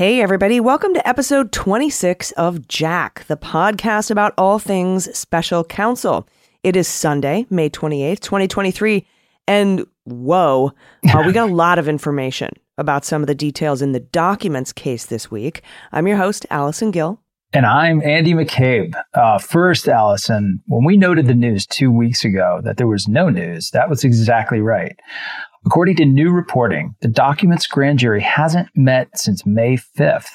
Hey, 0.00 0.22
everybody, 0.22 0.60
welcome 0.60 0.94
to 0.94 1.06
episode 1.06 1.52
26 1.52 2.32
of 2.32 2.66
Jack, 2.66 3.26
the 3.26 3.36
podcast 3.36 4.10
about 4.10 4.32
all 4.38 4.58
things 4.58 5.14
special 5.14 5.62
counsel. 5.62 6.26
It 6.62 6.74
is 6.74 6.88
Sunday, 6.88 7.44
May 7.50 7.68
28th, 7.68 8.20
2023, 8.20 9.06
and 9.46 9.84
whoa, 10.04 10.72
uh, 11.06 11.22
we 11.26 11.34
got 11.34 11.50
a 11.50 11.52
lot 11.52 11.78
of 11.78 11.86
information 11.86 12.48
about 12.78 13.04
some 13.04 13.22
of 13.22 13.26
the 13.26 13.34
details 13.34 13.82
in 13.82 13.92
the 13.92 14.00
documents 14.00 14.72
case 14.72 15.04
this 15.04 15.30
week. 15.30 15.60
I'm 15.92 16.06
your 16.06 16.16
host, 16.16 16.46
Allison 16.48 16.92
Gill. 16.92 17.20
And 17.52 17.66
I'm 17.66 18.00
Andy 18.00 18.32
McCabe. 18.32 18.94
Uh, 19.12 19.38
first, 19.38 19.86
Allison, 19.86 20.62
when 20.66 20.84
we 20.84 20.96
noted 20.96 21.26
the 21.26 21.34
news 21.34 21.66
two 21.66 21.90
weeks 21.92 22.24
ago 22.24 22.62
that 22.64 22.78
there 22.78 22.86
was 22.86 23.06
no 23.06 23.28
news, 23.28 23.68
that 23.72 23.90
was 23.90 24.02
exactly 24.02 24.60
right. 24.60 24.96
According 25.66 25.96
to 25.96 26.06
new 26.06 26.30
reporting, 26.30 26.94
the 27.00 27.08
documents 27.08 27.66
grand 27.66 27.98
jury 27.98 28.22
hasn't 28.22 28.68
met 28.74 29.18
since 29.18 29.44
May 29.44 29.76
5th. 29.76 30.30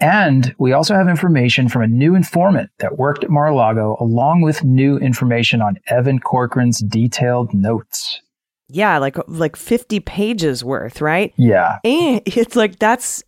And 0.00 0.54
we 0.58 0.72
also 0.72 0.94
have 0.94 1.08
information 1.08 1.68
from 1.68 1.82
a 1.82 1.86
new 1.86 2.14
informant 2.14 2.70
that 2.78 2.98
worked 2.98 3.24
at 3.24 3.30
Mar-a-Lago, 3.30 3.96
along 4.00 4.40
with 4.40 4.64
new 4.64 4.98
information 4.98 5.62
on 5.62 5.78
Evan 5.86 6.18
Corcoran's 6.18 6.80
detailed 6.80 7.54
notes. 7.54 8.20
Yeah, 8.68 8.98
like 8.98 9.16
like 9.28 9.56
50 9.56 10.00
pages 10.00 10.64
worth, 10.64 11.00
right? 11.00 11.32
Yeah. 11.36 11.78
And 11.84 12.22
it's 12.26 12.56
like 12.56 12.78
that's 12.78 13.22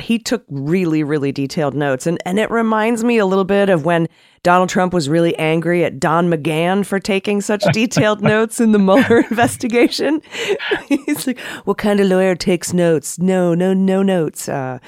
he 0.00 0.18
took 0.18 0.44
really 0.48 1.02
really 1.02 1.32
detailed 1.32 1.74
notes 1.74 2.06
and 2.06 2.18
and 2.24 2.38
it 2.38 2.50
reminds 2.50 3.04
me 3.04 3.18
a 3.18 3.26
little 3.26 3.44
bit 3.44 3.68
of 3.68 3.84
when 3.84 4.08
Donald 4.42 4.70
Trump 4.70 4.94
was 4.94 5.08
really 5.08 5.36
angry 5.36 5.84
at 5.84 6.00
Don 6.00 6.30
McGahn 6.30 6.84
for 6.84 6.98
taking 6.98 7.40
such 7.40 7.62
detailed 7.72 8.22
notes 8.22 8.60
in 8.60 8.72
the 8.72 8.78
Mueller 8.78 9.18
investigation. 9.30 10.22
He's 10.88 11.26
like, 11.26 11.38
"What 11.64 11.78
kind 11.78 12.00
of 12.00 12.06
lawyer 12.06 12.34
takes 12.34 12.72
notes? 12.72 13.18
No, 13.18 13.54
no, 13.54 13.74
no 13.74 14.02
notes." 14.02 14.48
Uh, 14.48 14.78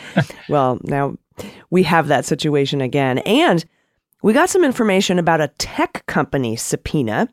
well, 0.49 0.79
now 0.85 1.17
we 1.71 1.83
have 1.83 2.09
that 2.09 2.25
situation 2.25 2.81
again, 2.81 3.19
and 3.19 3.65
we 4.23 4.33
got 4.33 4.49
some 4.49 4.65
information 4.65 5.19
about 5.19 5.41
a 5.41 5.49
tech 5.59 6.05
company 6.07 6.57
subpoena 6.57 7.29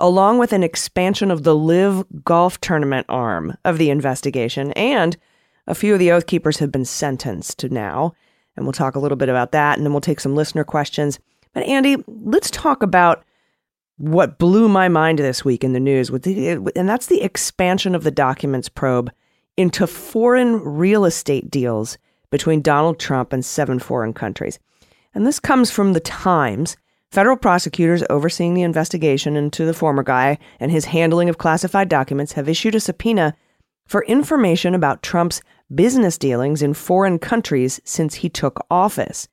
along 0.00 0.36
with 0.36 0.52
an 0.52 0.64
expansion 0.64 1.30
of 1.30 1.44
the 1.44 1.54
LIV 1.54 2.04
golf 2.24 2.60
tournament 2.60 3.06
arm 3.08 3.56
of 3.64 3.78
the 3.78 3.88
investigation. 3.88 4.72
And 4.72 5.16
a 5.66 5.74
few 5.74 5.92
of 5.92 5.98
the 5.98 6.12
Oath 6.12 6.26
Keepers 6.26 6.58
have 6.58 6.72
been 6.72 6.84
sentenced 6.84 7.70
now. 7.70 8.14
And 8.56 8.66
we'll 8.66 8.72
talk 8.72 8.94
a 8.94 8.98
little 8.98 9.16
bit 9.16 9.30
about 9.30 9.52
that, 9.52 9.78
and 9.78 9.86
then 9.86 9.92
we'll 9.92 10.02
take 10.02 10.20
some 10.20 10.34
listener 10.34 10.64
questions. 10.64 11.18
But 11.54 11.64
Andy, 11.64 11.96
let's 12.06 12.50
talk 12.50 12.82
about 12.82 13.24
what 13.96 14.38
blew 14.38 14.68
my 14.68 14.88
mind 14.88 15.18
this 15.18 15.44
week 15.44 15.64
in 15.64 15.72
the 15.72 15.80
news, 15.80 16.10
and 16.10 16.88
that's 16.88 17.06
the 17.06 17.22
expansion 17.22 17.94
of 17.94 18.04
the 18.04 18.10
documents 18.10 18.68
probe 18.68 19.10
into 19.56 19.86
foreign 19.86 20.62
real 20.62 21.04
estate 21.04 21.50
deals 21.50 21.96
between 22.30 22.60
Donald 22.60 22.98
Trump 22.98 23.32
and 23.32 23.44
seven 23.44 23.78
foreign 23.78 24.12
countries. 24.12 24.58
And 25.14 25.26
this 25.26 25.38
comes 25.38 25.70
from 25.70 25.92
the 25.92 26.00
Times, 26.00 26.76
Federal 27.12 27.36
prosecutors 27.36 28.02
overseeing 28.08 28.54
the 28.54 28.62
investigation 28.62 29.36
into 29.36 29.66
the 29.66 29.74
former 29.74 30.02
guy 30.02 30.38
and 30.58 30.72
his 30.72 30.86
handling 30.86 31.28
of 31.28 31.36
classified 31.36 31.90
documents 31.90 32.32
have 32.32 32.48
issued 32.48 32.74
a 32.74 32.80
subpoena 32.80 33.36
for 33.92 34.04
information 34.04 34.74
about 34.74 35.02
Trump's 35.02 35.42
business 35.74 36.16
dealings 36.16 36.62
in 36.62 36.72
foreign 36.72 37.18
countries 37.18 37.78
since 37.84 38.14
he 38.14 38.30
took 38.30 38.64
office. 38.70 39.28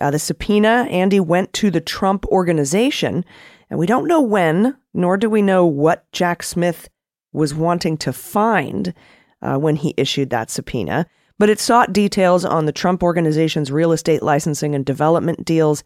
Uh, 0.00 0.10
the 0.10 0.18
subpoena, 0.18 0.88
Andy, 0.90 1.20
went 1.20 1.52
to 1.52 1.70
the 1.70 1.80
Trump 1.80 2.26
organization, 2.26 3.24
and 3.70 3.78
we 3.78 3.86
don't 3.86 4.08
know 4.08 4.20
when, 4.20 4.76
nor 4.92 5.16
do 5.16 5.30
we 5.30 5.40
know 5.40 5.64
what 5.64 6.10
Jack 6.10 6.42
Smith 6.42 6.88
was 7.32 7.54
wanting 7.54 7.96
to 7.98 8.12
find 8.12 8.92
uh, 9.40 9.56
when 9.56 9.76
he 9.76 9.94
issued 9.96 10.30
that 10.30 10.50
subpoena, 10.50 11.06
but 11.38 11.48
it 11.48 11.60
sought 11.60 11.92
details 11.92 12.44
on 12.44 12.66
the 12.66 12.72
Trump 12.72 13.04
organization's 13.04 13.70
real 13.70 13.92
estate 13.92 14.20
licensing 14.20 14.74
and 14.74 14.84
development 14.84 15.44
deals 15.44 15.84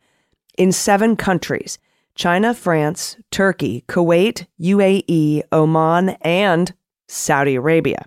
in 0.56 0.72
seven 0.72 1.16
countries 1.16 1.78
China, 2.14 2.54
France, 2.54 3.18
Turkey, 3.30 3.84
Kuwait, 3.88 4.46
UAE, 4.58 5.42
Oman, 5.52 6.16
and 6.22 6.72
Saudi 7.08 7.54
Arabia. 7.54 8.04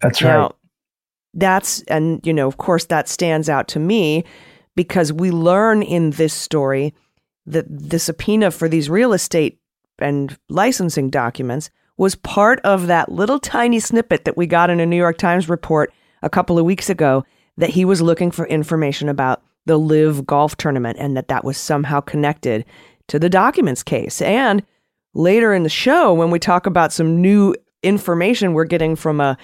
That's 0.00 0.20
now, 0.22 0.42
right. 0.42 0.52
That's, 1.34 1.82
and, 1.82 2.24
you 2.26 2.32
know, 2.32 2.46
of 2.46 2.56
course, 2.56 2.86
that 2.86 3.08
stands 3.08 3.48
out 3.48 3.68
to 3.68 3.78
me 3.78 4.24
because 4.74 5.12
we 5.12 5.30
learn 5.30 5.82
in 5.82 6.10
this 6.10 6.32
story 6.32 6.94
that 7.46 7.66
the 7.68 7.98
subpoena 7.98 8.50
for 8.50 8.68
these 8.68 8.90
real 8.90 9.12
estate 9.12 9.58
and 9.98 10.36
licensing 10.48 11.10
documents 11.10 11.70
was 11.96 12.14
part 12.14 12.60
of 12.60 12.86
that 12.86 13.12
little 13.12 13.38
tiny 13.38 13.78
snippet 13.78 14.24
that 14.24 14.36
we 14.36 14.46
got 14.46 14.70
in 14.70 14.80
a 14.80 14.86
New 14.86 14.96
York 14.96 15.18
Times 15.18 15.48
report 15.48 15.92
a 16.22 16.30
couple 16.30 16.58
of 16.58 16.64
weeks 16.64 16.88
ago 16.88 17.24
that 17.58 17.70
he 17.70 17.84
was 17.84 18.00
looking 18.00 18.30
for 18.30 18.46
information 18.46 19.08
about 19.08 19.42
the 19.66 19.78
LIV 19.78 20.24
golf 20.26 20.56
tournament 20.56 20.96
and 20.98 21.16
that 21.16 21.28
that 21.28 21.44
was 21.44 21.58
somehow 21.58 22.00
connected 22.00 22.64
to 23.08 23.18
the 23.18 23.28
documents 23.28 23.82
case. 23.82 24.22
And 24.22 24.64
later 25.12 25.52
in 25.52 25.62
the 25.62 25.68
show, 25.68 26.14
when 26.14 26.30
we 26.30 26.38
talk 26.38 26.64
about 26.64 26.92
some 26.92 27.20
new 27.20 27.54
information 27.82 28.52
we're 28.52 28.64
getting 28.64 28.96
from 28.96 29.20
a, 29.20 29.36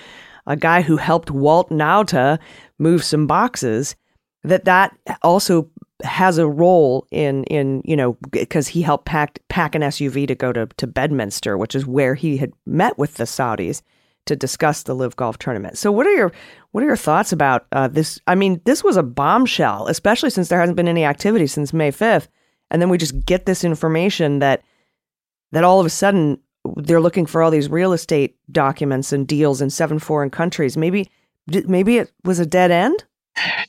a 0.46 0.56
guy 0.56 0.82
who 0.82 0.96
helped 0.96 1.30
Walt 1.30 1.70
Nauta 1.70 2.38
move 2.78 3.04
some 3.04 3.26
boxes, 3.26 3.96
that 4.44 4.64
that 4.64 4.96
also 5.22 5.68
has 6.04 6.38
a 6.38 6.46
role 6.46 7.06
in 7.10 7.44
in 7.44 7.82
you 7.84 7.96
know 7.96 8.18
because 8.30 8.68
he 8.68 8.82
helped 8.82 9.06
pack 9.06 9.38
pack 9.48 9.74
an 9.74 9.82
SUV 9.82 10.28
to 10.28 10.34
go 10.34 10.52
to 10.52 10.66
to 10.76 10.86
Bedminster, 10.86 11.56
which 11.56 11.74
is 11.74 11.86
where 11.86 12.14
he 12.14 12.36
had 12.36 12.52
met 12.66 12.98
with 12.98 13.14
the 13.14 13.24
Saudis 13.24 13.82
to 14.26 14.36
discuss 14.36 14.82
the 14.82 14.94
LIV 14.94 15.16
golf 15.16 15.38
tournament. 15.38 15.78
So 15.78 15.90
what 15.90 16.06
are 16.06 16.14
your 16.14 16.32
what 16.72 16.84
are 16.84 16.86
your 16.86 16.96
thoughts 16.96 17.32
about 17.32 17.66
uh, 17.72 17.88
this? 17.88 18.20
I 18.26 18.34
mean, 18.34 18.60
this 18.64 18.84
was 18.84 18.96
a 18.96 19.02
bombshell, 19.02 19.86
especially 19.86 20.30
since 20.30 20.48
there 20.48 20.60
hasn't 20.60 20.76
been 20.76 20.88
any 20.88 21.04
activity 21.04 21.46
since 21.46 21.72
May 21.72 21.90
5th, 21.90 22.28
and 22.70 22.82
then 22.82 22.90
we 22.90 22.98
just 22.98 23.24
get 23.24 23.46
this 23.46 23.64
information 23.64 24.40
that 24.40 24.62
that 25.52 25.64
all 25.64 25.80
of 25.80 25.86
a 25.86 25.90
sudden 25.90 26.38
they're 26.76 27.00
looking 27.00 27.26
for 27.26 27.42
all 27.42 27.50
these 27.50 27.70
real 27.70 27.92
estate 27.92 28.36
documents 28.50 29.12
and 29.12 29.26
deals 29.26 29.60
in 29.60 29.70
seven 29.70 29.98
foreign 29.98 30.30
countries. 30.30 30.76
Maybe 30.76 31.10
maybe 31.66 31.98
it 31.98 32.12
was 32.24 32.38
a 32.40 32.46
dead 32.46 32.70
end. 32.70 33.04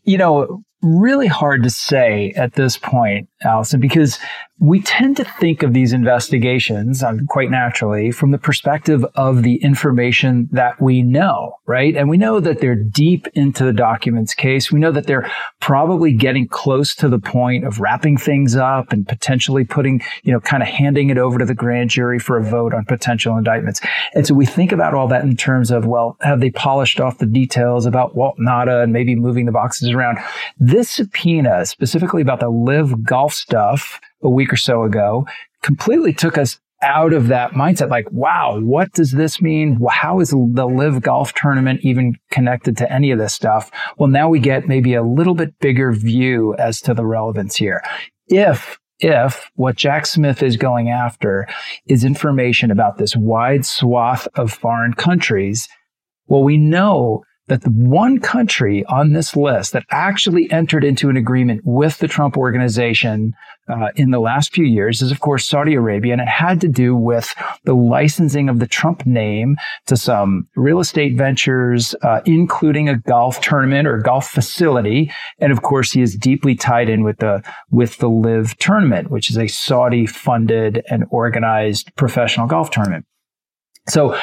You 0.04 0.18
know, 0.18 0.64
really 0.82 1.28
hard 1.28 1.64
to 1.64 1.70
say 1.70 2.34
at 2.36 2.54
this 2.54 2.78
point, 2.78 3.30
Allison, 3.44 3.80
because 3.80 4.20
we 4.60 4.82
tend 4.82 5.16
to 5.18 5.24
think 5.24 5.62
of 5.62 5.74
these 5.74 5.94
investigations 5.94 7.04
um, 7.04 7.28
quite 7.28 7.52
naturally 7.52 8.12
from 8.12 8.32
the 8.32 8.40
perspective 8.40 9.06
of 9.14 9.44
the 9.44 9.58
information 9.58 10.50
that 10.52 10.82
we 10.82 11.04
know, 11.04 11.60
right? 11.68 11.96
And 11.96 12.10
we 12.10 12.18
know 12.18 12.40
that 12.40 12.60
they're 12.60 12.74
deep 12.74 13.28
into 13.36 13.64
the 13.64 13.74
documents 13.74 14.34
case. 14.34 14.72
We 14.72 14.80
know 14.80 14.92
that 14.92 15.06
they're 15.06 15.30
probably 15.60 16.12
getting 16.12 16.48
close 16.48 16.96
to 16.96 17.08
the 17.08 17.20
point 17.20 17.66
of 17.66 17.80
wrapping 17.80 18.18
things 18.18 18.56
up 18.56 18.92
and 18.92 19.08
potentially 19.08 19.64
putting, 19.64 20.02
you 20.24 20.32
know, 20.32 20.40
kind 20.40 20.64
of 20.64 20.70
handing 20.70 21.12
it 21.12 21.20
over 21.20 21.38
to 21.38 21.46
the 21.46 21.54
grand 21.54 21.92
jury 21.92 22.18
for 22.18 22.38
a 22.38 22.44
vote 22.44 22.74
on 22.74 22.84
potential 22.86 23.38
indictments. 23.38 23.80
And 24.16 24.26
so 24.26 24.34
we 24.34 24.48
think 24.48 24.72
about 24.72 24.96
all 24.96 25.08
that 25.10 25.24
in 25.24 25.38
terms 25.38 25.70
of, 25.70 25.86
well, 25.86 26.18
have 26.22 26.40
they 26.40 26.50
polished 26.50 27.00
off 27.00 27.20
the 27.20 27.28
details 27.28 27.86
about 27.86 28.16
Walt 28.16 28.40
Nauta 28.40 28.82
and 28.82 28.92
maybe 28.92 29.16
moving 29.16 29.46
the 29.46 29.52
boxes 29.52 29.92
around? 29.92 30.18
This 30.58 30.90
subpoena, 30.90 31.64
specifically 31.68 32.24
about 32.24 32.40
the 32.40 32.50
LIV 32.50 33.04
golf 33.04 33.27
stuff 33.34 34.00
a 34.22 34.30
week 34.30 34.52
or 34.52 34.58
so 34.58 34.84
ago, 34.84 35.28
completely 35.62 36.14
took 36.14 36.38
us 36.38 36.60
out 36.82 37.14
of 37.14 37.28
that 37.28 37.52
mindset. 37.52 37.90
Like, 37.90 38.12
wow, 38.12 38.60
what 38.60 38.92
does 38.94 39.12
this 39.12 39.42
mean? 39.42 39.80
How 39.90 40.20
is 40.20 40.30
the 40.30 40.68
LIV 40.68 41.02
golf 41.02 41.34
tournament 41.34 41.82
even 41.84 42.16
connected 42.32 42.78
to 42.78 42.92
any 42.92 43.12
of 43.12 43.20
this 43.20 43.34
stuff? 43.34 43.72
Well, 43.98 44.10
now 44.10 44.30
we 44.30 44.40
get 44.40 44.68
maybe 44.68 44.94
a 44.94 45.04
little 45.04 45.34
bit 45.34 45.58
bigger 45.60 45.92
view 45.92 46.56
as 46.56 46.82
to 46.82 46.94
the 46.94 47.06
relevance 47.06 47.56
here. 47.56 47.82
If 48.28 48.80
if 49.00 49.52
what 49.56 49.76
Jack 49.76 50.08
Smith 50.08 50.42
is 50.42 50.58
going 50.58 50.90
after 50.90 51.48
is 51.86 52.04
information 52.04 52.72
about 52.72 52.98
this 52.98 53.16
wide 53.16 53.64
swath 53.64 54.28
of 54.34 54.52
foreign 54.52 54.94
countries, 54.94 55.68
well, 56.26 56.44
we 56.44 56.58
know 56.58 57.24
that 57.48 57.62
the 57.62 57.70
one 57.70 58.20
country 58.20 58.84
on 58.86 59.14
this 59.14 59.36
list 59.36 59.74
that 59.74 59.86
actually 59.90 60.52
entered 60.52 60.84
into 60.84 61.10
an 61.10 61.18
agreement 61.18 61.62
with 61.64 61.98
the 62.00 62.08
Trump 62.08 62.38
organization 62.38 63.34
uh, 63.70 63.90
in 63.96 64.12
the 64.12 64.20
last 64.20 64.54
few 64.54 64.66
years 64.66 65.02
is, 65.02 65.12
of 65.12 65.20
course, 65.20 65.46
Saudi 65.46 65.74
Arabia, 65.74 66.14
and 66.14 66.22
it 66.22 66.28
had 66.28 66.62
to 66.62 66.68
do 66.68 66.96
with 66.96 67.34
the 67.66 67.74
licensing 67.74 68.48
of 68.50 68.60
the 68.60 68.68
Trump 68.68 69.06
name 69.06 69.58
to 69.86 69.98
some 69.98 70.48
real 70.56 70.80
estate 70.80 71.18
ventures, 71.18 71.94
uh, 72.02 72.22
including 72.26 72.88
a 72.88 72.98
golf 72.98 73.42
tournament 73.42 73.88
or 73.88 73.98
golf 73.98 74.30
facility, 74.30 75.12
and 75.40 75.52
of 75.52 75.62
course, 75.62 75.92
he 75.92 76.02
is 76.02 76.16
deeply 76.16 76.56
tied 76.56 76.90
in 76.90 77.04
with 77.04 77.18
the 77.18 77.44
with 77.70 77.98
the 77.98 78.10
LIV 78.10 78.58
tournament, 78.58 79.12
which 79.12 79.30
is 79.30 79.38
a 79.38 79.48
Saudi-funded 79.48 80.84
and 80.90 81.06
organized 81.10 81.94
professional 81.96 82.48
golf 82.48 82.72
tournament. 82.72 83.06
So 83.90 84.18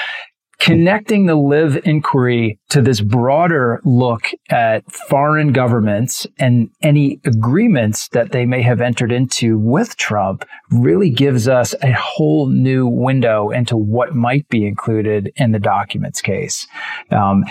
connecting 0.59 1.27
the 1.27 1.35
LIV 1.35 1.87
inquiry 1.87 2.59
to 2.71 2.81
this 2.81 3.01
broader 3.01 3.81
look 3.85 4.27
at 4.51 4.91
foreign 5.09 5.53
governments 5.53 6.27
and 6.39 6.71
any 6.83 7.21
agreements 7.25 8.09
that 8.09 8.33
they 8.33 8.47
may 8.47 8.63
have 8.63 8.81
entered 8.81 9.13
into 9.13 9.59
with 9.59 9.97
Trump 9.97 10.45
really 10.71 11.11
gives 11.11 11.49
us 11.49 11.75
a 11.83 11.93
whole 11.93 12.49
new 12.49 12.87
window 12.87 13.51
into 13.51 13.77
what 13.77 14.15
might 14.15 14.49
be 14.49 14.67
included 14.67 15.33
in 15.37 15.53
the 15.53 15.59
documents 15.59 16.21
case. 16.21 16.67
Um, 17.11 17.45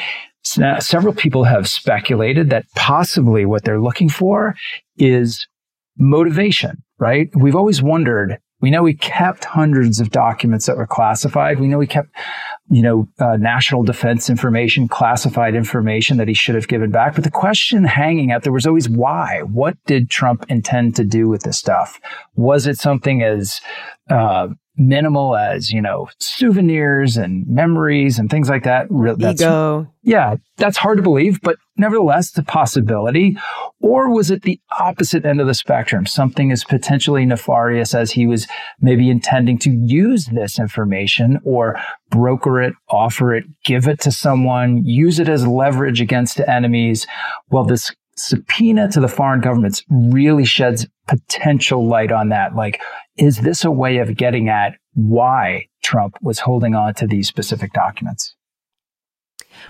so 0.44 0.78
several 0.80 1.14
people 1.14 1.46
have 1.46 1.70
speculated 1.70 2.50
that 2.50 2.66
possibly 2.76 3.46
what 3.46 3.64
they're 3.64 3.80
looking 3.80 4.10
for 4.10 4.56
is 4.98 5.48
motivation, 5.98 6.84
right? 7.00 7.30
We've 7.34 7.56
always 7.56 7.82
wondered 7.82 8.40
we 8.64 8.72
know 8.72 8.82
we 8.82 8.94
kept 8.94 9.44
hundreds 9.44 10.00
of 10.00 10.10
documents 10.10 10.68
that 10.68 10.78
were 10.78 10.88
classified. 10.88 11.60
We 11.60 11.68
know 11.68 11.78
we 11.78 11.86
kept, 11.86 12.08
you 12.70 12.82
know, 12.82 13.08
uh, 13.20 13.38
national 13.38 13.84
defense 13.84 14.30
information, 14.30 14.88
classified 14.88 15.54
information 15.54 16.18
that 16.18 16.28
he 16.28 16.34
should 16.34 16.56
have 16.56 16.68
given 16.68 16.92
back. 16.92 17.16
But 17.16 17.24
the 17.24 17.32
question 17.32 17.84
hanging 17.84 18.32
out 18.32 18.44
there 18.44 18.54
was 18.54 18.66
always 18.66 18.90
why? 18.90 19.42
What 19.42 19.78
did 19.86 20.10
Trump 20.10 20.46
intend 20.50 20.96
to 20.96 21.04
do 21.04 21.28
with 21.28 21.44
this 21.44 21.58
stuff? 21.58 22.00
Was 22.36 22.66
it 22.66 22.78
something 22.78 23.22
as 23.22 23.60
uh, 24.10 24.48
minimal 24.76 25.36
as 25.36 25.70
you 25.70 25.80
know 25.80 26.10
souvenirs 26.18 27.16
and 27.16 27.46
memories 27.48 28.18
and 28.18 28.30
things 28.30 28.50
like 28.50 28.64
that 28.64 28.88
that's, 29.20 29.40
ego 29.40 29.88
yeah 30.02 30.36
that's 30.58 30.78
hard 30.78 30.98
to 30.98 31.04
believe 31.04 31.40
but 31.42 31.58
nevertheless 31.78 32.32
the 32.32 32.42
possibility 32.42 33.38
or 33.82 34.10
was 34.10 34.32
it 34.32 34.42
the 34.42 34.60
opposite 34.80 35.26
end 35.26 35.40
of 35.40 35.46
the 35.46 35.54
spectrum 35.54 36.08
something 36.08 36.52
as 36.52 36.64
potentially 36.64 37.24
nefarious 37.24 37.94
as 37.94 38.12
he 38.12 38.26
was 38.26 38.48
maybe 38.82 39.12
intending 39.12 39.60
to 39.60 39.70
use 39.70 40.26
this 40.34 40.58
information 40.58 41.40
or 41.44 41.80
broker 42.14 42.62
it 42.62 42.74
offer 42.90 43.34
it 43.34 43.44
give 43.66 43.88
it 43.88 44.00
to 44.00 44.12
someone 44.12 44.84
use 44.86 45.20
it 45.20 45.28
as 45.28 45.48
leverage 45.48 46.00
against 46.00 46.40
enemies 46.42 47.08
well 47.50 47.64
this 47.64 47.92
subpoena 48.16 48.90
to 48.92 49.00
the 49.00 49.08
foreign 49.08 49.42
governments 49.42 49.84
really 49.90 50.46
sheds 50.46 50.88
potential 51.08 51.88
light 51.88 52.12
on 52.12 52.30
that. 52.30 52.56
Like, 52.56 52.82
is 53.18 53.38
this 53.38 53.64
a 53.64 53.72
way 53.72 53.98
of 53.98 54.16
getting 54.16 54.50
at 54.50 54.76
why 54.94 55.68
Trump 55.82 56.18
was 56.22 56.40
holding 56.40 56.76
on 56.76 56.94
to 56.96 57.08
these 57.08 57.28
specific 57.28 57.74
documents? 57.74 58.36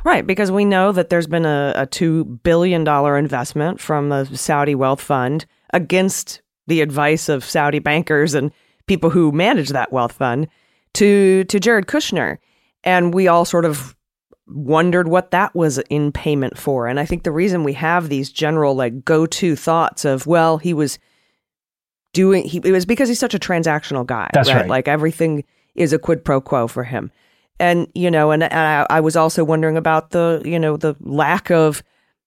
Right, 0.03 0.25
because 0.25 0.51
we 0.51 0.65
know 0.65 0.91
that 0.91 1.09
there's 1.09 1.27
been 1.27 1.45
a, 1.45 1.73
a 1.75 1.87
$2 1.87 2.41
billion 2.43 2.87
investment 2.87 3.79
from 3.79 4.09
the 4.09 4.25
Saudi 4.25 4.75
Wealth 4.75 5.01
Fund 5.01 5.45
against 5.73 6.41
the 6.67 6.81
advice 6.81 7.27
of 7.29 7.43
Saudi 7.43 7.79
bankers 7.79 8.33
and 8.33 8.51
people 8.87 9.09
who 9.09 9.31
manage 9.31 9.69
that 9.69 9.91
wealth 9.91 10.13
fund 10.13 10.47
to, 10.93 11.43
to 11.45 11.59
Jared 11.59 11.87
Kushner. 11.87 12.37
And 12.83 13.13
we 13.13 13.27
all 13.27 13.45
sort 13.45 13.65
of 13.65 13.95
wondered 14.47 15.07
what 15.07 15.31
that 15.31 15.55
was 15.55 15.77
in 15.89 16.11
payment 16.11 16.57
for. 16.57 16.87
And 16.87 16.99
I 16.99 17.05
think 17.05 17.23
the 17.23 17.31
reason 17.31 17.63
we 17.63 17.73
have 17.73 18.09
these 18.09 18.29
general 18.29 18.75
like 18.75 19.05
go-to 19.05 19.55
thoughts 19.55 20.05
of, 20.05 20.27
well, 20.27 20.57
he 20.57 20.73
was 20.73 20.99
doing 22.13 22.43
he 22.43 22.59
it 22.63 22.71
was 22.71 22.85
because 22.85 23.09
he's 23.09 23.19
such 23.19 23.33
a 23.33 23.39
transactional 23.39 24.05
guy. 24.05 24.29
That's 24.33 24.49
right. 24.49 24.57
right. 24.57 24.69
Like 24.69 24.87
everything 24.87 25.43
is 25.75 25.93
a 25.93 25.99
quid 25.99 26.23
pro 26.23 26.41
quo 26.41 26.67
for 26.67 26.83
him. 26.83 27.11
And 27.59 27.87
you 27.95 28.11
know, 28.11 28.31
and, 28.31 28.43
and 28.43 28.53
I, 28.53 28.85
I 28.89 28.99
was 28.99 29.15
also 29.15 29.43
wondering 29.43 29.77
about 29.77 30.11
the, 30.11 30.41
you 30.45 30.59
know, 30.59 30.77
the 30.77 30.95
lack 30.99 31.49
of 31.49 31.81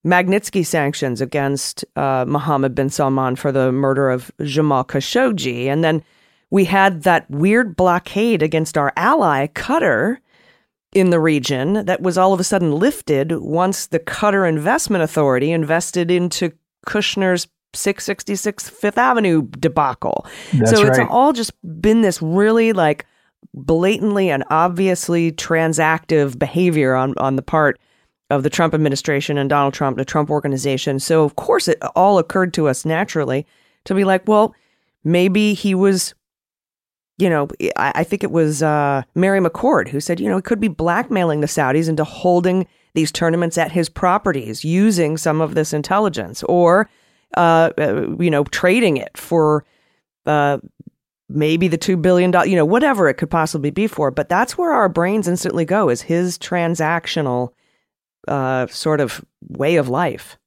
Magnitsky 0.05 0.65
sanctions 0.65 1.21
against 1.21 1.85
uh, 1.97 2.25
Mohammed 2.27 2.75
bin 2.75 2.89
Salman 2.89 3.37
for 3.37 3.53
the 3.53 3.73
murder 3.73 4.09
of 4.09 4.31
Jamal 4.43 4.85
Khashoggi. 4.85 5.67
And 5.67 5.85
then 5.85 6.03
we 6.51 6.65
had 6.65 7.03
that 7.03 7.29
weird 7.31 7.77
blockade 7.77 8.43
against 8.43 8.79
our 8.79 8.93
ally, 8.97 9.47
Qatar, 9.49 10.19
in 10.93 11.11
the 11.11 11.21
region 11.21 11.85
that 11.85 12.01
was 12.01 12.17
all 12.17 12.33
of 12.33 12.41
a 12.41 12.45
sudden 12.45 12.73
lifted 12.73 13.33
once 13.33 13.87
the 13.87 13.99
Qatar 13.99 14.49
Investment 14.49 15.05
Authority 15.05 15.53
invested 15.53 16.11
into 16.11 16.53
Kushner's 16.87 17.49
666 17.75 18.71
Fifth 18.71 18.97
Avenue 18.97 19.43
debacle. 19.43 20.25
That's 20.55 20.71
so 20.71 20.87
it's 20.87 20.99
right. 20.99 21.09
all 21.11 21.33
just 21.33 21.53
been 21.83 22.01
this 22.01 22.23
really 22.23 22.73
like 22.73 23.05
blatantly 23.53 24.31
and 24.31 24.45
obviously 24.51 25.33
transactive 25.33 26.39
behavior 26.39 26.95
on, 26.95 27.15
on 27.19 27.37
the 27.37 27.43
part 27.43 27.79
of 28.31 28.43
the 28.43 28.51
Trump 28.51 28.75
administration 28.75 29.39
and 29.39 29.49
Donald 29.49 29.75
Trump, 29.75 29.99
the 29.99 30.05
Trump 30.05 30.31
organization. 30.31 30.99
So, 30.99 31.25
of 31.25 31.37
course, 31.37 31.69
it 31.69 31.79
all 31.95 32.19
occurred 32.19 32.55
to 32.55 32.69
us 32.69 32.85
naturally 32.85 33.47
to 33.85 33.95
be 33.95 34.05
like, 34.05 34.27
well, 34.27 34.55
maybe 35.05 35.55
he 35.55 35.75
was 35.75 36.15
you 37.19 37.31
know, 37.31 37.49
I, 37.77 37.93
I 37.97 38.05
think 38.05 38.23
it 38.23 38.31
was 38.31 38.63
uh, 38.63 39.03
Mary 39.15 39.41
McCord 39.41 39.89
who 39.89 40.01
said, 40.01 40.21
you 40.21 40.29
know, 40.29 40.37
he 40.37 40.43
could 40.43 40.61
be 40.61 40.69
blackmailing 40.69 41.41
the 41.41 41.47
Saudis 41.47 41.89
into 41.89 42.05
holding 42.05 42.67
these 42.95 43.13
tournaments 43.13 43.59
at 43.59 43.73
his 43.73 43.89
properties 43.89 44.65
using 44.65 45.17
some 45.17 45.41
of 45.41 45.55
this 45.55 45.73
intelligence 45.73 46.43
or, 46.45 46.89
uh, 47.37 47.71
uh, 47.79 48.07
you 48.19 48.31
know, 48.31 48.45
trading 48.45 48.97
it 48.97 49.17
for 49.17 49.65
uh, 50.27 50.59
maybe 51.29 51.69
the 51.69 51.79
$2 51.79 52.01
billion, 52.01 52.33
you 52.49 52.57
know, 52.57 52.65
whatever 52.65 53.09
it 53.09 53.15
could 53.15 53.31
possibly 53.31 53.71
be 53.71 53.87
for. 53.87 54.11
But 54.11 54.29
that's 54.29 54.59
where 54.59 54.73
our 54.73 54.89
brains 54.89 55.29
instantly 55.29 55.65
go 55.65 55.89
is 55.89 56.03
his 56.03 56.39
transactional 56.39 57.51
uh, 58.29 58.67
sort 58.67 59.01
of 59.01 59.25
way 59.49 59.77
of 59.77 59.89
life. 59.89 60.39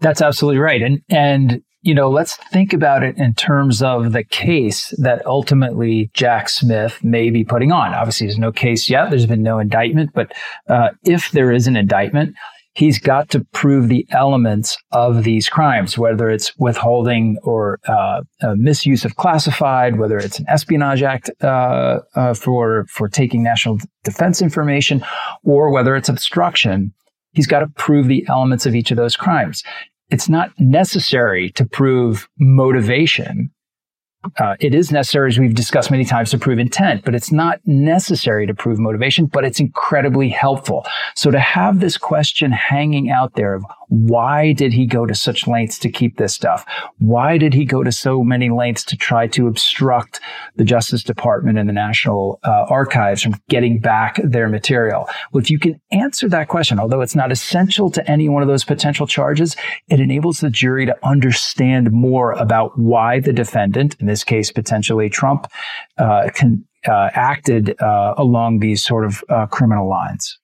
That's 0.00 0.20
absolutely 0.20 0.58
right. 0.58 0.82
And, 0.82 1.02
and 1.08 1.62
you 1.84 1.94
know, 1.94 2.10
let's 2.10 2.36
think 2.50 2.72
about 2.72 3.02
it 3.02 3.18
in 3.18 3.34
terms 3.34 3.82
of 3.82 4.12
the 4.12 4.24
case 4.24 4.94
that 4.98 5.24
ultimately 5.26 6.10
Jack 6.14 6.48
Smith 6.48 7.04
may 7.04 7.28
be 7.28 7.44
putting 7.44 7.72
on. 7.72 7.92
Obviously, 7.92 8.26
there's 8.26 8.38
no 8.38 8.52
case 8.52 8.88
yet. 8.88 9.10
There's 9.10 9.26
been 9.26 9.42
no 9.42 9.58
indictment, 9.58 10.10
but 10.14 10.32
uh, 10.68 10.90
if 11.04 11.30
there 11.32 11.52
is 11.52 11.66
an 11.66 11.76
indictment, 11.76 12.34
he's 12.72 12.98
got 12.98 13.28
to 13.30 13.40
prove 13.52 13.90
the 13.90 14.06
elements 14.10 14.78
of 14.92 15.24
these 15.24 15.50
crimes, 15.50 15.98
whether 15.98 16.30
it's 16.30 16.56
withholding 16.56 17.36
or 17.42 17.78
uh, 17.86 18.22
misuse 18.56 19.04
of 19.04 19.16
classified, 19.16 19.98
whether 19.98 20.16
it's 20.16 20.38
an 20.38 20.46
Espionage 20.48 21.02
Act 21.02 21.30
uh, 21.42 22.00
uh, 22.14 22.32
for 22.32 22.86
for 22.88 23.10
taking 23.10 23.42
national 23.42 23.78
defense 24.04 24.40
information, 24.40 25.04
or 25.44 25.70
whether 25.70 25.94
it's 25.96 26.08
obstruction. 26.08 26.94
He's 27.32 27.46
got 27.46 27.60
to 27.60 27.66
prove 27.66 28.06
the 28.06 28.24
elements 28.28 28.64
of 28.64 28.74
each 28.74 28.90
of 28.90 28.96
those 28.96 29.16
crimes 29.16 29.64
it's 30.10 30.28
not 30.28 30.50
necessary 30.58 31.50
to 31.50 31.64
prove 31.64 32.28
motivation. 32.38 33.50
Uh, 34.38 34.56
it 34.60 34.74
is 34.74 34.90
necessary, 34.90 35.28
as 35.28 35.38
we've 35.38 35.54
discussed 35.54 35.90
many 35.90 36.04
times, 36.04 36.30
to 36.30 36.38
prove 36.38 36.58
intent, 36.58 37.04
but 37.04 37.14
it's 37.14 37.32
not 37.32 37.60
necessary 37.64 38.46
to 38.46 38.54
prove 38.54 38.78
motivation, 38.78 39.26
but 39.26 39.44
it's 39.44 39.60
incredibly 39.60 40.28
helpful. 40.28 40.84
So 41.14 41.30
to 41.30 41.40
have 41.40 41.80
this 41.80 41.96
question 41.96 42.52
hanging 42.52 43.10
out 43.10 43.34
there 43.34 43.54
of 43.54 43.64
why 43.88 44.52
did 44.52 44.72
he 44.72 44.86
go 44.86 45.06
to 45.06 45.14
such 45.14 45.46
lengths 45.46 45.78
to 45.78 45.90
keep 45.90 46.16
this 46.16 46.34
stuff? 46.34 46.64
Why 46.98 47.38
did 47.38 47.54
he 47.54 47.64
go 47.64 47.82
to 47.82 47.92
so 47.92 48.24
many 48.24 48.50
lengths 48.50 48.84
to 48.84 48.96
try 48.96 49.26
to 49.28 49.46
obstruct 49.46 50.20
the 50.56 50.64
Justice 50.64 51.02
Department 51.02 51.58
and 51.58 51.68
the 51.68 51.72
National 51.72 52.40
uh, 52.44 52.66
Archives 52.68 53.22
from 53.22 53.40
getting 53.48 53.78
back 53.78 54.20
their 54.22 54.48
material? 54.48 55.08
Well, 55.32 55.42
if 55.42 55.50
you 55.50 55.58
can 55.58 55.80
answer 55.92 56.28
that 56.28 56.48
question, 56.48 56.80
although 56.80 57.02
it's 57.02 57.14
not 57.14 57.30
essential 57.30 57.90
to 57.90 58.10
any 58.10 58.28
one 58.28 58.42
of 58.42 58.48
those 58.48 58.64
potential 58.64 59.06
charges, 59.06 59.56
it 59.88 60.00
enables 60.00 60.40
the 60.40 60.50
jury 60.50 60.86
to 60.86 60.96
understand 61.02 61.92
more 61.92 62.32
about 62.32 62.78
why 62.78 63.20
the 63.20 63.32
defendant, 63.32 63.96
in 64.00 64.06
this 64.06 64.13
case, 64.22 64.52
potentially 64.52 65.08
Trump, 65.08 65.48
uh, 65.98 66.28
uh, 66.86 67.10
acted 67.14 67.80
uh, 67.80 68.14
along 68.16 68.60
these 68.60 68.84
sort 68.84 69.04
of 69.04 69.24
uh, 69.28 69.46
criminal 69.46 69.88
lines. 69.88 70.38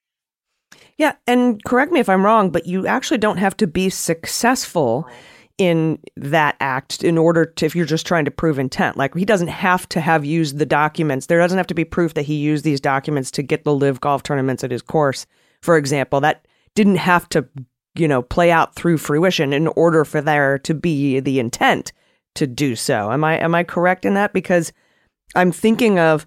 Yeah, 0.96 1.14
and 1.26 1.62
correct 1.64 1.92
me 1.92 2.00
if 2.00 2.08
I'm 2.08 2.24
wrong, 2.24 2.50
but 2.50 2.66
you 2.66 2.86
actually 2.86 3.18
don't 3.18 3.38
have 3.38 3.56
to 3.58 3.66
be 3.66 3.88
successful 3.88 5.08
in 5.56 5.98
that 6.16 6.56
act 6.60 7.04
in 7.04 7.18
order 7.18 7.44
to 7.44 7.66
if 7.66 7.76
you're 7.76 7.84
just 7.84 8.06
trying 8.06 8.24
to 8.24 8.30
prove 8.30 8.58
intent. 8.58 8.96
Like 8.96 9.14
he 9.14 9.24
doesn't 9.26 9.48
have 9.48 9.88
to 9.90 10.00
have 10.00 10.24
used 10.24 10.58
the 10.58 10.66
documents. 10.66 11.26
There 11.26 11.38
doesn't 11.38 11.58
have 11.58 11.66
to 11.68 11.74
be 11.74 11.84
proof 11.84 12.14
that 12.14 12.22
he 12.22 12.34
used 12.34 12.64
these 12.64 12.80
documents 12.80 13.30
to 13.32 13.42
get 13.42 13.64
the 13.64 13.74
LIV 13.74 14.00
golf 14.00 14.22
tournaments 14.22 14.64
at 14.64 14.70
his 14.70 14.82
course, 14.82 15.26
for 15.60 15.76
example. 15.76 16.20
That 16.20 16.46
didn't 16.74 16.96
have 16.96 17.28
to, 17.30 17.46
you 17.94 18.08
know, 18.08 18.22
play 18.22 18.50
out 18.50 18.74
through 18.74 18.98
fruition 18.98 19.52
in 19.52 19.68
order 19.68 20.04
for 20.04 20.22
there 20.22 20.58
to 20.60 20.74
be 20.74 21.20
the 21.20 21.38
intent 21.38 21.92
to 22.34 22.46
do 22.46 22.76
so. 22.76 23.10
Am 23.10 23.24
I 23.24 23.38
am 23.38 23.54
I 23.54 23.64
correct 23.64 24.04
in 24.04 24.14
that? 24.14 24.32
Because 24.32 24.72
I'm 25.34 25.52
thinking 25.52 25.98
of 25.98 26.26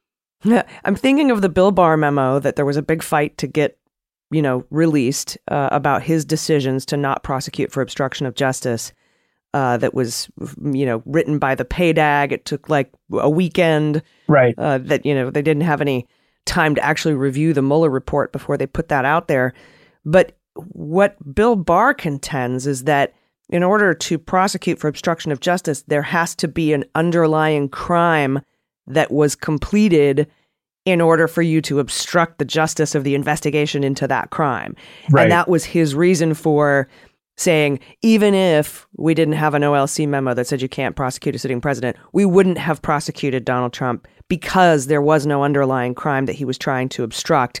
I'm 0.44 0.96
thinking 0.96 1.30
of 1.30 1.42
the 1.42 1.48
Bill 1.48 1.70
Barr 1.70 1.96
memo 1.96 2.38
that 2.38 2.56
there 2.56 2.66
was 2.66 2.76
a 2.76 2.82
big 2.82 3.02
fight 3.02 3.36
to 3.38 3.46
get 3.46 3.76
you 4.30 4.42
know, 4.42 4.64
released 4.70 5.36
uh, 5.48 5.68
about 5.72 6.02
his 6.02 6.24
decisions 6.24 6.86
to 6.86 6.96
not 6.96 7.22
prosecute 7.22 7.72
for 7.72 7.80
obstruction 7.80 8.26
of 8.26 8.34
justice. 8.34 8.92
Uh, 9.52 9.76
that 9.76 9.94
was, 9.94 10.30
you 10.62 10.86
know, 10.86 11.02
written 11.06 11.40
by 11.40 11.56
the 11.56 11.64
PADAG. 11.64 12.30
It 12.30 12.44
took 12.44 12.68
like 12.68 12.88
a 13.12 13.28
weekend. 13.28 14.00
Right. 14.28 14.54
Uh, 14.56 14.78
that 14.78 15.04
you 15.04 15.12
know 15.12 15.28
they 15.28 15.42
didn't 15.42 15.64
have 15.64 15.80
any 15.80 16.06
time 16.46 16.76
to 16.76 16.84
actually 16.84 17.14
review 17.14 17.52
the 17.52 17.62
Mueller 17.62 17.90
report 17.90 18.32
before 18.32 18.56
they 18.56 18.68
put 18.68 18.88
that 18.88 19.04
out 19.04 19.26
there. 19.26 19.52
But 20.04 20.38
what 20.54 21.16
Bill 21.34 21.56
Barr 21.56 21.94
contends 21.94 22.68
is 22.68 22.84
that 22.84 23.12
in 23.50 23.62
order 23.62 23.92
to 23.92 24.18
prosecute 24.18 24.78
for 24.78 24.88
obstruction 24.88 25.32
of 25.32 25.40
justice, 25.40 25.82
there 25.82 26.02
has 26.02 26.34
to 26.36 26.48
be 26.48 26.72
an 26.72 26.84
underlying 26.94 27.68
crime 27.68 28.40
that 28.86 29.10
was 29.10 29.34
completed 29.34 30.28
in 30.86 31.00
order 31.00 31.28
for 31.28 31.42
you 31.42 31.60
to 31.60 31.78
obstruct 31.78 32.38
the 32.38 32.44
justice 32.44 32.94
of 32.94 33.04
the 33.04 33.14
investigation 33.14 33.84
into 33.84 34.08
that 34.08 34.30
crime. 34.30 34.74
Right. 35.10 35.24
And 35.24 35.32
that 35.32 35.48
was 35.48 35.64
his 35.64 35.94
reason 35.94 36.32
for 36.34 36.88
saying, 37.36 37.80
even 38.02 38.34
if 38.34 38.86
we 38.96 39.14
didn't 39.14 39.34
have 39.34 39.54
an 39.54 39.62
OLC 39.62 40.06
memo 40.06 40.34
that 40.34 40.46
said 40.46 40.62
you 40.62 40.68
can't 40.68 40.96
prosecute 40.96 41.34
a 41.34 41.38
sitting 41.38 41.60
president, 41.60 41.96
we 42.12 42.24
wouldn't 42.24 42.58
have 42.58 42.82
prosecuted 42.82 43.44
Donald 43.44 43.72
Trump 43.72 44.06
because 44.28 44.86
there 44.86 45.02
was 45.02 45.26
no 45.26 45.42
underlying 45.42 45.94
crime 45.94 46.26
that 46.26 46.34
he 46.34 46.44
was 46.44 46.58
trying 46.58 46.88
to 46.90 47.02
obstruct, 47.02 47.60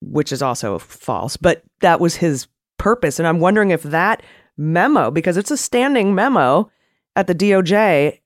which 0.00 0.32
is 0.32 0.42
also 0.42 0.78
false. 0.78 1.36
But 1.36 1.62
that 1.80 2.00
was 2.00 2.16
his 2.16 2.48
purpose. 2.78 3.18
And 3.18 3.28
I'm 3.28 3.40
wondering 3.40 3.70
if 3.70 3.82
that 3.84 4.22
memo, 4.56 5.10
because 5.10 5.36
it's 5.36 5.50
a 5.50 5.56
standing 5.56 6.14
memo 6.14 6.70
at 7.16 7.26
the 7.26 7.34
DOJ, 7.34 8.18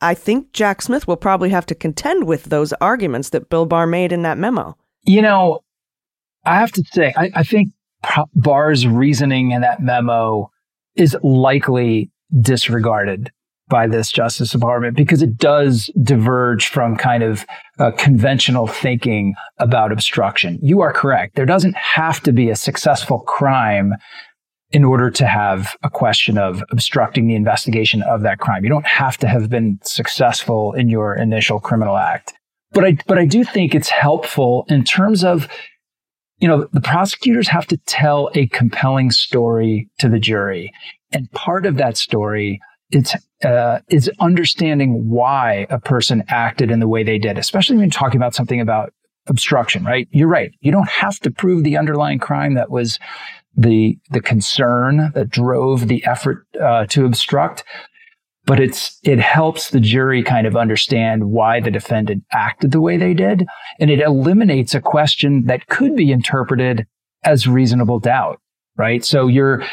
I 0.00 0.14
think 0.14 0.52
Jack 0.52 0.82
Smith 0.82 1.06
will 1.06 1.16
probably 1.16 1.50
have 1.50 1.66
to 1.66 1.74
contend 1.74 2.26
with 2.26 2.44
those 2.44 2.72
arguments 2.74 3.30
that 3.30 3.50
Bill 3.50 3.66
Barr 3.66 3.86
made 3.86 4.12
in 4.12 4.22
that 4.22 4.38
memo. 4.38 4.76
You 5.02 5.22
know, 5.22 5.60
I 6.44 6.58
have 6.58 6.72
to 6.72 6.84
say, 6.92 7.12
I, 7.16 7.30
I 7.34 7.42
think 7.42 7.72
Barr's 8.34 8.86
reasoning 8.86 9.52
in 9.52 9.60
that 9.60 9.80
memo 9.80 10.50
is 10.96 11.16
likely 11.22 12.10
disregarded 12.40 13.30
by 13.68 13.86
this 13.86 14.10
Justice 14.10 14.50
Department 14.50 14.96
because 14.96 15.22
it 15.22 15.36
does 15.38 15.90
diverge 16.02 16.68
from 16.68 16.96
kind 16.96 17.22
of 17.22 17.46
uh, 17.78 17.90
conventional 17.92 18.66
thinking 18.66 19.34
about 19.58 19.92
obstruction. 19.92 20.58
You 20.62 20.82
are 20.82 20.92
correct. 20.92 21.36
There 21.36 21.46
doesn't 21.46 21.76
have 21.76 22.20
to 22.24 22.32
be 22.32 22.50
a 22.50 22.56
successful 22.56 23.20
crime 23.20 23.94
in 24.72 24.84
order 24.84 25.10
to 25.10 25.26
have 25.26 25.76
a 25.82 25.90
question 25.90 26.38
of 26.38 26.62
obstructing 26.70 27.26
the 27.26 27.34
investigation 27.34 28.02
of 28.02 28.22
that 28.22 28.38
crime. 28.38 28.64
You 28.64 28.70
don't 28.70 28.86
have 28.86 29.16
to 29.18 29.28
have 29.28 29.50
been 29.50 29.78
successful 29.82 30.72
in 30.72 30.88
your 30.88 31.14
initial 31.14 31.60
criminal 31.60 31.96
act. 31.96 32.32
But 32.72 32.84
I, 32.84 32.96
but 33.06 33.18
I 33.18 33.26
do 33.26 33.44
think 33.44 33.74
it's 33.74 33.90
helpful 33.90 34.64
in 34.68 34.82
terms 34.84 35.24
of, 35.24 35.46
you 36.38 36.48
know, 36.48 36.66
the 36.72 36.80
prosecutors 36.80 37.48
have 37.48 37.66
to 37.66 37.76
tell 37.86 38.30
a 38.34 38.46
compelling 38.46 39.10
story 39.10 39.90
to 39.98 40.08
the 40.08 40.18
jury. 40.18 40.72
And 41.12 41.30
part 41.32 41.66
of 41.66 41.76
that 41.76 41.98
story 41.98 42.60
it's, 42.90 43.14
uh, 43.44 43.80
is 43.88 44.10
understanding 44.20 45.08
why 45.08 45.66
a 45.70 45.78
person 45.78 46.24
acted 46.28 46.70
in 46.70 46.80
the 46.80 46.88
way 46.88 47.02
they 47.02 47.18
did, 47.18 47.36
especially 47.36 47.76
when 47.76 47.84
you're 47.84 47.90
talking 47.90 48.18
about 48.18 48.34
something 48.34 48.60
about 48.60 48.92
obstruction, 49.28 49.84
right? 49.84 50.08
You're 50.10 50.28
right. 50.28 50.52
You 50.60 50.72
don't 50.72 50.88
have 50.88 51.18
to 51.20 51.30
prove 51.30 51.64
the 51.64 51.76
underlying 51.76 52.18
crime 52.18 52.54
that 52.54 52.70
was 52.70 52.98
the 53.56 53.98
the 54.10 54.20
concern 54.20 55.12
that 55.14 55.30
drove 55.30 55.88
the 55.88 56.04
effort 56.04 56.46
uh, 56.60 56.86
to 56.86 57.04
obstruct, 57.04 57.64
but 58.46 58.60
it's 58.60 58.98
it 59.02 59.18
helps 59.18 59.70
the 59.70 59.80
jury 59.80 60.22
kind 60.22 60.46
of 60.46 60.56
understand 60.56 61.30
why 61.30 61.60
the 61.60 61.70
defendant 61.70 62.24
acted 62.32 62.70
the 62.70 62.80
way 62.80 62.96
they 62.96 63.14
did, 63.14 63.44
and 63.78 63.90
it 63.90 64.00
eliminates 64.00 64.74
a 64.74 64.80
question 64.80 65.46
that 65.46 65.66
could 65.68 65.94
be 65.96 66.12
interpreted 66.12 66.86
as 67.24 67.46
reasonable 67.46 68.00
doubt, 68.00 68.40
right? 68.76 69.04
So 69.04 69.26
you're 69.26 69.64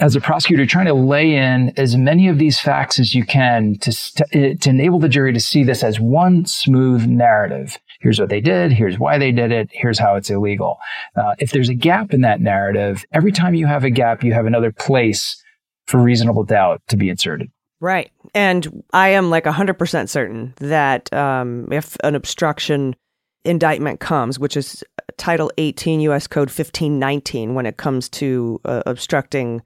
as 0.00 0.14
a 0.14 0.20
prosecutor 0.20 0.64
trying 0.64 0.86
to 0.86 0.94
lay 0.94 1.34
in 1.34 1.72
as 1.76 1.96
many 1.96 2.28
of 2.28 2.38
these 2.38 2.60
facts 2.60 3.00
as 3.00 3.14
you 3.14 3.24
can 3.24 3.76
to, 3.80 3.92
to, 3.92 4.54
to 4.54 4.70
enable 4.70 5.00
the 5.00 5.08
jury 5.08 5.32
to 5.32 5.40
see 5.40 5.64
this 5.64 5.82
as 5.82 5.98
one 5.98 6.46
smooth 6.46 7.06
narrative 7.06 7.78
here's 7.98 8.20
what 8.20 8.28
they 8.28 8.40
did, 8.40 8.72
here's 8.72 8.98
why 8.98 9.18
they 9.18 9.32
did 9.32 9.52
it, 9.52 9.68
here's 9.72 9.98
how 9.98 10.14
it's 10.14 10.30
illegal. 10.30 10.78
Uh, 11.16 11.34
if 11.38 11.50
there's 11.50 11.68
a 11.68 11.74
gap 11.74 12.12
in 12.12 12.20
that 12.22 12.40
narrative, 12.40 13.04
every 13.12 13.32
time 13.32 13.54
you 13.54 13.66
have 13.66 13.84
a 13.84 13.90
gap, 13.90 14.22
you 14.22 14.32
have 14.32 14.46
another 14.46 14.72
place 14.72 15.42
for 15.86 16.00
reasonable 16.00 16.44
doubt 16.44 16.82
to 16.88 16.96
be 16.96 17.08
inserted. 17.08 17.50
Right. 17.80 18.10
And 18.34 18.82
I 18.92 19.10
am 19.10 19.30
like 19.30 19.44
100% 19.44 20.08
certain 20.08 20.54
that 20.56 21.12
um, 21.12 21.68
if 21.72 21.96
an 22.02 22.14
obstruction 22.14 22.96
indictment 23.44 24.00
comes, 24.00 24.38
which 24.38 24.56
is 24.56 24.82
Title 25.16 25.50
18 25.58 26.00
U.S. 26.02 26.26
Code 26.26 26.48
1519, 26.48 27.54
when 27.54 27.66
it 27.66 27.76
comes 27.76 28.08
to 28.10 28.60
uh, 28.64 28.82
obstructing 28.84 29.62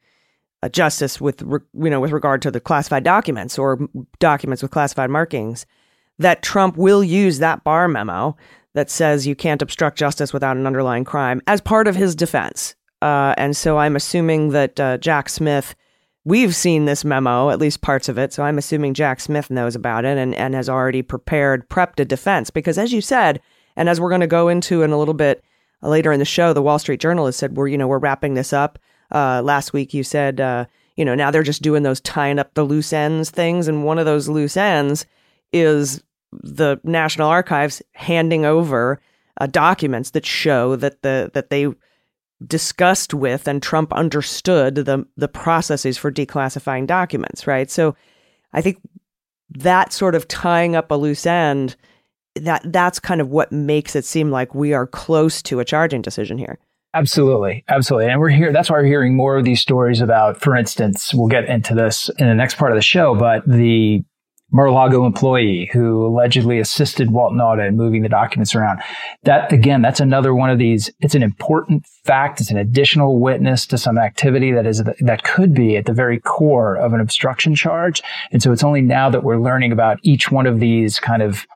uh, 0.63 0.69
justice 0.69 1.21
with, 1.21 1.43
re- 1.43 1.61
you 1.75 1.91
know, 1.91 2.01
with 2.01 2.13
regard 2.13 2.43
to 2.43 2.51
the 2.51 2.61
classified 2.61 3.03
documents 3.03 3.59
or 3.59 3.89
documents 4.19 4.63
with 4.63 4.71
classified 4.71 5.11
markings, 5.11 5.67
that 6.23 6.43
Trump 6.43 6.77
will 6.77 7.05
use 7.05 7.39
that 7.39 7.63
bar 7.65 7.89
memo 7.89 8.37
that 8.75 8.91
says 8.91 9.27
you 9.27 9.35
can't 9.35 9.63
obstruct 9.63 9.99
justice 9.99 10.33
without 10.33 10.57
an 10.57 10.67
underlying 10.67 11.05
crime 11.05 11.43
as 11.47 11.61
part 11.61 11.87
of 11.87 11.97
his 11.97 12.15
defense. 12.15 12.75
Uh, 13.03 13.35
and 13.37 13.57
so 13.57 13.79
I'm 13.79 13.97
assuming 13.97 14.51
that 14.51 14.79
uh, 14.79 14.97
Jack 14.99 15.29
Smith, 15.29 15.75
we've 16.25 16.55
seen 16.55 16.85
this 16.85 17.05
memo, 17.05 17.51
at 17.51 17.59
least 17.59 17.83
parts 17.83 18.09
of 18.09 18.17
it. 18.17 18.33
So 18.33 18.45
I'm 18.45 18.59
assuming 18.59 18.95
Jack 18.95 19.21
Smith 19.21 19.51
knows 19.51 19.75
about 19.75 20.05
it 20.05 20.17
and, 20.17 20.35
and 20.37 20.55
has 20.55 20.69
already 20.69 21.03
prepared, 21.03 21.69
prepped 21.69 22.01
a 22.01 22.05
defense. 22.05 22.49
Because 22.49 22.79
as 22.79 22.93
you 22.93 23.01
said, 23.01 23.41
and 23.77 23.89
as 23.89 24.01
we're 24.01 24.09
going 24.09 24.21
to 24.21 24.27
go 24.27 24.49
into 24.49 24.83
in 24.83 24.93
a 24.93 24.99
little 24.99 25.15
bit 25.15 25.43
later 25.83 26.13
in 26.13 26.21
the 26.21 26.25
show, 26.25 26.53
the 26.53 26.63
Wall 26.63 26.79
Street 26.79 27.01
Journal 27.01 27.27
has 27.27 27.37
said 27.37 27.57
we're, 27.57 27.69
you 27.69 27.77
know, 27.77 27.89
we're 27.89 27.99
wrapping 27.99 28.35
this 28.35 28.53
up. 28.53 28.79
Uh, 29.11 29.43
last 29.43 29.73
week 29.73 29.93
you 29.93 30.05
said, 30.05 30.41
uh, 30.41 30.65
you 30.97 31.05
know, 31.05 31.15
now 31.15 31.31
they're 31.31 31.43
just 31.43 31.63
doing 31.63 31.83
those 31.83 32.01
tying 32.01 32.39
up 32.39 32.55
the 32.55 32.65
loose 32.65 32.93
ends 32.93 33.31
things. 33.31 33.67
And 33.67 33.85
one 33.85 33.99
of 33.99 34.07
those 34.07 34.29
loose 34.29 34.57
ends 34.57 35.07
is 35.53 36.03
the 36.33 36.81
National 36.85 37.29
Archives 37.29 37.83
handing 37.93 38.45
over 38.45 39.01
uh, 39.41 39.47
documents 39.47 40.11
that 40.11 40.27
show 40.27 40.77
that 40.77 41.03
the 41.03 41.31
that 41.35 41.51
they 41.51 41.69
discussed 42.47 43.15
with 43.15 43.47
and 43.47 43.63
Trump 43.63 43.93
understood 43.93 44.75
the 44.75 45.07
the 45.17 45.29
processes 45.29 45.99
for 45.99 46.11
declassifying 46.11 46.87
documents, 46.87 47.47
right? 47.47 47.71
So 47.71 47.95
I 48.53 48.61
think 48.61 48.79
that 49.51 49.93
sort 49.93 50.15
of 50.15 50.29
tying 50.29 50.75
up 50.75 50.91
a 50.91 50.95
loose 50.95 51.27
end 51.27 51.77
that 52.37 52.63
that's 52.73 52.99
kind 52.99 53.21
of 53.21 53.29
what 53.29 53.53
makes 53.53 53.95
it 53.95 54.05
seem 54.05 54.31
like 54.31 54.55
we 54.55 54.73
are 54.73 54.87
close 54.87 55.43
to 55.43 55.61
a 55.61 55.65
charging 55.65 56.03
decision 56.03 56.39
here. 56.39 56.59
Absolutely. 56.95 57.65
Absolutely. 57.69 58.11
And 58.11 58.21
we're 58.21 58.29
here. 58.29 58.53
That's 58.53 58.71
why 58.71 58.77
we're 58.77 58.85
hearing 58.85 59.17
more 59.17 59.37
of 59.37 59.45
these 59.45 59.61
stories 59.61 60.01
about, 60.01 60.41
for 60.41 60.55
instance, 60.57 61.13
we'll 61.15 61.29
get 61.29 61.47
into 61.47 61.75
this 61.75 62.11
in 62.19 62.27
the 62.27 62.35
next 62.35 62.57
part 62.57 62.71
of 62.71 62.77
the 62.77 62.83
show, 62.83 63.15
but 63.15 63.43
the 63.47 64.05
Mar-a-Lago 64.53 65.07
employee 65.07 65.71
who 65.73 66.07
allegedly 66.07 66.59
assisted 66.59 67.11
Walt 67.11 67.33
Nauta 67.33 67.67
in 67.67 67.77
moving 67.77 68.03
the 68.03 68.09
documents 68.09 68.55
around. 68.55 68.81
That 69.25 69.51
again, 69.53 69.81
that's 69.81 70.01
another 70.01 70.35
one 70.35 70.51
of 70.51 70.59
these. 70.59 70.91
It's 71.01 71.15
an 71.15 71.23
important 71.23 71.87
fact. 72.05 72.41
It's 72.41 72.51
an 72.51 72.59
additional 72.59 73.19
witness 73.19 73.67
to 73.69 73.79
some 73.79 73.99
activity 73.99 74.53
that 74.53 74.67
is 74.67 74.83
that 75.01 75.25
could 75.25 75.55
be 75.55 75.77
at 75.77 75.87
the 75.87 75.95
very 75.95 76.21
core 76.21 76.77
of 76.77 76.93
an 76.93 77.01
obstruction 77.01 77.55
charge. 77.55 78.03
And 78.31 78.43
so 78.43 78.53
it's 78.53 78.65
only 78.65 78.83
now 78.83 79.09
that 79.11 79.25
we're 79.25 79.41
learning 79.41 79.73
about 79.73 79.99
each 80.03 80.31
one 80.31 80.47
of 80.47 80.61
these 80.61 81.01
kind 81.01 81.23
of 81.23 81.47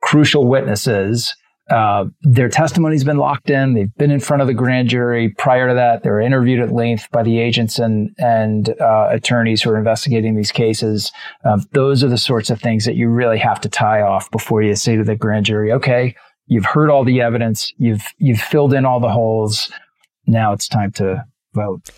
crucial 0.00 0.48
witnesses 0.48 1.34
uh, 1.72 2.04
their 2.20 2.50
testimony's 2.50 3.02
been 3.02 3.16
locked 3.16 3.48
in. 3.48 3.72
They've 3.72 3.94
been 3.94 4.10
in 4.10 4.20
front 4.20 4.42
of 4.42 4.46
the 4.46 4.52
grand 4.52 4.90
jury. 4.90 5.30
Prior 5.30 5.68
to 5.68 5.74
that, 5.74 6.02
they 6.02 6.10
were 6.10 6.20
interviewed 6.20 6.60
at 6.60 6.70
length 6.70 7.10
by 7.10 7.22
the 7.22 7.38
agents 7.38 7.78
and 7.78 8.10
and 8.18 8.68
uh, 8.78 9.08
attorneys 9.10 9.62
who 9.62 9.70
are 9.70 9.78
investigating 9.78 10.36
these 10.36 10.52
cases. 10.52 11.10
Um, 11.44 11.64
those 11.72 12.04
are 12.04 12.08
the 12.08 12.18
sorts 12.18 12.50
of 12.50 12.60
things 12.60 12.84
that 12.84 12.96
you 12.96 13.08
really 13.08 13.38
have 13.38 13.58
to 13.62 13.70
tie 13.70 14.02
off 14.02 14.30
before 14.30 14.62
you 14.62 14.74
say 14.74 14.96
to 14.96 15.04
the 15.04 15.16
grand 15.16 15.46
jury, 15.46 15.72
"Okay, 15.72 16.14
you've 16.46 16.66
heard 16.66 16.90
all 16.90 17.04
the 17.04 17.22
evidence. 17.22 17.72
You've 17.78 18.04
you've 18.18 18.40
filled 18.40 18.74
in 18.74 18.84
all 18.84 19.00
the 19.00 19.08
holes. 19.08 19.72
Now 20.26 20.52
it's 20.52 20.68
time 20.68 20.92
to 20.92 21.24
vote." 21.54 21.90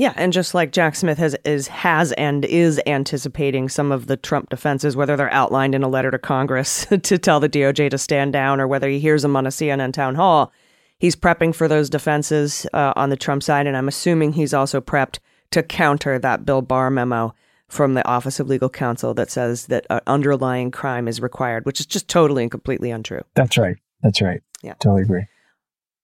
Yeah, 0.00 0.14
and 0.16 0.32
just 0.32 0.54
like 0.54 0.72
Jack 0.72 0.96
Smith 0.96 1.18
has 1.18 1.36
is 1.44 1.68
has 1.68 2.12
and 2.12 2.46
is 2.46 2.80
anticipating 2.86 3.68
some 3.68 3.92
of 3.92 4.06
the 4.06 4.16
Trump 4.16 4.48
defenses, 4.48 4.96
whether 4.96 5.14
they're 5.14 5.30
outlined 5.30 5.74
in 5.74 5.82
a 5.82 5.88
letter 5.88 6.10
to 6.10 6.18
Congress 6.18 6.86
to 7.02 7.18
tell 7.18 7.38
the 7.38 7.50
DOJ 7.50 7.90
to 7.90 7.98
stand 7.98 8.32
down, 8.32 8.62
or 8.62 8.66
whether 8.66 8.88
he 8.88 8.98
hears 8.98 9.20
them 9.20 9.36
on 9.36 9.44
a 9.44 9.50
CNN 9.50 9.92
town 9.92 10.14
hall, 10.14 10.54
he's 10.98 11.14
prepping 11.14 11.54
for 11.54 11.68
those 11.68 11.90
defenses 11.90 12.66
uh, 12.72 12.94
on 12.96 13.10
the 13.10 13.16
Trump 13.16 13.42
side, 13.42 13.66
and 13.66 13.76
I'm 13.76 13.88
assuming 13.88 14.32
he's 14.32 14.54
also 14.54 14.80
prepped 14.80 15.18
to 15.50 15.62
counter 15.62 16.18
that 16.18 16.46
Bill 16.46 16.62
Barr 16.62 16.88
memo 16.88 17.34
from 17.68 17.92
the 17.92 18.08
Office 18.08 18.40
of 18.40 18.48
Legal 18.48 18.70
Counsel 18.70 19.12
that 19.12 19.30
says 19.30 19.66
that 19.66 19.86
uh, 19.90 20.00
underlying 20.06 20.70
crime 20.70 21.08
is 21.08 21.20
required, 21.20 21.66
which 21.66 21.78
is 21.78 21.84
just 21.84 22.08
totally 22.08 22.40
and 22.40 22.50
completely 22.50 22.90
untrue. 22.90 23.20
That's 23.34 23.58
right. 23.58 23.76
That's 24.02 24.22
right. 24.22 24.40
Yeah, 24.62 24.72
totally 24.80 25.02
agree. 25.02 25.26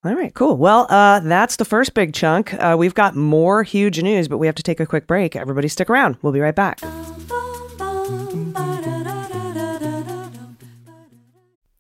All 0.07 0.15
right, 0.15 0.33
cool. 0.35 0.57
Well, 0.57 0.87
uh, 0.89 1.19
that's 1.19 1.57
the 1.57 1.65
first 1.65 1.93
big 1.93 2.15
chunk. 2.15 2.55
Uh, 2.55 2.77
we've 2.79 2.95
got 2.95 3.17
more 3.17 3.65
huge 3.65 4.01
news, 4.01 4.29
but 4.29 4.39
we 4.39 4.47
have 4.47 4.55
to 4.55 4.63
take 4.63 4.79
a 4.79 4.87
quick 4.87 5.09
break. 5.09 5.35
Everybody 5.35 5.67
stick 5.67 5.91
around. 5.91 6.17
We'll 6.23 6.33
be 6.33 6.39
right 6.39 6.55
back. 6.55 6.79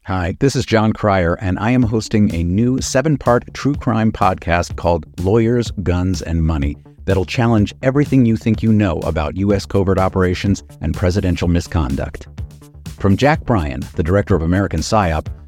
Hi, 0.06 0.36
this 0.40 0.56
is 0.56 0.66
Jon 0.66 0.92
Cryer, 0.92 1.34
and 1.40 1.56
I 1.60 1.70
am 1.70 1.84
hosting 1.84 2.34
a 2.34 2.42
new 2.42 2.80
seven 2.80 3.16
part 3.16 3.44
true 3.54 3.74
crime 3.76 4.10
podcast 4.10 4.74
called 4.74 5.06
Lawyers, 5.20 5.70
Guns, 5.84 6.20
and 6.20 6.42
Money 6.42 6.76
that'll 7.04 7.24
challenge 7.24 7.74
everything 7.84 8.26
you 8.26 8.36
think 8.36 8.60
you 8.60 8.72
know 8.72 8.98
about 9.00 9.36
U.S. 9.36 9.66
covert 9.66 9.98
operations 9.98 10.64
and 10.80 10.94
presidential 10.94 11.46
misconduct. 11.46 12.26
From 12.98 13.16
Jack 13.16 13.44
Bryan, 13.44 13.84
the 13.94 14.02
director 14.02 14.34
of 14.34 14.42
American 14.42 14.80
PSYOP, 14.80 15.28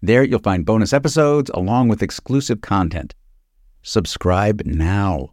There 0.00 0.22
you'll 0.22 0.38
find 0.38 0.64
bonus 0.64 0.92
episodes 0.92 1.50
along 1.54 1.88
with 1.88 2.04
exclusive 2.04 2.60
content. 2.60 3.14
Subscribe 3.82 4.62
now. 4.64 5.30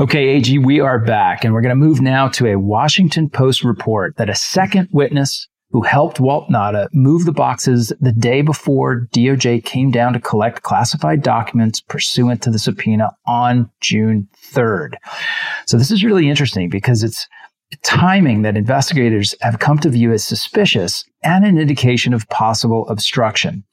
Okay, 0.00 0.28
AG, 0.30 0.58
we 0.58 0.80
are 0.80 0.98
back, 0.98 1.44
and 1.44 1.54
we're 1.54 1.60
going 1.60 1.70
to 1.70 1.76
move 1.76 2.00
now 2.00 2.26
to 2.30 2.48
a 2.48 2.58
Washington 2.58 3.30
Post 3.30 3.62
report 3.62 4.16
that 4.16 4.28
a 4.28 4.34
second 4.34 4.88
witness 4.90 5.46
who 5.70 5.82
helped 5.82 6.18
Walt 6.18 6.48
Nauta 6.50 6.88
move 6.92 7.24
the 7.24 7.32
boxes 7.32 7.92
the 8.00 8.12
day 8.12 8.42
before 8.42 9.08
DOJ 9.12 9.64
came 9.64 9.90
down 9.90 10.12
to 10.14 10.20
collect 10.20 10.62
classified 10.62 11.22
documents 11.22 11.80
pursuant 11.80 12.42
to 12.42 12.50
the 12.50 12.58
subpoena 12.58 13.10
on 13.26 13.70
June 13.80 14.28
3rd. 14.52 14.94
So 15.66 15.76
this 15.76 15.90
is 15.90 16.04
really 16.04 16.28
interesting 16.28 16.68
because 16.68 17.04
it's 17.04 17.28
timing 17.82 18.42
that 18.42 18.56
investigators 18.56 19.34
have 19.40 19.58
come 19.58 19.78
to 19.78 19.90
view 19.90 20.12
as 20.12 20.24
suspicious 20.24 21.04
and 21.22 21.44
an 21.44 21.58
indication 21.58 22.12
of 22.12 22.28
possible 22.28 22.88
obstruction. 22.88 23.64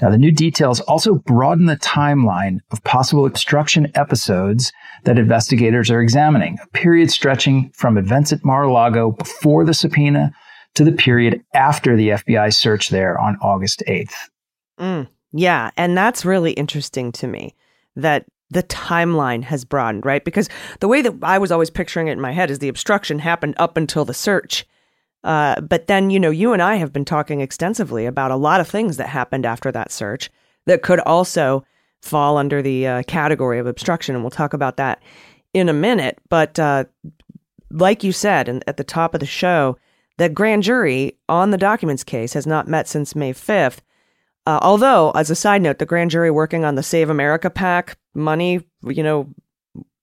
Now, 0.00 0.10
the 0.10 0.18
new 0.18 0.32
details 0.32 0.80
also 0.80 1.16
broaden 1.16 1.66
the 1.66 1.76
timeline 1.76 2.60
of 2.70 2.82
possible 2.84 3.26
obstruction 3.26 3.90
episodes 3.94 4.72
that 5.04 5.18
investigators 5.18 5.90
are 5.90 6.00
examining, 6.00 6.58
a 6.62 6.66
period 6.68 7.10
stretching 7.10 7.70
from 7.74 7.98
events 7.98 8.32
at 8.32 8.44
Mar 8.44 8.64
a 8.64 8.72
Lago 8.72 9.12
before 9.12 9.64
the 9.64 9.74
subpoena 9.74 10.32
to 10.74 10.84
the 10.84 10.92
period 10.92 11.42
after 11.54 11.96
the 11.96 12.10
FBI 12.10 12.54
search 12.54 12.88
there 12.88 13.18
on 13.18 13.36
August 13.42 13.82
8th. 13.86 14.14
Mm, 14.78 15.08
yeah, 15.32 15.70
and 15.76 15.96
that's 15.96 16.24
really 16.24 16.52
interesting 16.52 17.12
to 17.12 17.26
me 17.26 17.54
that 17.96 18.24
the 18.50 18.62
timeline 18.62 19.42
has 19.44 19.64
broadened, 19.64 20.06
right? 20.06 20.24
Because 20.24 20.48
the 20.80 20.88
way 20.88 21.02
that 21.02 21.14
I 21.22 21.38
was 21.38 21.52
always 21.52 21.70
picturing 21.70 22.08
it 22.08 22.12
in 22.12 22.20
my 22.20 22.32
head 22.32 22.50
is 22.50 22.58
the 22.58 22.68
obstruction 22.68 23.18
happened 23.18 23.54
up 23.58 23.76
until 23.76 24.04
the 24.04 24.14
search. 24.14 24.66
Uh, 25.24 25.60
but 25.60 25.86
then, 25.86 26.10
you 26.10 26.20
know, 26.20 26.30
you 26.30 26.52
and 26.52 26.62
I 26.62 26.76
have 26.76 26.92
been 26.92 27.04
talking 27.04 27.40
extensively 27.40 28.06
about 28.06 28.30
a 28.30 28.36
lot 28.36 28.60
of 28.60 28.68
things 28.68 28.96
that 28.96 29.08
happened 29.08 29.44
after 29.44 29.70
that 29.72 29.92
search 29.92 30.30
that 30.66 30.82
could 30.82 31.00
also 31.00 31.64
fall 32.00 32.36
under 32.36 32.62
the 32.62 32.86
uh, 32.86 33.02
category 33.02 33.58
of 33.58 33.66
obstruction. 33.66 34.14
And 34.14 34.24
we'll 34.24 34.30
talk 34.30 34.52
about 34.52 34.76
that 34.76 35.02
in 35.52 35.68
a 35.68 35.74
minute. 35.74 36.18
But 36.28 36.58
uh, 36.58 36.84
like 37.70 38.04
you 38.04 38.12
said 38.12 38.48
and 38.48 38.62
at 38.66 38.76
the 38.76 38.84
top 38.84 39.14
of 39.14 39.20
the 39.20 39.26
show, 39.26 39.76
the 40.16 40.28
grand 40.28 40.62
jury 40.62 41.16
on 41.28 41.50
the 41.50 41.58
documents 41.58 42.04
case 42.04 42.32
has 42.32 42.46
not 42.46 42.68
met 42.68 42.88
since 42.88 43.14
May 43.14 43.32
5th. 43.32 43.78
Uh, 44.46 44.58
although, 44.62 45.10
as 45.10 45.30
a 45.30 45.34
side 45.34 45.60
note, 45.60 45.78
the 45.78 45.86
grand 45.86 46.10
jury 46.10 46.30
working 46.30 46.64
on 46.64 46.74
the 46.74 46.82
Save 46.82 47.10
America 47.10 47.50
PAC 47.50 47.98
money, 48.18 48.60
you 48.84 49.02
know, 49.02 49.32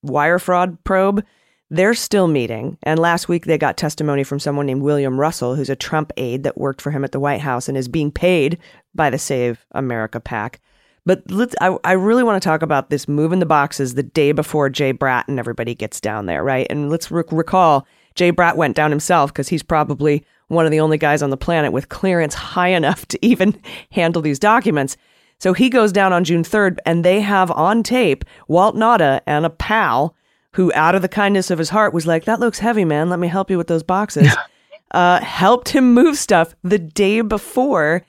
wire 0.02 0.38
fraud 0.38 0.82
probe 0.84 1.24
they're 1.70 1.94
still 1.94 2.28
meeting. 2.28 2.78
And 2.82 2.98
last 2.98 3.28
week 3.28 3.44
they 3.44 3.58
got 3.58 3.76
testimony 3.76 4.22
from 4.22 4.38
someone 4.38 4.66
named 4.66 4.82
William 4.82 5.18
Russell, 5.18 5.54
who's 5.56 5.70
a 5.70 5.76
Trump 5.76 6.12
aide 6.16 6.44
that 6.44 6.58
worked 6.58 6.80
for 6.80 6.90
him 6.90 7.04
at 7.04 7.12
the 7.12 7.20
White 7.20 7.40
House 7.40 7.68
and 7.68 7.76
is 7.76 7.88
being 7.88 8.12
paid 8.12 8.58
by 8.94 9.10
the 9.10 9.18
Save 9.18 9.66
America 9.72 10.20
PAC. 10.20 10.60
But 11.04 11.22
let's, 11.30 11.54
I, 11.60 11.76
I 11.84 11.92
really 11.92 12.24
want 12.24 12.40
to 12.40 12.46
talk 12.46 12.62
about 12.62 12.90
this 12.90 13.08
move 13.08 13.32
in 13.32 13.38
the 13.38 13.46
boxes 13.46 13.94
the 13.94 14.02
day 14.02 14.32
before 14.32 14.68
Jay 14.68 14.92
Bratt 14.92 15.24
and 15.28 15.38
everybody 15.38 15.74
gets 15.74 16.00
down 16.00 16.26
there, 16.26 16.42
right? 16.42 16.66
And 16.68 16.90
let's 16.90 17.10
re- 17.10 17.22
recall 17.30 17.86
Jay 18.14 18.32
Bratt 18.32 18.56
went 18.56 18.76
down 18.76 18.90
himself 18.90 19.32
because 19.32 19.48
he's 19.48 19.62
probably 19.62 20.24
one 20.48 20.64
of 20.64 20.72
the 20.72 20.80
only 20.80 20.98
guys 20.98 21.22
on 21.22 21.30
the 21.30 21.36
planet 21.36 21.72
with 21.72 21.88
clearance 21.88 22.34
high 22.34 22.68
enough 22.68 23.06
to 23.06 23.24
even 23.24 23.60
handle 23.92 24.22
these 24.22 24.38
documents. 24.38 24.96
So 25.38 25.52
he 25.52 25.68
goes 25.68 25.92
down 25.92 26.12
on 26.12 26.24
June 26.24 26.42
3rd, 26.42 26.78
and 26.86 27.04
they 27.04 27.20
have 27.20 27.50
on 27.50 27.82
tape 27.82 28.24
Walt 28.48 28.74
Nauta 28.74 29.20
and 29.26 29.44
a 29.44 29.50
pal 29.50 30.14
who, 30.52 30.72
out 30.74 30.94
of 30.94 31.02
the 31.02 31.08
kindness 31.08 31.50
of 31.50 31.58
his 31.58 31.68
heart, 31.68 31.92
was 31.92 32.06
like, 32.06 32.24
That 32.24 32.40
looks 32.40 32.58
heavy, 32.58 32.84
man. 32.84 33.10
Let 33.10 33.18
me 33.18 33.28
help 33.28 33.50
you 33.50 33.58
with 33.58 33.66
those 33.66 33.82
boxes. 33.82 34.34
uh, 34.92 35.20
helped 35.20 35.68
him 35.70 35.92
move 35.92 36.16
stuff 36.16 36.54
the 36.62 36.78
day 36.78 37.20
before. 37.20 38.02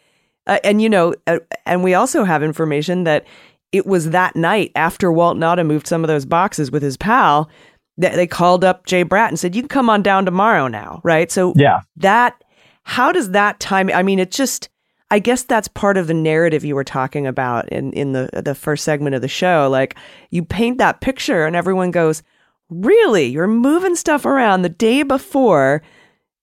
Uh, 0.46 0.60
and, 0.63 0.82
you 0.82 0.90
know, 0.90 1.13
uh, 1.28 1.40
and 1.66 1.84
we 1.84 1.94
also 1.94 2.24
have 2.24 2.42
information 2.42 3.04
that 3.04 3.26
it 3.74 3.86
was 3.86 4.12
that 4.12 4.36
night 4.36 4.72
after 4.76 5.12
Walt 5.12 5.38
Nauta 5.38 5.66
moved 5.66 5.88
some 5.88 6.04
of 6.04 6.08
those 6.08 6.26
boxes 6.26 6.72
with 6.72 6.82
his 6.82 6.96
pal 6.96 7.50
that 7.98 8.16
they 8.16 8.28
called 8.28 8.63
up 8.63 8.86
Jay 8.86 9.04
Bratt 9.04 9.28
and 9.28 9.40
said, 9.40 9.56
You 9.56 9.63
can 9.63 9.70
come 9.70 9.90
on 9.90 10.02
down 10.02 10.24
tomorrow 10.24 10.68
now. 10.68 11.02
Right. 11.04 11.30
So, 11.30 11.54
yeah, 11.58 11.82
that, 11.98 12.42
how 12.84 13.12
does 13.12 13.32
that 13.32 13.60
time, 13.60 13.90
I 13.94 14.04
mean, 14.04 14.20
it 14.20 14.32
just, 14.32 14.70
I 15.10 15.20
guess 15.20 15.43
that's 15.43 15.70
part 15.70 15.98
of 15.98 16.08
the 16.08 16.13
narrative 16.13 16.65
you 16.65 16.76
were 16.76 16.84
talking 16.84 17.26
about 17.26 17.70
in, 17.70 17.93
in 17.93 18.12
the 18.12 18.30
the 18.34 18.56
first 18.56 18.84
segment 18.84 19.15
of 19.15 19.22
the 19.22 19.28
show. 19.28 19.70
Like 19.72 19.96
you 20.32 20.43
paint 20.43 20.80
that 20.80 21.02
picture 21.02 21.46
and 21.46 21.56
everyone 21.56 21.91
goes, 21.91 22.24
Really? 22.70 23.26
You're 23.26 23.48
moving 23.48 23.96
stuff 23.96 24.26
around 24.26 24.62
the 24.62 24.70
day 24.70 25.04
before, 25.04 25.82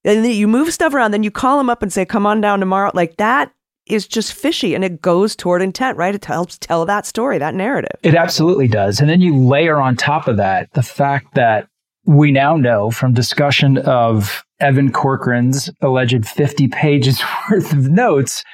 and 0.04 0.26
you 0.26 0.46
move 0.46 0.72
stuff 0.72 0.94
around, 0.94 1.12
then 1.12 1.22
you 1.22 1.30
call 1.30 1.58
them 1.58 1.70
up 1.70 1.82
and 1.82 1.92
say, 1.92 2.04
come 2.04 2.26
on 2.26 2.40
down 2.40 2.60
tomorrow. 2.60 2.90
Like 2.94 3.16
that 3.16 3.52
is 3.86 4.06
just 4.06 4.32
fishy 4.32 4.74
and 4.74 4.84
it 4.84 5.02
goes 5.02 5.36
toward 5.36 5.62
intent, 5.62 5.98
right? 5.98 6.14
It 6.14 6.24
helps 6.24 6.58
tell 6.58 6.86
that 6.86 7.06
story, 7.06 7.38
that 7.38 7.54
narrative. 7.54 7.98
It 8.02 8.14
absolutely 8.14 8.68
does. 8.68 9.00
And 9.00 9.08
then 9.08 9.20
you 9.20 9.36
layer 9.36 9.80
on 9.80 9.96
top 9.96 10.28
of 10.28 10.36
that 10.36 10.72
the 10.72 10.82
fact 10.82 11.34
that 11.34 11.68
we 12.06 12.32
now 12.32 12.56
know 12.56 12.90
from 12.90 13.12
discussion 13.12 13.78
of 13.78 14.43
Evan 14.60 14.92
Corcoran's 14.92 15.70
alleged 15.80 16.26
50 16.26 16.68
pages 16.68 17.22
worth 17.50 17.72
of 17.72 17.88
notes 17.88 18.44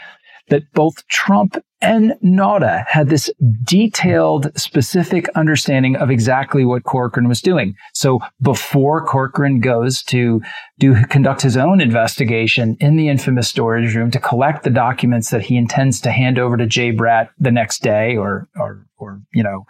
that 0.49 0.71
both 0.73 1.07
Trump 1.09 1.57
and 1.81 2.13
Nauta 2.23 2.85
had 2.87 3.09
this 3.09 3.31
detailed, 3.65 4.51
specific 4.59 5.29
understanding 5.31 5.97
of 5.97 6.11
exactly 6.11 6.65
what 6.65 6.85
Corcoran 6.85 7.29
was 7.29 7.41
doing. 7.41 7.75
So 7.95 8.19
before 8.43 9.05
Corcoran 9.07 9.61
goes 9.61 10.03
to 10.05 10.43
do 10.79 11.03
conduct 11.07 11.41
his 11.41 11.57
own 11.57 11.81
investigation 11.81 12.77
in 12.81 12.97
the 12.97 13.09
infamous 13.09 13.49
storage 13.49 13.95
room 13.95 14.11
to 14.11 14.19
collect 14.19 14.63
the 14.63 14.71
documents 14.71 15.31
that 15.31 15.43
he 15.43 15.57
intends 15.57 16.01
to 16.03 16.11
hand 16.11 16.39
over 16.39 16.57
to 16.57 16.67
Jay 16.67 16.93
Bratt 16.93 17.31
the 17.39 17.53
next 17.53 17.83
day 17.83 18.17
or 18.17 18.49
or 18.57 18.87
or 18.99 19.23
you 19.33 19.43
know 19.43 19.65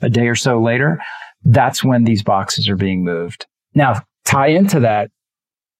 a 0.00 0.10
day 0.10 0.26
or 0.26 0.34
so 0.34 0.60
later, 0.60 1.00
that's 1.44 1.84
when 1.84 2.04
these 2.04 2.24
boxes 2.24 2.68
are 2.68 2.76
being 2.76 3.04
moved. 3.04 3.46
Now, 3.74 4.02
tie 4.24 4.48
into 4.48 4.80
that 4.80 5.10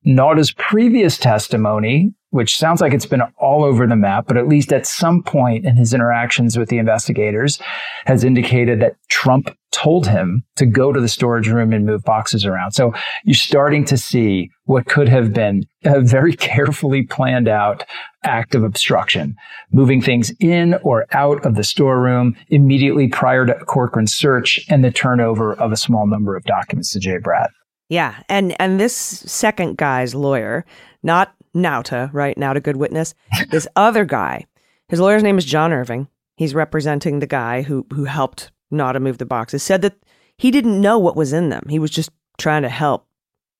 Nauta's 0.04 0.52
previous 0.52 1.16
testimony, 1.16 2.12
which 2.30 2.56
sounds 2.56 2.80
like 2.80 2.92
it's 2.92 3.06
been 3.06 3.22
all 3.38 3.62
over 3.62 3.86
the 3.86 3.96
map, 3.96 4.26
but 4.26 4.36
at 4.36 4.48
least 4.48 4.72
at 4.72 4.86
some 4.86 5.22
point 5.22 5.64
in 5.64 5.76
his 5.76 5.94
interactions 5.94 6.58
with 6.58 6.68
the 6.68 6.78
investigators, 6.78 7.60
has 8.06 8.24
indicated 8.24 8.80
that 8.80 8.96
Trump 9.08 9.56
told 9.70 10.06
him 10.06 10.44
to 10.56 10.66
go 10.66 10.92
to 10.92 11.00
the 11.00 11.08
storage 11.08 11.48
room 11.48 11.72
and 11.72 11.86
move 11.86 12.02
boxes 12.04 12.44
around. 12.44 12.72
So 12.72 12.92
you're 13.24 13.34
starting 13.34 13.84
to 13.86 13.96
see 13.96 14.50
what 14.64 14.86
could 14.86 15.08
have 15.08 15.32
been 15.32 15.64
a 15.84 16.00
very 16.00 16.32
carefully 16.36 17.02
planned 17.02 17.48
out 17.48 17.84
act 18.24 18.54
of 18.54 18.64
obstruction, 18.64 19.36
moving 19.72 20.00
things 20.00 20.32
in 20.40 20.74
or 20.82 21.06
out 21.12 21.44
of 21.44 21.54
the 21.54 21.64
storeroom 21.64 22.36
immediately 22.48 23.08
prior 23.08 23.46
to 23.46 23.54
Corcoran's 23.66 24.14
search 24.14 24.60
and 24.68 24.84
the 24.84 24.90
turnover 24.90 25.54
of 25.54 25.72
a 25.72 25.76
small 25.76 26.06
number 26.06 26.36
of 26.36 26.44
documents 26.44 26.92
to 26.92 27.00
Jay 27.00 27.18
Bratt. 27.18 27.48
Yeah, 27.92 28.22
and 28.30 28.58
and 28.58 28.80
this 28.80 28.94
second 28.94 29.76
guy's 29.76 30.14
lawyer, 30.14 30.64
not 31.02 31.34
Nauta, 31.54 32.08
right? 32.14 32.34
Nauta 32.38 32.62
Good 32.62 32.78
Witness. 32.78 33.14
this 33.50 33.68
other 33.76 34.06
guy, 34.06 34.46
his 34.88 34.98
lawyer's 34.98 35.22
name 35.22 35.36
is 35.36 35.44
John 35.44 35.74
Irving. 35.74 36.08
He's 36.38 36.54
representing 36.54 37.18
the 37.18 37.26
guy 37.26 37.60
who 37.60 37.86
who 37.92 38.04
helped 38.04 38.50
Nauta 38.72 38.98
move 38.98 39.18
the 39.18 39.26
boxes. 39.26 39.62
Said 39.62 39.82
that 39.82 40.02
he 40.38 40.50
didn't 40.50 40.80
know 40.80 40.98
what 40.98 41.16
was 41.16 41.34
in 41.34 41.50
them. 41.50 41.66
He 41.68 41.78
was 41.78 41.90
just 41.90 42.08
trying 42.38 42.62
to 42.62 42.70
help 42.70 43.06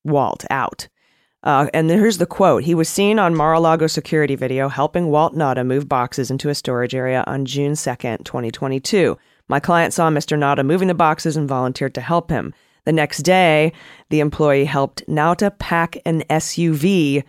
Walt 0.03 0.45
out. 0.49 0.87
Uh, 1.43 1.67
and 1.71 1.91
here's 1.91 2.17
the 2.17 2.25
quote. 2.25 2.63
He 2.63 2.73
was 2.73 2.89
seen 2.89 3.19
on 3.19 3.35
Mar-a-Lago 3.35 3.85
security 3.85 4.33
video 4.33 4.67
helping 4.67 5.11
Walt 5.11 5.35
Nauta 5.35 5.63
move 5.63 5.87
boxes 5.87 6.31
into 6.31 6.49
a 6.49 6.55
storage 6.55 6.95
area 6.95 7.23
on 7.27 7.45
June 7.45 7.73
2nd, 7.73 8.23
2022. 8.23 9.15
My 9.47 9.59
client 9.59 9.93
saw 9.93 10.09
Mr. 10.09 10.35
Nauta 10.39 10.65
moving 10.65 10.87
the 10.87 10.95
boxes 10.95 11.37
and 11.37 11.47
volunteered 11.47 11.93
to 11.93 12.01
help 12.01 12.31
him. 12.31 12.51
The 12.85 12.91
next 12.91 13.19
day, 13.19 13.73
the 14.09 14.19
employee 14.19 14.65
helped 14.65 15.07
Nauta 15.07 15.57
pack 15.57 15.97
an 16.05 16.23
SUV 16.29 17.23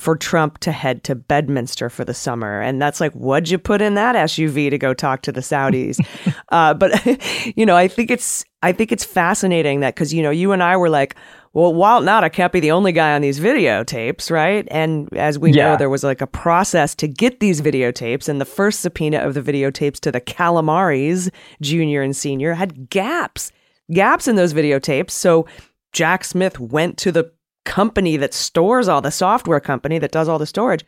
for 0.00 0.16
Trump 0.16 0.58
to 0.58 0.72
head 0.72 1.04
to 1.04 1.14
Bedminster 1.14 1.90
for 1.90 2.04
the 2.04 2.14
summer. 2.14 2.60
And 2.60 2.80
that's 2.80 3.00
like, 3.00 3.12
what'd 3.12 3.50
you 3.50 3.58
put 3.58 3.82
in 3.82 3.94
that 3.94 4.16
SUV 4.16 4.70
to 4.70 4.78
go 4.78 4.94
talk 4.94 5.22
to 5.22 5.32
the 5.32 5.42
Saudis? 5.42 6.00
uh, 6.48 6.74
but, 6.74 6.92
you 7.56 7.66
know, 7.66 7.76
I 7.76 7.86
think 7.86 8.10
it's, 8.10 8.44
I 8.62 8.72
think 8.72 8.92
it's 8.92 9.04
fascinating 9.04 9.80
that 9.80 9.94
because, 9.94 10.12
you 10.12 10.22
know, 10.22 10.30
you 10.30 10.52
and 10.52 10.62
I 10.62 10.76
were 10.76 10.88
like, 10.88 11.16
well, 11.52 11.74
Walt 11.74 12.04
Nauta 12.04 12.32
can't 12.32 12.52
be 12.52 12.60
the 12.60 12.70
only 12.70 12.92
guy 12.92 13.14
on 13.14 13.22
these 13.22 13.40
videotapes, 13.40 14.30
right? 14.30 14.66
And 14.70 15.12
as 15.16 15.38
we 15.38 15.52
yeah. 15.52 15.70
know, 15.70 15.76
there 15.76 15.90
was 15.90 16.04
like 16.04 16.20
a 16.20 16.26
process 16.26 16.94
to 16.96 17.08
get 17.08 17.40
these 17.40 17.60
videotapes. 17.60 18.28
And 18.28 18.40
the 18.40 18.44
first 18.44 18.80
subpoena 18.80 19.18
of 19.18 19.34
the 19.34 19.42
videotapes 19.42 20.00
to 20.00 20.12
the 20.12 20.20
Calamaris, 20.20 21.30
junior 21.60 22.02
and 22.02 22.16
senior, 22.16 22.54
had 22.54 22.88
gaps 22.88 23.52
gaps 23.92 24.28
in 24.28 24.36
those 24.36 24.54
videotapes. 24.54 25.10
So 25.10 25.46
Jack 25.92 26.24
Smith 26.24 26.58
went 26.58 26.96
to 26.98 27.12
the 27.12 27.32
company 27.64 28.16
that 28.16 28.34
stores 28.34 28.88
all 28.88 29.00
the 29.00 29.10
software 29.10 29.60
company 29.60 29.98
that 29.98 30.12
does 30.12 30.28
all 30.28 30.38
the 30.38 30.46
storage 30.46 30.84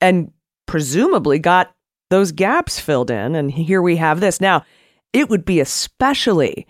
and 0.00 0.32
presumably 0.66 1.38
got 1.38 1.74
those 2.10 2.32
gaps 2.32 2.80
filled 2.80 3.10
in. 3.10 3.34
And 3.34 3.50
here 3.50 3.82
we 3.82 3.96
have 3.96 4.20
this. 4.20 4.40
Now, 4.40 4.64
it 5.12 5.28
would 5.28 5.44
be 5.44 5.60
especially 5.60 6.66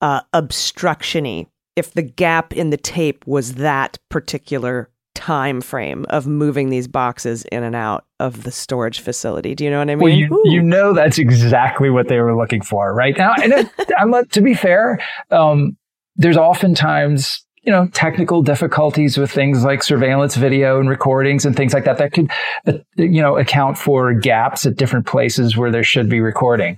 uh, 0.00 0.20
obstructiony 0.32 1.46
if 1.76 1.92
the 1.92 2.02
gap 2.02 2.52
in 2.52 2.70
the 2.70 2.76
tape 2.76 3.26
was 3.26 3.54
that 3.54 3.98
particular 4.08 4.88
time 5.14 5.60
frame 5.60 6.04
of 6.10 6.26
moving 6.26 6.70
these 6.70 6.88
boxes 6.88 7.44
in 7.52 7.62
and 7.62 7.74
out 7.74 8.04
of 8.20 8.42
the 8.42 8.50
storage 8.50 9.00
facility. 9.00 9.54
Do 9.54 9.64
you 9.64 9.70
know 9.70 9.78
what 9.78 9.90
I 9.90 9.94
mean? 9.94 10.02
Well, 10.02 10.12
you, 10.12 10.42
you 10.44 10.62
know 10.62 10.92
that's 10.92 11.18
exactly 11.18 11.90
what 11.90 12.08
they 12.08 12.18
were 12.20 12.36
looking 12.36 12.62
for, 12.62 12.92
right? 12.94 13.16
Now, 13.16 13.34
and 13.42 13.52
it, 13.52 13.70
I'm 13.98 14.12
to 14.12 14.40
be 14.40 14.54
fair, 14.54 15.00
um, 15.30 15.76
there's 16.16 16.36
oftentimes 16.36 17.44
you 17.62 17.72
know 17.72 17.88
technical 17.88 18.42
difficulties 18.42 19.16
with 19.16 19.30
things 19.30 19.64
like 19.64 19.82
surveillance 19.82 20.36
video 20.36 20.78
and 20.78 20.88
recordings 20.88 21.46
and 21.46 21.56
things 21.56 21.72
like 21.72 21.84
that 21.84 21.98
that 21.98 22.12
could 22.12 22.30
uh, 22.66 22.72
you 22.96 23.22
know 23.22 23.38
account 23.38 23.78
for 23.78 24.12
gaps 24.12 24.66
at 24.66 24.76
different 24.76 25.06
places 25.06 25.56
where 25.56 25.70
there 25.70 25.84
should 25.84 26.08
be 26.08 26.20
recording 26.20 26.76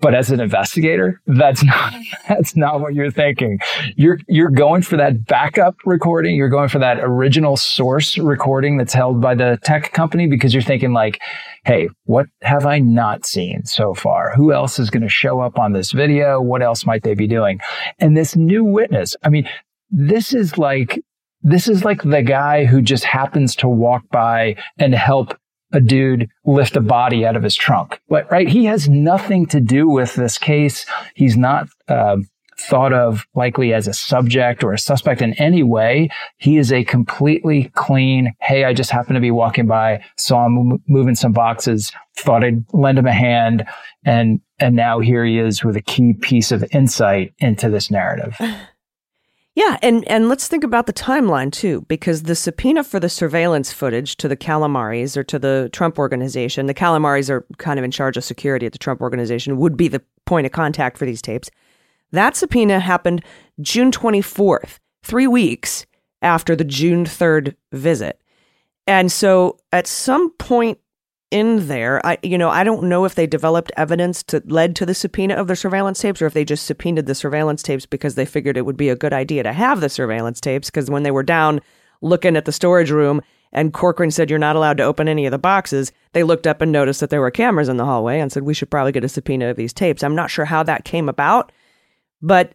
but 0.00 0.14
as 0.14 0.30
an 0.30 0.40
investigator, 0.40 1.20
that's 1.26 1.62
not 1.64 1.94
that's 2.28 2.56
not 2.56 2.80
what 2.80 2.94
you're 2.94 3.10
thinking. 3.10 3.58
You're 3.96 4.18
you're 4.28 4.50
going 4.50 4.82
for 4.82 4.96
that 4.96 5.26
backup 5.26 5.76
recording. 5.84 6.36
You're 6.36 6.48
going 6.48 6.68
for 6.68 6.78
that 6.78 6.98
original 7.00 7.56
source 7.56 8.18
recording 8.18 8.76
that's 8.76 8.94
held 8.94 9.20
by 9.20 9.34
the 9.34 9.58
tech 9.64 9.92
company 9.92 10.26
because 10.26 10.54
you're 10.54 10.62
thinking 10.62 10.92
like, 10.92 11.20
hey, 11.64 11.88
what 12.04 12.26
have 12.42 12.66
I 12.66 12.78
not 12.78 13.26
seen 13.26 13.64
so 13.64 13.94
far? 13.94 14.32
Who 14.34 14.52
else 14.52 14.78
is 14.78 14.90
going 14.90 15.02
to 15.02 15.08
show 15.08 15.40
up 15.40 15.58
on 15.58 15.72
this 15.72 15.92
video? 15.92 16.40
What 16.40 16.62
else 16.62 16.86
might 16.86 17.02
they 17.02 17.14
be 17.14 17.26
doing? 17.26 17.60
And 17.98 18.16
this 18.16 18.36
new 18.36 18.64
witness, 18.64 19.16
I 19.22 19.28
mean, 19.28 19.48
this 19.90 20.32
is 20.32 20.58
like 20.58 21.00
this 21.42 21.68
is 21.68 21.84
like 21.84 22.02
the 22.02 22.22
guy 22.22 22.66
who 22.66 22.82
just 22.82 23.04
happens 23.04 23.56
to 23.56 23.68
walk 23.68 24.02
by 24.10 24.56
and 24.78 24.94
help 24.94 25.36
a 25.72 25.80
dude 25.80 26.28
lift 26.44 26.76
a 26.76 26.80
body 26.80 27.24
out 27.24 27.36
of 27.36 27.42
his 27.42 27.54
trunk. 27.54 28.00
But, 28.08 28.30
right? 28.30 28.48
He 28.48 28.64
has 28.66 28.88
nothing 28.88 29.46
to 29.46 29.60
do 29.60 29.88
with 29.88 30.14
this 30.14 30.38
case. 30.38 30.86
He's 31.14 31.36
not 31.36 31.68
uh, 31.88 32.16
thought 32.60 32.92
of 32.92 33.26
likely 33.34 33.72
as 33.72 33.88
a 33.88 33.92
subject 33.92 34.62
or 34.62 34.72
a 34.72 34.78
suspect 34.78 35.22
in 35.22 35.34
any 35.34 35.62
way. 35.62 36.10
He 36.38 36.58
is 36.58 36.72
a 36.72 36.84
completely 36.84 37.70
clean, 37.74 38.34
hey, 38.40 38.64
I 38.64 38.74
just 38.74 38.90
happened 38.90 39.16
to 39.16 39.20
be 39.20 39.30
walking 39.30 39.66
by, 39.66 40.04
saw 40.16 40.46
him 40.46 40.82
moving 40.86 41.14
some 41.14 41.32
boxes, 41.32 41.92
thought 42.16 42.44
I'd 42.44 42.64
lend 42.72 42.98
him 42.98 43.06
a 43.06 43.12
hand. 43.12 43.66
And, 44.04 44.40
and 44.58 44.76
now 44.76 45.00
here 45.00 45.24
he 45.24 45.38
is 45.38 45.64
with 45.64 45.76
a 45.76 45.82
key 45.82 46.12
piece 46.12 46.52
of 46.52 46.64
insight 46.72 47.32
into 47.38 47.70
this 47.70 47.90
narrative. 47.90 48.36
Yeah, 49.60 49.76
and 49.82 50.08
and 50.08 50.30
let's 50.30 50.48
think 50.48 50.64
about 50.64 50.86
the 50.86 50.92
timeline 50.94 51.52
too, 51.52 51.82
because 51.82 52.22
the 52.22 52.34
subpoena 52.34 52.82
for 52.82 52.98
the 52.98 53.10
surveillance 53.10 53.70
footage 53.70 54.16
to 54.16 54.26
the 54.26 54.36
Calamaris 54.36 55.18
or 55.18 55.24
to 55.24 55.38
the 55.38 55.68
Trump 55.70 55.98
organization, 55.98 56.64
the 56.64 56.72
Calamaris 56.72 57.28
are 57.28 57.44
kind 57.58 57.78
of 57.78 57.84
in 57.84 57.90
charge 57.90 58.16
of 58.16 58.24
security 58.24 58.64
at 58.64 58.72
the 58.72 58.78
Trump 58.78 59.02
organization, 59.02 59.58
would 59.58 59.76
be 59.76 59.86
the 59.86 60.00
point 60.24 60.46
of 60.46 60.52
contact 60.52 60.96
for 60.96 61.04
these 61.04 61.20
tapes. 61.20 61.50
That 62.10 62.36
subpoena 62.36 62.80
happened 62.80 63.22
June 63.60 63.90
24th, 63.90 64.78
three 65.02 65.26
weeks 65.26 65.84
after 66.22 66.56
the 66.56 66.64
June 66.64 67.04
3rd 67.04 67.54
visit. 67.70 68.18
And 68.86 69.12
so 69.12 69.58
at 69.74 69.86
some 69.86 70.30
point 70.38 70.78
in 71.30 71.68
there. 71.68 72.04
I, 72.04 72.18
you 72.22 72.36
know, 72.36 72.50
I 72.50 72.64
don't 72.64 72.84
know 72.84 73.04
if 73.04 73.14
they 73.14 73.26
developed 73.26 73.72
evidence 73.76 74.22
to 74.24 74.42
led 74.46 74.74
to 74.76 74.86
the 74.86 74.94
subpoena 74.94 75.34
of 75.34 75.46
the 75.46 75.56
surveillance 75.56 76.00
tapes, 76.00 76.20
or 76.20 76.26
if 76.26 76.34
they 76.34 76.44
just 76.44 76.66
subpoenaed 76.66 77.06
the 77.06 77.14
surveillance 77.14 77.62
tapes 77.62 77.86
because 77.86 78.14
they 78.14 78.26
figured 78.26 78.56
it 78.56 78.66
would 78.66 78.76
be 78.76 78.88
a 78.88 78.96
good 78.96 79.12
idea 79.12 79.42
to 79.42 79.52
have 79.52 79.80
the 79.80 79.88
surveillance 79.88 80.40
tapes. 80.40 80.70
Because 80.70 80.90
when 80.90 81.02
they 81.02 81.10
were 81.10 81.22
down 81.22 81.60
looking 82.00 82.36
at 82.36 82.44
the 82.44 82.52
storage 82.52 82.90
room 82.90 83.20
and 83.52 83.72
Corcoran 83.72 84.10
said 84.10 84.30
you're 84.30 84.38
not 84.38 84.56
allowed 84.56 84.76
to 84.78 84.84
open 84.84 85.08
any 85.08 85.26
of 85.26 85.32
the 85.32 85.38
boxes, 85.38 85.92
they 86.12 86.22
looked 86.22 86.46
up 86.46 86.60
and 86.60 86.72
noticed 86.72 87.00
that 87.00 87.10
there 87.10 87.20
were 87.20 87.30
cameras 87.30 87.68
in 87.68 87.76
the 87.76 87.84
hallway 87.84 88.20
and 88.20 88.32
said 88.32 88.42
we 88.42 88.54
should 88.54 88.70
probably 88.70 88.92
get 88.92 89.04
a 89.04 89.08
subpoena 89.08 89.48
of 89.48 89.56
these 89.56 89.72
tapes. 89.72 90.02
I'm 90.02 90.14
not 90.14 90.30
sure 90.30 90.44
how 90.44 90.62
that 90.64 90.84
came 90.84 91.08
about, 91.08 91.52
but 92.22 92.54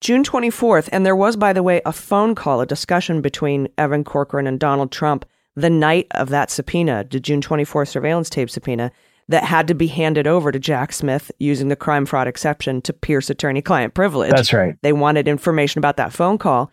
June 0.00 0.22
24th, 0.22 0.88
and 0.92 1.04
there 1.04 1.16
was, 1.16 1.36
by 1.36 1.52
the 1.52 1.62
way, 1.62 1.82
a 1.84 1.92
phone 1.92 2.36
call, 2.36 2.60
a 2.60 2.66
discussion 2.66 3.20
between 3.20 3.68
Evan 3.76 4.04
Corcoran 4.04 4.46
and 4.46 4.60
Donald 4.60 4.92
Trump 4.92 5.24
the 5.58 5.70
night 5.70 6.06
of 6.12 6.28
that 6.28 6.50
subpoena, 6.50 7.04
the 7.10 7.18
June 7.18 7.40
24th 7.40 7.88
surveillance 7.88 8.30
tape 8.30 8.48
subpoena, 8.48 8.92
that 9.28 9.44
had 9.44 9.68
to 9.68 9.74
be 9.74 9.88
handed 9.88 10.26
over 10.26 10.52
to 10.52 10.58
Jack 10.58 10.92
Smith 10.92 11.30
using 11.38 11.68
the 11.68 11.76
crime 11.76 12.06
fraud 12.06 12.28
exception 12.28 12.80
to 12.82 12.92
pierce 12.92 13.28
attorney 13.28 13.60
client 13.60 13.92
privilege. 13.92 14.30
That's 14.30 14.52
right. 14.52 14.76
They 14.82 14.92
wanted 14.92 15.28
information 15.28 15.80
about 15.80 15.96
that 15.96 16.12
phone 16.12 16.38
call. 16.38 16.70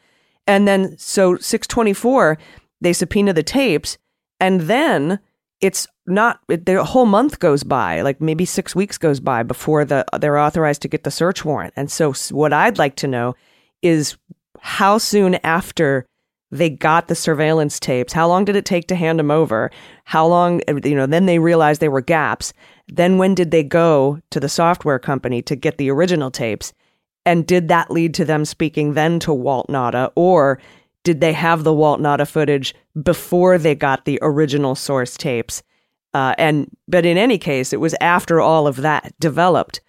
And 0.48 0.68
then, 0.68 0.98
so 0.98 1.36
624, 1.38 2.38
they 2.80 2.94
subpoena 2.94 3.34
the 3.34 3.44
tapes. 3.44 3.98
And 4.40 4.62
then 4.62 5.20
it's 5.60 5.88
not, 6.06 6.40
the 6.48 6.84
whole 6.84 7.08
month 7.08 7.40
goes 7.40 7.64
by, 7.64 8.02
like 8.02 8.22
maybe 8.22 8.46
six 8.46 8.76
weeks 8.76 8.98
goes 8.98 9.20
by 9.20 9.42
before 9.42 9.84
the, 9.84 10.06
they're 10.20 10.38
authorized 10.38 10.84
to 10.84 10.88
get 10.88 11.04
the 11.04 11.12
search 11.12 11.44
warrant. 11.44 11.74
And 11.76 11.90
so, 11.92 12.14
what 12.30 12.54
I'd 12.54 12.78
like 12.78 12.96
to 12.98 13.08
know 13.08 13.36
is 13.82 14.16
how 14.62 15.00
soon 15.00 15.36
after 15.44 16.06
they 16.56 16.70
got 16.70 17.08
the 17.08 17.16
surveillance 17.16 17.80
tapes. 17.80 18.14
How 18.14 18.28
long 18.28 18.46
did 18.46 18.56
it 18.56 18.66
take 18.66 18.88
to 18.88 18.96
hand 18.96 19.20
them 19.20 19.32
over? 19.32 19.72
How 20.06 20.26
long, 20.26 20.62
you 20.68 20.96
know, 20.96 21.06
then 21.06 21.26
they 21.26 21.40
realized 21.40 21.82
there 21.82 21.92
were 21.92 22.02
gaps. 22.02 22.54
Then 22.88 23.18
when 23.18 23.36
did 23.36 23.52
they 23.52 23.64
go 23.64 24.20
to 24.32 24.40
the 24.40 24.50
software 24.50 25.00
company 25.00 25.42
to 25.44 25.56
get 25.56 25.78
the 25.78 25.90
original 25.92 26.32
tapes? 26.32 26.74
And 27.26 27.48
did 27.48 27.68
that 27.68 27.92
lead 27.92 28.14
to 28.16 28.26
them 28.26 28.46
speaking 28.46 28.94
then 28.94 29.20
to 29.22 29.34
Walt 29.34 29.68
Nauta? 29.68 30.12
Or 30.16 30.60
did 31.04 31.22
they 31.22 31.34
have 31.34 31.64
the 31.64 31.74
Walt 31.74 32.00
Nauta 32.00 32.28
footage 32.28 32.76
before 33.02 33.58
they 33.58 33.76
got 33.76 34.06
the 34.06 34.20
original 34.22 34.76
source 34.76 35.18
tapes? 35.18 35.64
Uh, 36.14 36.34
and 36.38 36.70
but 36.88 37.06
in 37.06 37.18
any 37.18 37.38
case, 37.38 37.74
it 37.74 37.80
was 37.80 37.96
after 38.00 38.40
all 38.40 38.68
of 38.68 38.78
that 38.78 39.14
developed 39.20 39.82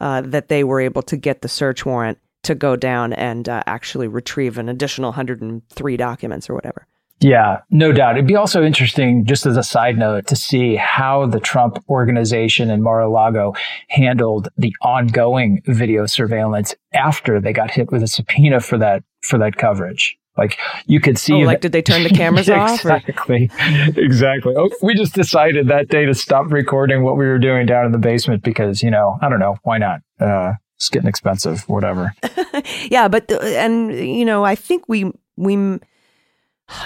uh, 0.00 0.22
that 0.22 0.48
they 0.48 0.64
were 0.64 0.80
able 0.80 1.02
to 1.02 1.16
get 1.16 1.42
the 1.42 1.48
search 1.48 1.84
warrant 1.84 2.18
to 2.44 2.54
go 2.54 2.76
down 2.76 3.12
and 3.12 3.48
uh, 3.48 3.62
actually 3.66 4.08
retrieve 4.08 4.58
an 4.58 4.68
additional 4.68 5.10
103 5.10 5.96
documents 5.96 6.48
or 6.48 6.54
whatever. 6.54 6.86
Yeah, 7.20 7.60
no 7.70 7.92
doubt. 7.92 8.16
It'd 8.16 8.26
be 8.26 8.36
also 8.36 8.62
interesting, 8.62 9.24
just 9.24 9.46
as 9.46 9.56
a 9.56 9.62
side 9.62 9.96
note, 9.96 10.26
to 10.26 10.36
see 10.36 10.76
how 10.76 11.26
the 11.26 11.40
Trump 11.40 11.78
organization 11.88 12.70
and 12.70 12.82
Mar-a-Lago 12.82 13.54
handled 13.88 14.48
the 14.58 14.74
ongoing 14.82 15.62
video 15.66 16.06
surveillance 16.06 16.74
after 16.92 17.40
they 17.40 17.52
got 17.52 17.70
hit 17.70 17.90
with 17.90 18.02
a 18.02 18.08
subpoena 18.08 18.60
for 18.60 18.78
that 18.78 19.04
for 19.22 19.38
that 19.38 19.56
coverage. 19.56 20.18
Like 20.36 20.58
you 20.86 21.00
could 21.00 21.16
see. 21.16 21.34
Oh, 21.34 21.38
like 21.38 21.60
did 21.60 21.72
they 21.72 21.82
turn 21.82 22.02
the 22.02 22.10
cameras 22.14 22.50
off? 22.50 22.80
Exactly. 22.80 23.50
Exactly. 23.96 24.54
Oh, 24.56 24.68
we 24.82 24.94
just 24.94 25.14
decided 25.14 25.68
that 25.68 25.88
day 25.88 26.04
to 26.04 26.14
stop 26.14 26.50
recording 26.50 27.04
what 27.04 27.16
we 27.16 27.24
were 27.24 27.38
doing 27.38 27.66
down 27.66 27.86
in 27.86 27.92
the 27.92 27.98
basement 27.98 28.42
because 28.42 28.82
you 28.82 28.90
know 28.90 29.16
I 29.22 29.28
don't 29.28 29.38
know 29.38 29.56
why 29.62 29.78
not. 29.78 30.00
Uh, 30.20 30.54
it's 30.76 30.88
getting 30.88 31.08
expensive. 31.08 31.68
Whatever. 31.68 32.14
yeah, 32.90 33.08
but 33.08 33.30
uh, 33.30 33.40
and 33.40 33.92
you 33.92 34.24
know 34.24 34.44
I 34.44 34.54
think 34.54 34.88
we 34.88 35.12
we 35.36 35.54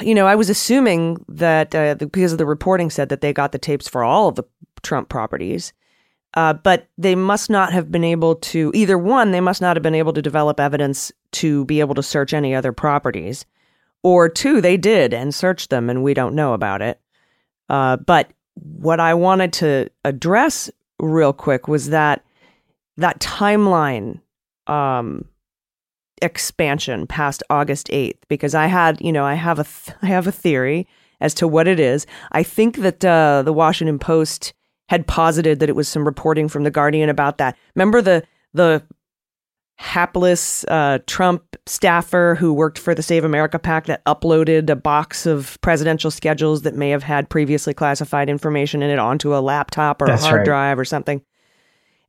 you 0.01 0.15
know 0.15 0.27
I 0.27 0.35
was 0.35 0.51
assuming 0.51 1.25
that 1.29 1.75
uh, 1.75 1.95
because 1.95 2.33
of 2.33 2.39
the 2.39 2.47
reporting 2.47 2.91
said 2.91 3.09
that 3.09 3.21
they 3.21 3.33
got 3.33 3.53
the 3.53 3.59
tapes 3.59 3.89
for 3.89 4.05
all 4.05 4.29
of 4.29 4.35
the 4.35 4.45
Trump 4.83 5.09
properties. 5.09 5.73
Uh, 6.35 6.53
but 6.53 6.89
they 6.99 7.15
must 7.15 7.49
not 7.49 7.73
have 7.73 7.91
been 7.91 8.05
able 8.05 8.35
to, 8.37 8.71
either 8.75 8.99
one, 8.99 9.31
they 9.31 9.41
must 9.41 9.63
not 9.63 9.75
have 9.77 9.83
been 9.83 9.95
able 9.95 10.13
to 10.13 10.21
develop 10.21 10.61
evidence 10.61 11.11
to 11.33 11.65
be 11.65 11.81
able 11.81 11.95
to 11.95 12.03
search 12.03 12.35
any 12.35 12.55
other 12.55 12.71
properties, 12.71 13.47
or 14.03 14.29
two, 14.29 14.61
they 14.61 14.77
did 14.77 15.13
and 15.13 15.35
searched 15.35 15.71
them 15.71 15.91
and 15.91 16.03
we 16.03 16.15
don't 16.15 16.35
know 16.35 16.53
about 16.53 16.83
it. 16.83 17.01
Uh, 17.69 17.97
but 17.97 18.31
what 18.55 19.01
I 19.01 19.15
wanted 19.15 19.53
to 19.55 19.91
address 20.05 20.71
real 20.99 21.33
quick 21.33 21.69
was 21.69 21.91
that 21.91 22.25
that 22.99 23.21
timeline 23.21 24.21
um, 24.67 25.25
expansion 26.21 27.07
past 27.07 27.43
August 27.49 27.89
8th, 27.89 28.19
because 28.29 28.55
I 28.55 28.67
had, 28.67 29.01
you 29.01 29.13
know, 29.13 29.25
I 29.25 29.35
have 29.35 29.59
a, 29.59 29.65
th- 29.65 29.97
I 30.03 30.07
have 30.07 30.27
a 30.27 30.33
theory 30.33 30.87
as 31.21 31.35
to 31.35 31.49
what 31.49 31.67
it 31.67 31.81
is. 31.81 32.07
I 32.33 32.43
think 32.43 32.77
that 32.77 33.05
uh, 33.05 33.43
the 33.43 33.53
Washington 33.53 33.99
Post 33.99 34.53
had 34.89 35.07
posited 35.07 35.61
that 35.61 35.69
it 35.69 35.77
was 35.77 35.89
some 35.89 36.05
reporting 36.05 36.49
from 36.49 36.65
the 36.65 36.71
Guardian 36.71 37.09
about 37.09 37.39
that. 37.39 37.57
Remember 37.75 38.01
the 38.03 38.25
the 38.55 38.83
hapless 39.77 40.65
uh, 40.67 40.99
Trump 41.07 41.45
staffer 41.67 42.37
who 42.39 42.53
worked 42.53 42.79
for 42.79 42.95
the 42.97 43.03
Save 43.03 43.23
America 43.25 43.59
PAC 43.61 43.87
that 43.87 44.05
uploaded 44.07 44.69
a 44.69 44.75
box 44.75 45.25
of 45.25 45.57
presidential 45.61 46.11
schedules 46.11 46.63
that 46.63 46.75
may 46.75 46.91
have 46.91 47.05
had 47.05 47.31
previously 47.31 47.73
classified 47.73 48.29
information 48.29 48.83
in 48.83 48.91
it 48.91 48.99
onto 48.99 49.37
a 49.37 49.39
laptop 49.39 50.03
or 50.03 50.09
That's 50.09 50.25
a 50.25 50.27
hard 50.27 50.39
right. 50.39 50.45
drive 50.45 50.79
or 50.81 50.85
something. 50.85 51.23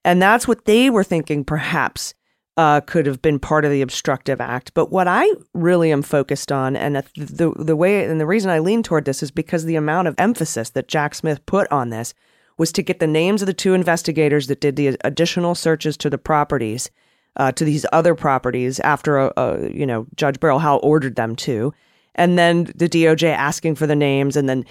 And 0.09 0.19
that's 0.19 0.47
what 0.47 0.65
they 0.65 0.89
were 0.89 1.03
thinking 1.03 1.43
perhaps 1.43 2.15
uh, 2.57 2.81
could 2.81 3.05
have 3.05 3.21
been 3.21 3.37
part 3.37 3.63
of 3.63 3.69
the 3.69 3.83
obstructive 3.83 4.41
act. 4.41 4.73
But 4.73 4.91
what 4.91 5.07
I 5.07 5.31
really 5.53 5.91
am 5.91 6.01
focused 6.01 6.51
on, 6.51 6.75
and 6.75 6.95
the 6.95 7.53
the 7.55 7.75
way 7.75 8.03
and 8.03 8.19
the 8.19 8.25
reason 8.25 8.49
I 8.49 8.57
lean 8.57 8.81
toward 8.81 9.05
this 9.05 9.21
is 9.21 9.29
because 9.29 9.65
the 9.65 9.75
amount 9.75 10.07
of 10.07 10.15
emphasis 10.17 10.71
that 10.71 10.87
Jack 10.87 11.13
Smith 11.13 11.45
put 11.45 11.71
on 11.71 11.91
this 11.91 12.15
was 12.57 12.71
to 12.71 12.81
get 12.81 12.97
the 12.97 13.05
names 13.05 13.43
of 13.43 13.45
the 13.45 13.53
two 13.53 13.75
investigators 13.75 14.47
that 14.47 14.61
did 14.61 14.77
the 14.77 14.97
additional 15.03 15.53
searches 15.53 15.95
to 15.97 16.09
the 16.09 16.17
properties, 16.17 16.89
uh, 17.35 17.51
to 17.51 17.63
these 17.63 17.85
other 17.93 18.15
properties 18.15 18.79
after 18.79 19.19
a, 19.19 19.33
a, 19.37 19.71
you 19.71 19.85
know 19.85 20.07
Judge 20.15 20.39
Beryl 20.39 20.57
Howell 20.57 20.79
ordered 20.81 21.17
them 21.17 21.35
to, 21.35 21.71
and 22.15 22.35
then 22.35 22.63
the 22.73 22.89
DOJ 22.89 23.31
asking 23.31 23.75
for 23.75 23.85
the 23.85 23.95
names, 23.95 24.35
and 24.35 24.49
then 24.49 24.65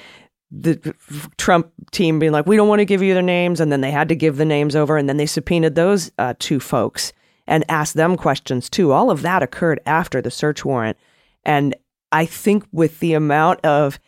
the 0.51 0.95
Trump 1.37 1.71
team 1.91 2.19
being 2.19 2.33
like, 2.33 2.47
"We 2.47 2.57
don't 2.57 2.69
want 2.69 2.81
to 2.81 2.87
give 2.87 3.03
you 3.03 3.15
their 3.15 3.23
names," 3.23 3.61
and 3.61 3.71
then 3.71 3.81
they 3.81 3.91
had 3.91 4.09
to 4.09 4.17
give 4.17 4.37
the 4.37 4.45
names 4.45 4.75
over, 4.75 4.97
and 4.97 5.09
then 5.09 5.17
they 5.17 5.27
subpoenaed 5.27 5.75
those 5.75 6.11
uh, 6.19 6.35
two 6.39 6.61
folks 6.61 7.13
and 7.47 7.65
asked 7.69 7.95
them 7.95 8.17
questions 8.17 8.69
too. 8.69 8.93
All 8.93 9.11
of 9.11 9.23
that 9.23 9.43
occurred 9.43 9.81
after 9.87 10.21
the 10.23 10.31
search 10.31 10.65
warrant, 10.65 10.97
and 11.45 11.75
I 12.13 12.25
think 12.25 12.65
with 12.73 13.01
the 13.01 13.15
amount 13.15 13.65
of 13.65 13.99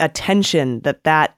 attention 0.00 0.80
that 0.80 1.04
that 1.04 1.36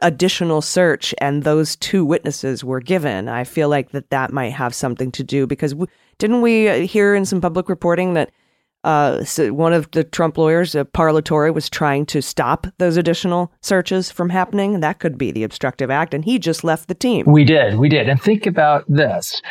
additional 0.00 0.62
search 0.62 1.14
and 1.18 1.42
those 1.42 1.74
two 1.76 2.04
witnesses 2.04 2.62
were 2.62 2.80
given, 2.80 3.28
I 3.28 3.44
feel 3.44 3.68
like 3.68 3.90
that 3.90 4.10
that 4.10 4.32
might 4.32 4.52
have 4.52 4.74
something 4.74 5.10
to 5.12 5.24
do 5.24 5.46
because 5.46 5.72
w- 5.72 5.90
didn't 6.18 6.40
we 6.40 6.86
hear 6.86 7.14
in 7.14 7.24
some 7.24 7.40
public 7.40 7.68
reporting 7.68 8.14
that 8.14 8.30
uh, 8.88 9.22
so 9.22 9.52
one 9.52 9.74
of 9.74 9.90
the 9.90 10.02
Trump 10.02 10.38
lawyers, 10.38 10.74
uh, 10.74 10.82
Parlatore, 10.84 11.52
was 11.52 11.68
trying 11.68 12.06
to 12.06 12.22
stop 12.22 12.66
those 12.78 12.96
additional 12.96 13.52
searches 13.60 14.10
from 14.10 14.30
happening? 14.30 14.80
That 14.80 14.98
could 14.98 15.18
be 15.18 15.30
the 15.30 15.44
obstructive 15.44 15.90
act, 15.90 16.14
and 16.14 16.24
he 16.24 16.38
just 16.38 16.64
left 16.64 16.88
the 16.88 16.94
team. 16.94 17.26
We 17.26 17.44
did, 17.44 17.78
we 17.78 17.90
did, 17.90 18.08
and 18.08 18.18
think 18.18 18.46
about 18.46 18.86
this. 18.88 19.42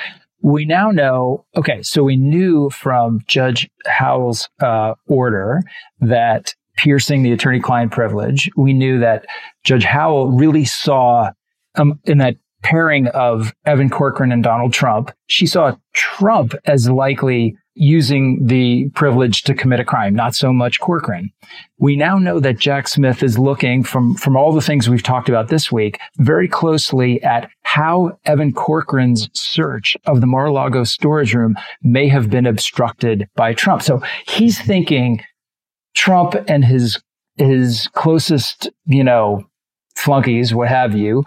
We 0.42 0.66
now 0.66 0.90
know. 0.90 1.46
Okay, 1.56 1.84
so 1.84 2.04
we 2.04 2.18
knew 2.18 2.72
from 2.72 3.20
Judge 3.28 3.70
Howell's 3.86 4.50
uh, 4.60 4.96
order 5.06 5.62
that 6.00 6.56
piercing 6.76 7.22
the 7.22 7.32
attorney 7.32 7.60
client 7.60 7.92
privilege, 7.92 8.50
we 8.58 8.74
knew 8.74 9.00
that 9.02 9.28
Judge 9.64 9.84
Howell 9.84 10.32
really 10.32 10.66
saw 10.66 11.30
um, 11.76 12.00
in 12.06 12.18
that 12.18 12.38
pairing 12.64 13.06
of 13.10 13.54
Evan 13.68 13.92
Corcoran 13.92 14.32
and 14.32 14.44
Donald 14.44 14.74
Trump, 14.74 15.12
she 15.28 15.46
saw 15.46 15.76
Trump 15.94 16.56
as 16.66 16.90
likely 16.90 17.56
using 17.80 18.46
the 18.46 18.90
privilege 18.96 19.44
to 19.44 19.54
commit 19.54 19.80
a 19.80 19.86
crime, 19.86 20.16
not 20.16 20.36
so 20.36 20.52
much 20.52 20.80
Corcoran. 20.80 21.32
We 21.78 21.96
now 21.96 22.18
know 22.18 22.40
that 22.40 22.58
Jack 22.58 22.88
Smith 22.88 23.22
is 23.22 23.38
looking 23.38 23.84
from, 23.84 24.16
from 24.16 24.36
all 24.36 24.52
the 24.52 24.62
things 24.62 24.90
we've 24.90 25.04
talked 25.04 25.30
about 25.30 25.48
this 25.50 25.72
week 25.72 26.00
very 26.18 26.48
closely 26.48 27.22
at 27.24 27.50
how 27.64 28.18
Evan 28.26 28.52
Corcoran's 28.52 29.30
search 29.34 29.96
of 30.06 30.22
the 30.22 30.28
Mar-a-Lago 30.28 30.84
storage 30.84 31.34
room 31.34 31.56
may 31.84 32.08
have 32.08 32.30
been 32.30 32.48
obstructed 32.48 33.28
by 33.36 33.54
Trump. 33.54 33.82
So 33.84 34.02
he's 34.28 34.60
thinking 34.60 35.22
Trump 35.96 36.36
and 36.48 36.66
his 36.66 37.00
his 37.36 37.88
closest, 37.94 38.70
you 38.86 39.04
know, 39.04 39.44
flunkies, 39.96 40.56
what 40.56 40.70
have 40.70 40.96
you, 40.96 41.24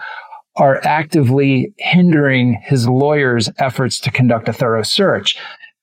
are 0.57 0.81
actively 0.85 1.73
hindering 1.79 2.61
his 2.65 2.89
lawyer's 2.89 3.49
efforts 3.59 4.01
to 4.01 4.11
conduct 4.11 4.49
a 4.49 4.53
thorough 4.53 4.83
search. 4.83 5.37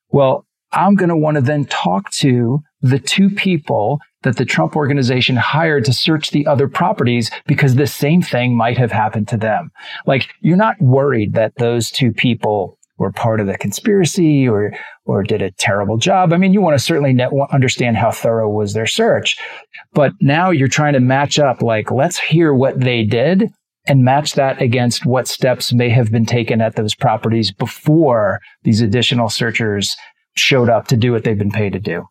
Well, 0.09 0.45
I'm 0.71 0.95
going 0.95 1.09
to 1.09 1.17
want 1.17 1.35
to 1.35 1.41
then 1.41 1.65
talk 1.65 2.11
to 2.19 2.59
the 2.81 2.99
two 2.99 3.29
people 3.29 3.99
that 4.23 4.37
the 4.37 4.45
Trump 4.45 4.75
organization 4.75 5.35
hired 5.35 5.85
to 5.85 5.93
search 5.93 6.31
the 6.31 6.45
other 6.45 6.67
properties 6.67 7.31
because 7.45 7.75
the 7.75 7.87
same 7.87 8.21
thing 8.21 8.55
might 8.55 8.77
have 8.77 8.91
happened 8.91 9.27
to 9.29 9.37
them. 9.37 9.71
Like, 10.05 10.29
you're 10.41 10.57
not 10.57 10.81
worried 10.81 11.33
that 11.33 11.53
those 11.57 11.89
two 11.89 12.11
people 12.11 12.77
were 12.97 13.11
part 13.11 13.39
of 13.39 13.47
the 13.47 13.57
conspiracy 13.57 14.47
or 14.47 14.73
or 15.05 15.23
did 15.23 15.41
a 15.41 15.51
terrible 15.51 15.97
job. 15.97 16.33
I 16.33 16.37
mean, 16.37 16.51
you 16.51 16.59
want 16.59 16.77
to 16.77 16.83
certainly 16.83 17.13
net, 17.13 17.29
understand 17.51 17.95
how 17.95 18.11
thorough 18.11 18.49
was 18.49 18.73
their 18.73 18.87
search, 18.87 19.37
but 19.93 20.11
now 20.19 20.49
you're 20.49 20.67
trying 20.67 20.93
to 20.93 20.99
match 20.99 21.39
up. 21.39 21.61
Like, 21.61 21.91
let's 21.91 22.19
hear 22.19 22.53
what 22.53 22.81
they 22.81 23.03
did 23.03 23.49
and 23.87 24.03
match 24.03 24.33
that 24.33 24.61
against 24.61 25.05
what 25.05 25.27
steps 25.27 25.71
may 25.71 25.89
have 25.89 26.11
been 26.11 26.25
taken 26.25 26.59
at 26.59 26.75
those 26.75 26.93
properties 26.93 27.51
before 27.51 28.41
these 28.63 28.81
additional 28.81 29.29
searchers 29.29 29.95
showed 30.39 30.69
up 30.69 30.87
to 30.87 30.97
do 30.97 31.11
what 31.11 31.23
they've 31.23 31.37
been 31.37 31.51
paid 31.51 31.73
to 31.73 31.79
do. 31.79 32.07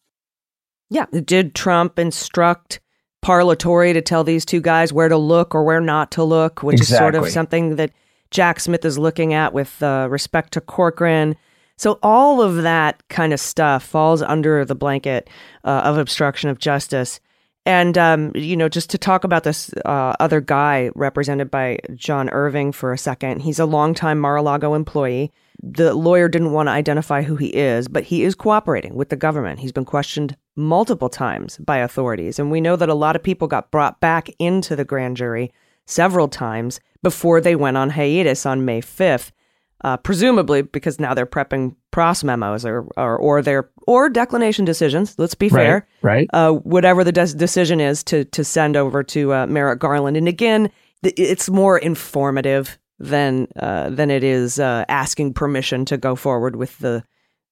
Yeah, 0.91 1.07
did 1.25 1.55
Trump 1.55 1.99
instruct 1.99 2.81
Parlatore 3.25 3.93
to 3.93 4.01
tell 4.01 4.23
these 4.23 4.45
two 4.45 4.61
guys 4.61 4.93
where 4.93 5.09
to 5.09 5.17
look 5.17 5.55
or 5.55 5.65
where 5.65 5.81
not 5.81 6.13
to 6.13 6.23
look, 6.23 6.63
which 6.63 6.81
is 6.81 6.89
sort 6.89 7.17
of 7.17 7.29
something 7.29 7.77
that 7.77 7.91
Jack 8.31 8.61
Smith 8.61 8.85
is 8.85 8.99
looking 8.99 9.35
at 9.35 9.53
with 9.53 9.83
uh, 9.83 10.07
respect 10.11 10.53
to 10.53 10.61
Corcoran. 10.61 11.37
So 11.77 11.99
all 12.03 12.41
of 12.41 12.63
that 12.63 13.03
kind 13.09 13.33
of 13.33 13.41
stuff 13.41 13.85
falls 13.85 14.23
under 14.23 14.65
the 14.65 14.75
blanket 14.75 15.29
uh, 15.65 15.83
of 15.85 15.99
obstruction 15.99 16.51
of 16.51 16.59
justice. 16.59 17.21
And 17.65 17.99
um, 17.99 18.31
you 18.35 18.57
know, 18.57 18.69
just 18.69 18.91
to 18.91 18.99
talk 18.99 19.25
about 19.25 19.43
this 19.43 19.75
uh, 19.85 20.15
other 20.21 20.41
guy 20.41 20.91
represented 20.95 21.51
by 21.51 21.81
John 21.97 22.31
Irving 22.31 22.71
for 22.71 22.93
a 22.93 22.99
second, 22.99 23.43
he's 23.43 23.59
a 23.59 23.67
longtime 23.67 24.21
Mar-a-Lago 24.21 24.75
employee. 24.75 25.33
The 25.63 25.95
lawyer 25.95 26.29
didn't 26.29 26.53
want 26.53 26.69
to 26.69 26.73
identify 26.73 27.23
who 27.23 27.37
he 27.37 27.49
is, 27.49 27.89
but 27.89 28.05
he 28.05 28.23
is 28.23 28.35
cooperating 28.35 28.95
with 28.95 29.09
the 29.09 29.17
government. 29.17 29.61
He's 29.61 29.73
been 29.73 29.85
questioned 29.85 30.37
multiple 30.55 31.09
times 31.09 31.59
by 31.59 31.79
authorities, 31.79 32.39
and 32.39 32.51
we 32.51 32.61
know 32.61 32.77
that 32.77 32.89
a 32.89 32.95
lot 32.95 33.17
of 33.17 33.23
people 33.23 33.49
got 33.49 33.71
brought 33.71 34.01
back 34.01 34.29
into 34.39 34.77
the 34.77 34.85
grand 34.85 35.17
jury 35.17 35.53
several 35.87 36.29
times 36.29 36.81
before 37.03 37.41
they 37.41 37.55
went 37.57 37.77
on 37.77 37.91
hiatus 37.91 38.47
on 38.47 38.65
May 38.65 38.81
fifth 38.81 39.33
uh, 39.85 39.97
presumably 39.97 40.63
because 40.63 40.99
now 40.99 41.15
they're 41.15 41.27
prepping 41.27 41.75
pros 41.91 42.25
memos 42.25 42.65
or 42.65 42.89
or 42.97 43.17
or 43.17 43.43
their 43.43 43.71
or 43.87 44.09
declination 44.09 44.65
decisions. 44.65 45.19
Let's 45.19 45.35
be 45.35 45.49
fair, 45.49 45.87
right? 46.03 46.29
Uh, 46.33 46.53
whatever 46.53 47.05
the 47.05 47.13
des- 47.13 47.35
decision 47.35 47.81
is 47.81 48.03
to 48.05 48.25
to 48.25 48.43
send 48.43 48.77
over 48.77 49.03
to 49.05 49.33
uh, 49.33 49.47
Merrick 49.47 49.79
Garland, 49.79 50.17
and 50.17 50.29
again, 50.29 50.71
th- 51.03 51.15
it's 51.17 51.51
more 51.51 51.79
informative 51.79 52.79
than 52.99 53.47
uh, 53.57 53.91
than 53.91 54.11
it 54.11 54.25
is 54.25 54.59
uh, 54.59 54.85
asking 54.89 55.35
permission 55.35 55.85
to 55.87 55.97
go 55.97 56.15
forward 56.15 56.57
with 56.57 56.79
the 56.79 57.05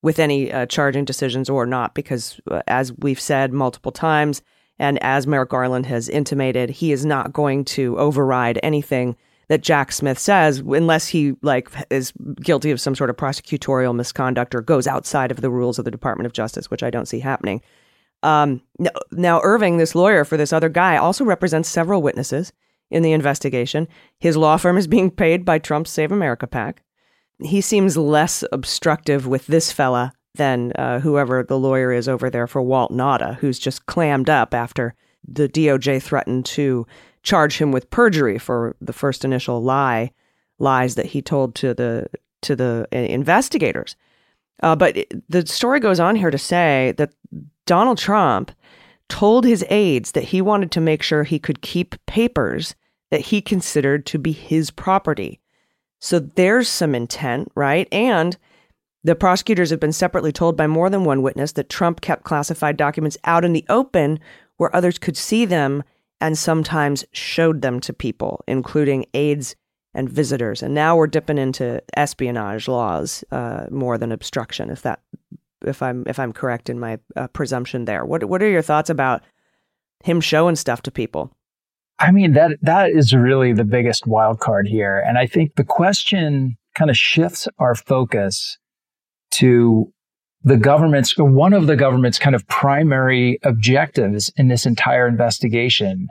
with 0.03 0.19
any 0.19 0.53
uh, 0.53 0.67
charging 0.67 1.05
decisions 1.05 1.49
or 1.49 1.65
not, 1.65 1.95
because 1.95 2.41
uh, 2.51 2.63
as 2.67 2.93
we've 2.99 3.21
said 3.21 3.53
multiple 3.53 3.93
times, 3.93 4.43
and 4.79 5.03
as 5.03 5.27
Merrick 5.27 5.51
Garland 5.51 5.87
has 5.87 6.09
intimated, 6.09 6.69
he 6.69 6.93
is 6.93 7.05
not 7.05 7.33
going 7.33 7.65
to 7.65 7.99
override 7.99 8.61
anything 8.63 9.17
that 9.49 9.63
Jack 9.63 9.93
Smith 9.93 10.19
says 10.19 10.59
unless 10.59 11.07
he 11.09 11.35
like 11.43 11.71
is 11.91 12.13
guilty 12.41 12.71
of 12.71 12.81
some 12.81 12.95
sort 12.95 13.11
of 13.11 13.17
prosecutorial 13.17 13.95
misconduct 13.95 14.55
or 14.55 14.63
goes 14.63 14.87
outside 14.87 15.31
of 15.31 15.41
the 15.41 15.51
rules 15.51 15.79
of 15.79 15.85
the 15.85 15.91
Department 15.91 16.27
of 16.27 16.33
Justice, 16.33 16.71
which 16.71 16.83
I 16.83 16.91
don't 16.91 17.09
see 17.09 17.21
happening. 17.21 17.61
Um, 18.23 18.63
now, 19.13 19.41
Irving, 19.43 19.77
this 19.77 19.95
lawyer 19.95 20.25
for 20.25 20.39
this 20.39 20.53
other 20.53 20.71
guy, 20.71 20.97
also 20.97 21.25
represents 21.25 21.69
several 21.69 22.01
witnesses 22.01 22.53
in 22.95 23.03
the 23.03 23.13
investigation. 23.13 23.89
His 24.21 24.37
law 24.37 24.57
firm 24.57 24.79
is 24.79 24.87
being 24.87 25.11
paid 25.11 25.45
by 25.45 25.59
Trump's 25.59 25.91
Save 25.91 26.13
America 26.13 26.47
PAC. 26.47 26.83
He 27.43 27.61
seems 27.61 27.97
less 27.97 28.45
obstructive 28.53 29.27
with 29.27 29.49
this 29.49 29.73
fella 29.73 30.13
than 30.37 30.73
uh, 30.73 31.01
whoever 31.01 31.43
the 31.43 31.59
lawyer 31.59 31.93
is 31.93 32.09
over 32.09 32.31
there 32.31 32.47
for 32.47 32.63
Walt 32.63 32.93
Nauta, 32.93 33.35
who's 33.37 33.59
just 33.59 33.87
clammed 33.87 34.31
up 34.31 34.55
after 34.55 34.95
the 35.27 35.49
DOJ 35.49 36.01
threatened 36.01 36.47
to 36.47 36.87
charge 37.25 37.59
him 37.59 37.73
with 37.73 37.91
perjury 37.91 38.39
for 38.39 38.77
the 38.81 38.93
first 38.93 39.25
initial 39.25 39.61
lie 39.61 40.13
lies 40.61 40.95
that 40.95 41.07
he 41.07 41.21
told 41.21 41.57
to 41.57 41.75
the 41.75 42.07
to 42.43 42.55
the 42.55 42.87
uh, 42.93 42.99
investigators. 42.99 43.97
Uh, 44.63 44.77
but 44.77 44.97
the 45.29 45.45
story 45.47 45.81
goes 45.81 45.99
on 45.99 46.15
here 46.15 46.31
to 46.31 46.39
say 46.39 46.95
that 46.97 47.13
Donald 47.67 47.99
Trump 47.99 48.53
told 49.09 49.45
his 49.45 49.65
aides 49.69 50.13
that 50.13 50.25
he 50.25 50.41
wanted 50.41 50.71
to 50.71 50.81
make 50.81 51.03
sure 51.03 51.25
he 51.25 51.39
could 51.41 51.61
keep 51.61 51.97
papers 52.07 52.77
that 53.15 53.21
he 53.21 53.41
considered 53.41 54.05
to 54.05 54.19
be 54.19 54.33
his 54.33 54.73
property. 54.73 55.39
So 56.01 56.19
there's 56.19 56.69
some 56.69 56.97
intent, 56.97 57.53
right? 57.55 57.87
And 57.93 58.37
the 59.05 59.15
prosecutors 59.15 59.71
have 59.71 59.79
been 59.79 59.93
separately 59.93 60.33
told 60.33 60.57
by 60.57 60.67
more 60.67 60.91
than 60.91 61.05
one 61.05 61.23
witness 61.23 61.53
that 61.53 61.69
Trump 61.69 62.01
kept 62.01 62.25
classified 62.25 62.77
documents 62.77 63.17
out 63.23 63.45
in 63.45 63.53
the 63.53 63.65
open 63.69 64.19
where 64.57 64.75
others 64.75 64.99
could 64.99 65.17
see 65.17 65.45
them 65.45 65.85
and 66.21 66.37
sometimes 66.37 67.05
showed 67.13 67.63
them 67.63 67.79
to 67.79 67.93
people, 67.93 68.43
including 68.49 69.07
aides 69.15 69.55
and 69.95 70.11
visitors. 70.11 70.61
And 70.61 70.75
now 70.75 70.97
we're 70.97 71.07
dipping 71.07 71.39
into 71.39 71.81
espionage 71.97 72.67
laws 72.67 73.23
uh, 73.31 73.67
more 73.71 73.97
than 73.97 74.11
obstruction, 74.11 74.71
if 74.71 74.83
that, 74.83 75.03
if 75.65 75.83
I'm 75.83 76.03
if 76.09 76.19
I'm 76.19 76.33
correct 76.33 76.69
in 76.69 76.81
my 76.81 76.99
uh, 77.15 77.29
presumption 77.29 77.85
there. 77.85 78.05
What 78.05 78.25
what 78.25 78.43
are 78.43 78.51
your 78.51 78.61
thoughts 78.61 78.91
about 78.91 79.23
him 80.03 80.21
showing 80.21 80.57
stuff 80.57 80.83
to 80.83 80.91
people? 80.91 81.31
I 81.99 82.11
mean 82.11 82.33
that 82.33 82.59
that 82.63 82.91
is 82.91 83.15
really 83.15 83.53
the 83.53 83.65
biggest 83.65 84.07
wild 84.07 84.41
card 84.41 84.67
here, 84.67 85.03
and 85.07 85.19
I 85.19 85.27
think 85.27 85.55
the 85.55 85.65
question 85.65 86.57
kind 86.75 86.91
of 86.91 86.97
shifts 86.97 87.49
our 87.59 87.75
focus 87.75 88.59
to 89.33 89.93
the 90.43 90.57
government's, 90.57 91.17
one 91.17 91.53
of 91.53 91.67
the 91.67 91.77
government's 91.77 92.19
kind 92.19 92.37
of 92.37 92.47
primary 92.49 93.39
objectives 93.43 94.31
in 94.37 94.49
this 94.49 94.67
entire 94.67 95.09
investigation. 95.09 96.09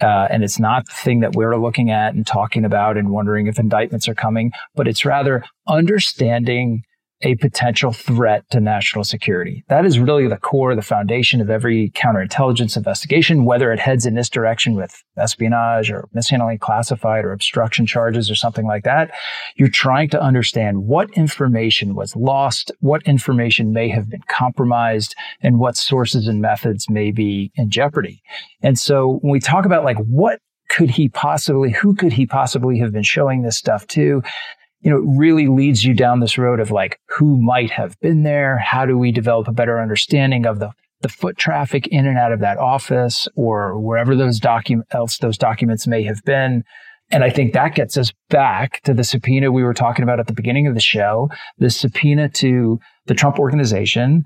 Uh, 0.00 0.26
and 0.30 0.42
it's 0.42 0.58
not 0.58 0.86
the 0.86 0.92
thing 0.92 1.20
that 1.20 1.34
we're 1.34 1.56
looking 1.56 1.90
at 1.90 2.14
and 2.14 2.26
talking 2.26 2.64
about 2.64 2.96
and 2.96 3.10
wondering 3.10 3.46
if 3.46 3.58
indictments 3.58 4.08
are 4.08 4.14
coming, 4.14 4.52
but 4.74 4.88
it's 4.88 5.04
rather 5.04 5.44
understanding 5.68 6.82
a 7.22 7.36
potential 7.36 7.92
threat 7.92 8.48
to 8.50 8.60
national 8.60 9.04
security. 9.04 9.64
That 9.68 9.84
is 9.84 9.98
really 9.98 10.26
the 10.28 10.36
core, 10.36 10.74
the 10.74 10.82
foundation 10.82 11.40
of 11.40 11.50
every 11.50 11.90
counterintelligence 11.90 12.76
investigation, 12.76 13.44
whether 13.44 13.72
it 13.72 13.78
heads 13.78 14.06
in 14.06 14.14
this 14.14 14.28
direction 14.28 14.74
with 14.74 15.02
espionage 15.16 15.90
or 15.90 16.08
mishandling 16.12 16.58
classified 16.58 17.24
or 17.24 17.32
obstruction 17.32 17.86
charges 17.86 18.30
or 18.30 18.34
something 18.34 18.66
like 18.66 18.84
that. 18.84 19.10
You're 19.56 19.68
trying 19.68 20.08
to 20.10 20.22
understand 20.22 20.84
what 20.84 21.10
information 21.10 21.94
was 21.94 22.16
lost, 22.16 22.72
what 22.80 23.02
information 23.04 23.72
may 23.72 23.88
have 23.88 24.10
been 24.10 24.22
compromised, 24.28 25.14
and 25.40 25.58
what 25.58 25.76
sources 25.76 26.26
and 26.26 26.40
methods 26.40 26.90
may 26.90 27.10
be 27.10 27.52
in 27.54 27.70
jeopardy. 27.70 28.22
And 28.62 28.78
so 28.78 29.18
when 29.22 29.32
we 29.32 29.40
talk 29.40 29.64
about 29.64 29.84
like 29.84 29.98
what 29.98 30.40
could 30.68 30.90
he 30.90 31.08
possibly, 31.08 31.70
who 31.70 31.94
could 31.94 32.12
he 32.12 32.26
possibly 32.26 32.78
have 32.78 32.92
been 32.92 33.02
showing 33.02 33.42
this 33.42 33.58
stuff 33.58 33.86
to? 33.88 34.22
You 34.82 34.90
know, 34.90 34.98
it 34.98 35.18
really 35.18 35.46
leads 35.46 35.84
you 35.84 35.94
down 35.94 36.20
this 36.20 36.36
road 36.36 36.60
of 36.60 36.70
like 36.70 36.98
who 37.08 37.40
might 37.40 37.70
have 37.70 37.98
been 38.00 38.24
there. 38.24 38.58
How 38.58 38.84
do 38.84 38.98
we 38.98 39.12
develop 39.12 39.48
a 39.48 39.52
better 39.52 39.80
understanding 39.80 40.46
of 40.46 40.58
the 40.58 40.72
the 41.02 41.08
foot 41.08 41.36
traffic 41.36 41.88
in 41.88 42.06
and 42.06 42.16
out 42.16 42.32
of 42.32 42.40
that 42.40 42.58
office 42.58 43.26
or 43.34 43.78
wherever 43.78 44.14
those 44.14 44.38
document 44.38 44.86
else 44.92 45.18
those 45.18 45.36
documents 45.36 45.86
may 45.86 46.02
have 46.04 46.22
been. 46.24 46.62
And 47.10 47.22
I 47.24 47.30
think 47.30 47.52
that 47.52 47.74
gets 47.74 47.96
us 47.96 48.12
back 48.30 48.80
to 48.82 48.94
the 48.94 49.04
subpoena 49.04 49.52
we 49.52 49.64
were 49.64 49.74
talking 49.74 50.02
about 50.02 50.20
at 50.20 50.28
the 50.28 50.32
beginning 50.32 50.66
of 50.66 50.74
the 50.74 50.80
show, 50.80 51.28
the 51.58 51.68
subpoena 51.68 52.28
to 52.30 52.80
the 53.06 53.14
Trump 53.14 53.38
organization 53.38 54.24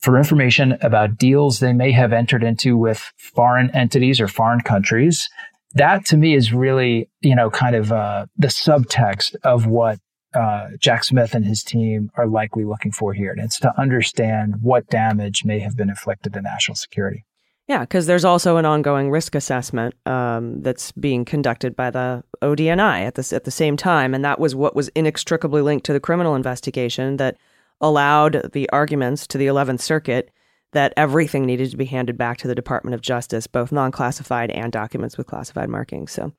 for 0.00 0.16
information 0.16 0.78
about 0.80 1.18
deals 1.18 1.60
they 1.60 1.72
may 1.72 1.92
have 1.92 2.12
entered 2.12 2.42
into 2.42 2.76
with 2.76 3.12
foreign 3.34 3.70
entities 3.70 4.20
or 4.20 4.28
foreign 4.28 4.60
countries 4.60 5.28
that 5.74 6.04
to 6.06 6.16
me 6.16 6.34
is 6.34 6.52
really, 6.52 7.08
you 7.20 7.34
know, 7.34 7.50
kind 7.50 7.76
of 7.76 7.92
uh, 7.92 8.26
the 8.36 8.48
subtext 8.48 9.34
of 9.44 9.66
what 9.66 9.98
uh, 10.34 10.68
Jack 10.78 11.04
Smith 11.04 11.34
and 11.34 11.44
his 11.44 11.62
team 11.62 12.10
are 12.16 12.26
likely 12.26 12.64
looking 12.64 12.92
for 12.92 13.12
here. 13.12 13.30
And 13.32 13.40
it's 13.40 13.60
to 13.60 13.80
understand 13.80 14.56
what 14.62 14.88
damage 14.88 15.44
may 15.44 15.58
have 15.60 15.76
been 15.76 15.90
inflicted 15.90 16.32
to 16.34 16.42
national 16.42 16.76
security. 16.76 17.24
Yeah, 17.68 17.80
because 17.80 18.06
there's 18.06 18.24
also 18.24 18.56
an 18.56 18.66
ongoing 18.66 19.10
risk 19.10 19.34
assessment 19.34 19.94
um, 20.04 20.62
that's 20.62 20.90
being 20.92 21.24
conducted 21.24 21.76
by 21.76 21.90
the 21.90 22.24
ODNI 22.42 23.06
at 23.06 23.14
this 23.14 23.32
at 23.32 23.44
the 23.44 23.50
same 23.52 23.76
time, 23.76 24.14
and 24.14 24.24
that 24.24 24.40
was 24.40 24.54
what 24.54 24.74
was 24.74 24.88
inextricably 24.88 25.62
linked 25.62 25.86
to 25.86 25.92
the 25.92 26.00
criminal 26.00 26.34
investigation 26.34 27.18
that 27.18 27.36
allowed 27.80 28.50
the 28.52 28.68
arguments 28.70 29.26
to 29.28 29.38
the 29.38 29.46
11th 29.46 29.80
Circuit 29.80 30.30
that 30.72 30.92
everything 30.96 31.46
needed 31.46 31.70
to 31.70 31.76
be 31.76 31.84
handed 31.84 32.18
back 32.18 32.38
to 32.38 32.48
the 32.48 32.54
Department 32.54 32.94
of 32.94 33.00
Justice, 33.00 33.46
both 33.46 33.72
non 33.72 33.92
classified 33.92 34.50
and 34.50 34.72
documents 34.72 35.16
with 35.16 35.26
classified 35.26 35.68
markings. 35.68 36.12
So, 36.12 36.32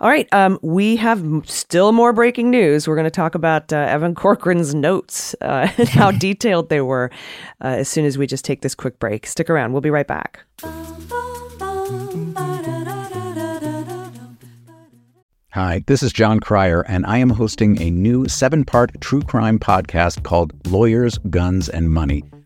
all 0.00 0.08
right, 0.08 0.26
um, 0.32 0.58
we 0.62 0.96
have 0.96 1.22
still 1.44 1.92
more 1.92 2.12
breaking 2.12 2.50
news. 2.50 2.88
We're 2.88 2.96
going 2.96 3.04
to 3.04 3.10
talk 3.10 3.34
about 3.34 3.72
uh, 3.72 3.76
Evan 3.76 4.14
Corcoran's 4.14 4.74
notes 4.74 5.34
uh, 5.42 5.68
and 5.78 5.88
how 5.88 6.10
detailed 6.18 6.70
they 6.70 6.80
were 6.80 7.10
uh, 7.62 7.68
as 7.78 7.88
soon 7.88 8.06
as 8.06 8.18
we 8.18 8.26
just 8.26 8.44
take 8.44 8.62
this 8.62 8.74
quick 8.74 8.98
break. 8.98 9.26
Stick 9.26 9.50
around, 9.50 9.72
we'll 9.72 9.82
be 9.82 9.90
right 9.90 10.06
back. 10.06 10.40
Hi, 15.52 15.82
this 15.88 16.02
is 16.02 16.12
Jon 16.12 16.38
Cryer, 16.38 16.82
and 16.82 17.04
I 17.04 17.18
am 17.18 17.28
hosting 17.28 17.82
a 17.82 17.90
new 17.90 18.28
seven 18.28 18.64
part 18.64 18.98
true 19.00 19.20
crime 19.20 19.58
podcast 19.58 20.22
called 20.22 20.52
Lawyers, 20.68 21.18
Guns, 21.28 21.68
and 21.68 21.90
Money 21.90 22.22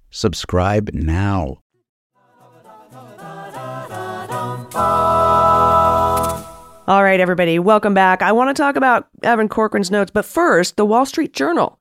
Subscribe 0.09 0.89
now. 0.93 1.59
All 6.85 7.01
right, 7.01 7.21
everybody, 7.21 7.59
welcome 7.59 7.93
back. 7.93 8.21
I 8.21 8.33
want 8.33 8.53
to 8.53 8.61
talk 8.61 8.75
about 8.75 9.07
Evan 9.23 9.47
Corcoran's 9.47 9.89
notes, 9.89 10.11
but 10.13 10.25
first, 10.25 10.75
the 10.75 10.83
Wall 10.83 11.05
Street 11.05 11.31
Journal 11.31 11.79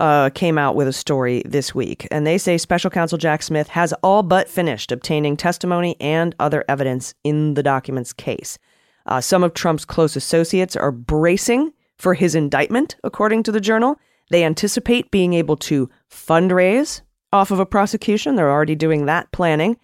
uh, 0.00 0.30
came 0.30 0.58
out 0.58 0.74
with 0.74 0.88
a 0.88 0.92
story 0.92 1.42
this 1.44 1.74
week, 1.74 2.08
and 2.10 2.26
they 2.26 2.38
say 2.38 2.58
special 2.58 2.90
counsel 2.90 3.18
Jack 3.18 3.42
Smith 3.42 3.68
has 3.68 3.92
all 4.02 4.22
but 4.22 4.48
finished 4.48 4.90
obtaining 4.90 5.36
testimony 5.36 5.96
and 6.00 6.34
other 6.38 6.64
evidence 6.68 7.14
in 7.24 7.54
the 7.54 7.62
documents 7.62 8.12
case. 8.12 8.58
Uh, 9.06 9.20
some 9.20 9.42
of 9.42 9.54
Trump's 9.54 9.84
close 9.84 10.16
associates 10.16 10.76
are 10.76 10.92
bracing 10.92 11.72
for 11.96 12.14
his 12.14 12.34
indictment, 12.34 12.96
according 13.04 13.42
to 13.44 13.52
the 13.52 13.60
Journal. 13.60 13.96
They 14.30 14.44
anticipate 14.44 15.10
being 15.10 15.34
able 15.34 15.56
to 15.58 15.90
fundraise 16.10 17.02
off 17.32 17.50
of 17.50 17.60
a 17.60 17.66
prosecution. 17.66 18.34
They're 18.34 18.50
already 18.50 18.74
doing 18.74 19.06
that 19.06 19.30
planning. 19.32 19.76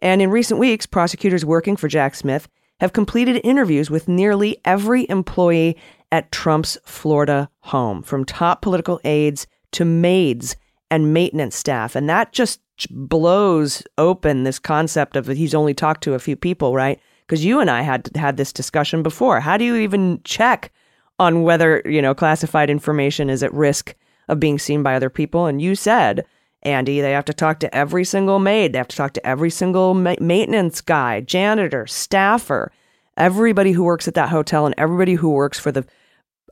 And 0.00 0.20
in 0.20 0.30
recent 0.30 0.60
weeks, 0.60 0.86
prosecutors 0.86 1.44
working 1.44 1.76
for 1.76 1.88
Jack 1.88 2.14
Smith 2.14 2.48
have 2.80 2.92
completed 2.92 3.40
interviews 3.42 3.90
with 3.90 4.08
nearly 4.08 4.58
every 4.64 5.08
employee 5.08 5.76
at 6.12 6.32
Trump's 6.32 6.78
Florida 6.84 7.50
home, 7.60 8.02
from 8.02 8.24
top 8.24 8.62
political 8.62 9.00
aides 9.04 9.46
to 9.72 9.84
maids 9.84 10.56
and 10.90 11.12
maintenance 11.12 11.56
staff. 11.56 11.96
And 11.96 12.08
that 12.08 12.32
just 12.32 12.60
blows 12.90 13.82
open 13.98 14.44
this 14.44 14.58
concept 14.58 15.16
of 15.16 15.26
he's 15.26 15.54
only 15.54 15.74
talked 15.74 16.02
to 16.04 16.14
a 16.14 16.18
few 16.18 16.36
people, 16.36 16.74
right? 16.74 17.00
Because 17.26 17.44
you 17.44 17.60
and 17.60 17.70
I 17.70 17.82
had 17.82 18.10
had 18.14 18.36
this 18.36 18.52
discussion 18.52 19.02
before. 19.02 19.40
How 19.40 19.56
do 19.56 19.64
you 19.64 19.76
even 19.76 20.20
check 20.24 20.72
on 21.18 21.42
whether, 21.42 21.82
you 21.84 22.00
know, 22.00 22.14
classified 22.14 22.70
information 22.70 23.30
is 23.30 23.42
at 23.42 23.52
risk 23.52 23.94
of 24.28 24.38
being 24.38 24.58
seen 24.58 24.82
by 24.82 24.94
other 24.94 25.10
people? 25.10 25.46
And 25.46 25.60
you 25.60 25.74
said, 25.74 26.24
Andy, 26.62 27.00
they 27.00 27.12
have 27.12 27.24
to 27.26 27.34
talk 27.34 27.60
to 27.60 27.74
every 27.74 28.04
single 28.04 28.38
maid. 28.38 28.72
They 28.72 28.78
have 28.78 28.88
to 28.88 28.96
talk 28.96 29.12
to 29.14 29.26
every 29.26 29.50
single 29.50 29.94
ma- 29.94 30.16
maintenance 30.20 30.80
guy, 30.80 31.20
janitor, 31.20 31.86
staffer, 31.86 32.72
everybody 33.16 33.72
who 33.72 33.84
works 33.84 34.06
at 34.06 34.14
that 34.14 34.28
hotel 34.28 34.66
and 34.66 34.74
everybody 34.76 35.14
who 35.14 35.30
works 35.30 35.58
for 35.58 35.72
the 35.72 35.86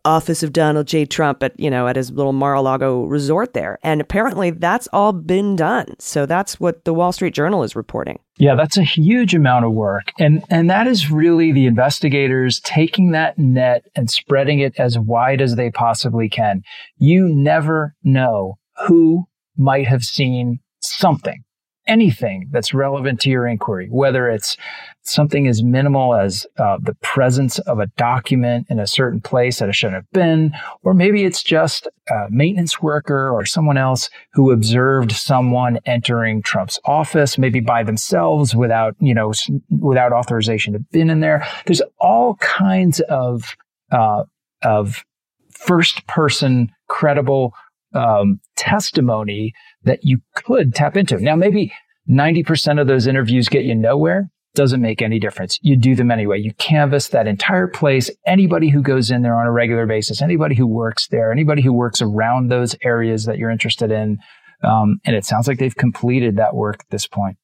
office 0.04 0.42
of 0.42 0.52
Donald 0.52 0.86
J. 0.86 1.06
Trump 1.06 1.42
at, 1.42 1.58
you 1.58 1.70
know, 1.70 1.88
at 1.88 1.96
his 1.96 2.10
little 2.10 2.32
Mar-a-Lago 2.32 3.04
resort 3.04 3.54
there. 3.54 3.78
And 3.82 4.00
apparently 4.00 4.50
that's 4.50 4.88
all 4.92 5.12
been 5.12 5.56
done. 5.56 5.94
So 5.98 6.26
that's 6.26 6.60
what 6.60 6.84
the 6.84 6.94
Wall 6.94 7.12
Street 7.12 7.34
Journal 7.34 7.62
is 7.62 7.74
reporting. 7.74 8.18
Yeah, 8.38 8.54
that's 8.54 8.76
a 8.76 8.82
huge 8.82 9.34
amount 9.34 9.64
of 9.64 9.72
work. 9.72 10.12
And 10.18 10.44
and 10.50 10.68
that 10.68 10.86
is 10.86 11.10
really 11.10 11.52
the 11.52 11.66
investigators 11.66 12.60
taking 12.60 13.12
that 13.12 13.38
net 13.38 13.84
and 13.94 14.10
spreading 14.10 14.58
it 14.58 14.74
as 14.78 14.98
wide 14.98 15.40
as 15.40 15.56
they 15.56 15.70
possibly 15.70 16.28
can. 16.28 16.62
You 16.96 17.28
never 17.28 17.94
know 18.02 18.58
who 18.86 19.26
might 19.56 19.86
have 19.86 20.02
seen 20.02 20.58
something 20.80 21.44
anything 21.86 22.48
that's 22.50 22.74
relevant 22.74 23.20
to 23.20 23.30
your 23.30 23.46
inquiry, 23.46 23.88
whether 23.90 24.28
it's 24.28 24.56
something 25.02 25.46
as 25.46 25.62
minimal 25.62 26.14
as 26.14 26.46
uh, 26.58 26.78
the 26.80 26.94
presence 27.02 27.58
of 27.60 27.78
a 27.78 27.86
document 27.98 28.66
in 28.70 28.78
a 28.78 28.86
certain 28.86 29.20
place 29.20 29.58
that 29.58 29.68
it 29.68 29.74
shouldn't 29.74 29.96
have 29.96 30.10
been, 30.12 30.54
or 30.82 30.94
maybe 30.94 31.24
it's 31.24 31.42
just 31.42 31.86
a 32.08 32.26
maintenance 32.30 32.80
worker 32.80 33.30
or 33.30 33.44
someone 33.44 33.76
else 33.76 34.08
who 34.32 34.50
observed 34.50 35.12
someone 35.12 35.78
entering 35.84 36.42
Trump's 36.42 36.80
office, 36.86 37.36
maybe 37.36 37.60
by 37.60 37.82
themselves 37.82 38.56
without, 38.56 38.94
you 38.98 39.14
know, 39.14 39.32
without 39.70 40.12
authorization 40.12 40.72
to 40.72 40.78
have 40.78 40.90
been 40.90 41.10
in 41.10 41.20
there. 41.20 41.46
There's 41.66 41.82
all 41.98 42.36
kinds 42.36 43.00
of, 43.00 43.54
uh, 43.92 44.24
of 44.62 45.04
first 45.50 46.06
person 46.06 46.70
credible 46.88 47.54
um, 47.94 48.40
testimony 48.56 49.52
that 49.84 50.00
you 50.02 50.18
could 50.34 50.74
tap 50.74 50.96
into. 50.96 51.18
Now, 51.18 51.36
maybe 51.36 51.72
90% 52.08 52.80
of 52.80 52.86
those 52.86 53.06
interviews 53.06 53.48
get 53.48 53.64
you 53.64 53.74
nowhere. 53.74 54.30
Doesn't 54.54 54.80
make 54.80 55.02
any 55.02 55.18
difference. 55.18 55.58
You 55.62 55.76
do 55.76 55.96
them 55.96 56.12
anyway. 56.12 56.38
You 56.38 56.52
canvass 56.54 57.08
that 57.08 57.26
entire 57.26 57.66
place. 57.66 58.08
Anybody 58.24 58.68
who 58.68 58.82
goes 58.82 59.10
in 59.10 59.22
there 59.22 59.36
on 59.36 59.46
a 59.46 59.52
regular 59.52 59.84
basis, 59.84 60.22
anybody 60.22 60.54
who 60.54 60.66
works 60.66 61.08
there, 61.08 61.32
anybody 61.32 61.60
who 61.60 61.72
works 61.72 62.00
around 62.00 62.48
those 62.48 62.76
areas 62.82 63.24
that 63.24 63.36
you're 63.36 63.50
interested 63.50 63.90
in. 63.90 64.18
Um, 64.62 65.00
and 65.04 65.16
it 65.16 65.24
sounds 65.24 65.48
like 65.48 65.58
they've 65.58 65.74
completed 65.74 66.36
that 66.36 66.54
work 66.54 66.76
at 66.80 66.90
this 66.90 67.06
point. 67.06 67.36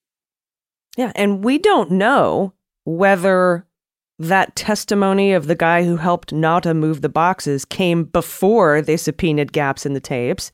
Yeah. 0.97 1.11
And 1.16 1.43
we 1.43 1.59
don't 1.59 1.91
know 1.91 2.53
whether 2.84 3.66
that 4.20 4.55
testimony 4.55 5.32
of 5.32 5.47
the 5.47 5.55
guy 5.55 5.84
who 5.84 5.97
helped 5.97 6.32
Nauta 6.32 6.76
move 6.76 7.01
the 7.01 7.09
boxes 7.09 7.64
came 7.64 8.05
before 8.05 8.82
they 8.82 8.97
subpoenaed 8.97 9.53
gaps 9.53 9.84
in 9.84 9.95
the 9.95 10.01
tapes 10.01 10.53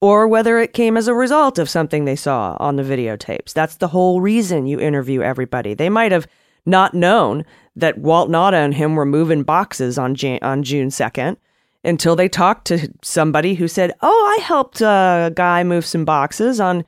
or 0.00 0.28
whether 0.28 0.58
it 0.58 0.72
came 0.72 0.96
as 0.96 1.08
a 1.08 1.14
result 1.14 1.58
of 1.58 1.68
something 1.68 2.04
they 2.04 2.16
saw 2.16 2.56
on 2.60 2.76
the 2.76 2.82
videotapes. 2.82 3.52
That's 3.52 3.76
the 3.76 3.88
whole 3.88 4.20
reason 4.20 4.66
you 4.66 4.78
interview 4.78 5.22
everybody. 5.22 5.74
They 5.74 5.88
might 5.88 6.12
have 6.12 6.26
not 6.64 6.94
known 6.94 7.44
that 7.74 7.98
Walt 7.98 8.30
Nauta 8.30 8.64
and 8.64 8.74
him 8.74 8.94
were 8.94 9.04
moving 9.04 9.42
boxes 9.42 9.98
on 9.98 10.14
Jan- 10.14 10.40
on 10.42 10.62
June 10.62 10.88
2nd 10.88 11.36
until 11.84 12.16
they 12.16 12.28
talked 12.28 12.66
to 12.66 12.92
somebody 13.02 13.54
who 13.54 13.68
said, 13.68 13.92
"Oh, 14.02 14.36
I 14.38 14.42
helped 14.42 14.80
a 14.80 15.32
guy 15.34 15.64
move 15.64 15.86
some 15.86 16.04
boxes 16.04 16.60
on 16.60 16.84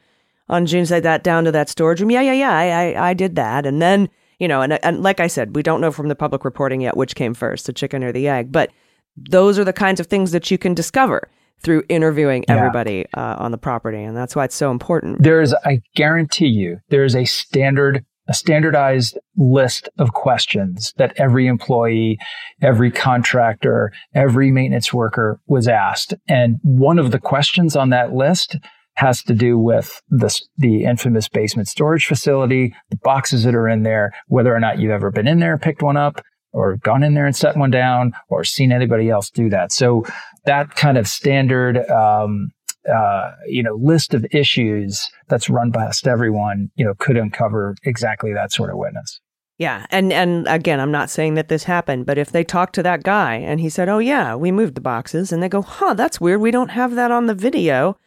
on 0.48 0.66
June 0.66 0.84
said 0.84 1.04
that 1.04 1.22
down 1.22 1.44
to 1.44 1.52
that 1.52 1.68
storage 1.68 2.00
room. 2.00 2.10
Yeah, 2.10 2.22
yeah, 2.22 2.32
yeah, 2.32 2.52
I 2.52 2.64
I, 2.66 3.10
I 3.10 3.14
did 3.14 3.36
that." 3.36 3.66
And 3.66 3.80
then, 3.80 4.08
you 4.38 4.48
know, 4.48 4.62
and 4.62 4.78
and 4.84 5.02
like 5.02 5.20
I 5.20 5.28
said, 5.28 5.54
we 5.56 5.62
don't 5.62 5.80
know 5.80 5.92
from 5.92 6.08
the 6.08 6.16
public 6.16 6.44
reporting 6.44 6.80
yet 6.80 6.96
which 6.96 7.14
came 7.14 7.34
first, 7.34 7.66
the 7.66 7.72
chicken 7.72 8.04
or 8.04 8.12
the 8.12 8.28
egg, 8.28 8.52
but 8.52 8.70
those 9.16 9.58
are 9.58 9.64
the 9.64 9.72
kinds 9.72 10.00
of 10.00 10.06
things 10.06 10.32
that 10.32 10.50
you 10.50 10.58
can 10.58 10.74
discover 10.74 11.28
through 11.62 11.82
interviewing 11.88 12.44
yeah. 12.48 12.56
everybody 12.56 13.06
uh, 13.14 13.36
on 13.38 13.52
the 13.52 13.58
property, 13.58 14.02
and 14.02 14.16
that's 14.16 14.34
why 14.34 14.44
it's 14.44 14.54
so 14.54 14.70
important. 14.70 15.22
There 15.22 15.40
is, 15.40 15.54
I 15.64 15.80
guarantee 15.94 16.48
you, 16.48 16.78
there 16.88 17.04
is 17.04 17.14
a 17.14 17.24
standard, 17.24 18.04
a 18.28 18.34
standardized 18.34 19.18
list 19.36 19.88
of 19.98 20.12
questions 20.12 20.94
that 20.96 21.12
every 21.16 21.46
employee, 21.46 22.18
every 22.62 22.90
contractor, 22.90 23.92
every 24.14 24.50
maintenance 24.50 24.92
worker 24.92 25.40
was 25.46 25.68
asked, 25.68 26.14
and 26.28 26.58
one 26.62 26.98
of 26.98 27.10
the 27.10 27.20
questions 27.20 27.76
on 27.76 27.90
that 27.90 28.12
list 28.12 28.56
has 28.94 29.22
to 29.22 29.34
do 29.34 29.58
with 29.58 30.02
the, 30.10 30.38
the 30.58 30.84
infamous 30.84 31.28
basement 31.28 31.68
storage 31.68 32.06
facility, 32.06 32.74
the 32.90 32.98
boxes 33.02 33.44
that 33.44 33.54
are 33.54 33.68
in 33.68 33.82
there, 33.82 34.12
whether 34.26 34.54
or 34.54 34.60
not 34.60 34.78
you've 34.78 34.90
ever 34.90 35.10
been 35.10 35.28
in 35.28 35.38
there 35.38 35.56
picked 35.56 35.82
one 35.82 35.96
up, 35.96 36.20
or 36.52 36.76
gone 36.78 37.02
in 37.02 37.14
there 37.14 37.26
and 37.26 37.36
set 37.36 37.56
one 37.56 37.70
down 37.70 38.12
or 38.28 38.44
seen 38.44 38.72
anybody 38.72 39.08
else 39.08 39.30
do 39.30 39.48
that. 39.48 39.72
So 39.72 40.04
that 40.46 40.74
kind 40.74 40.98
of 40.98 41.06
standard, 41.06 41.78
um, 41.90 42.50
uh, 42.92 43.32
you 43.46 43.62
know, 43.62 43.74
list 43.74 44.14
of 44.14 44.26
issues 44.32 45.08
that's 45.28 45.50
run 45.50 45.72
past 45.72 46.06
everyone, 46.06 46.70
you 46.76 46.84
know, 46.84 46.94
could 46.98 47.16
uncover 47.16 47.74
exactly 47.82 48.32
that 48.32 48.52
sort 48.52 48.70
of 48.70 48.76
witness. 48.76 49.20
Yeah, 49.58 49.84
and 49.90 50.10
and 50.10 50.48
again, 50.48 50.80
I'm 50.80 50.90
not 50.90 51.10
saying 51.10 51.34
that 51.34 51.48
this 51.48 51.64
happened, 51.64 52.06
but 52.06 52.16
if 52.16 52.32
they 52.32 52.44
talk 52.44 52.72
to 52.72 52.82
that 52.82 53.02
guy 53.02 53.34
and 53.34 53.60
he 53.60 53.68
said, 53.68 53.90
"Oh 53.90 53.98
yeah, 53.98 54.34
we 54.34 54.50
moved 54.50 54.74
the 54.74 54.80
boxes," 54.80 55.32
and 55.32 55.42
they 55.42 55.50
go, 55.50 55.60
"Huh, 55.60 55.92
that's 55.92 56.18
weird. 56.18 56.40
We 56.40 56.50
don't 56.50 56.70
have 56.70 56.94
that 56.94 57.10
on 57.10 57.26
the 57.26 57.34
video." 57.34 57.98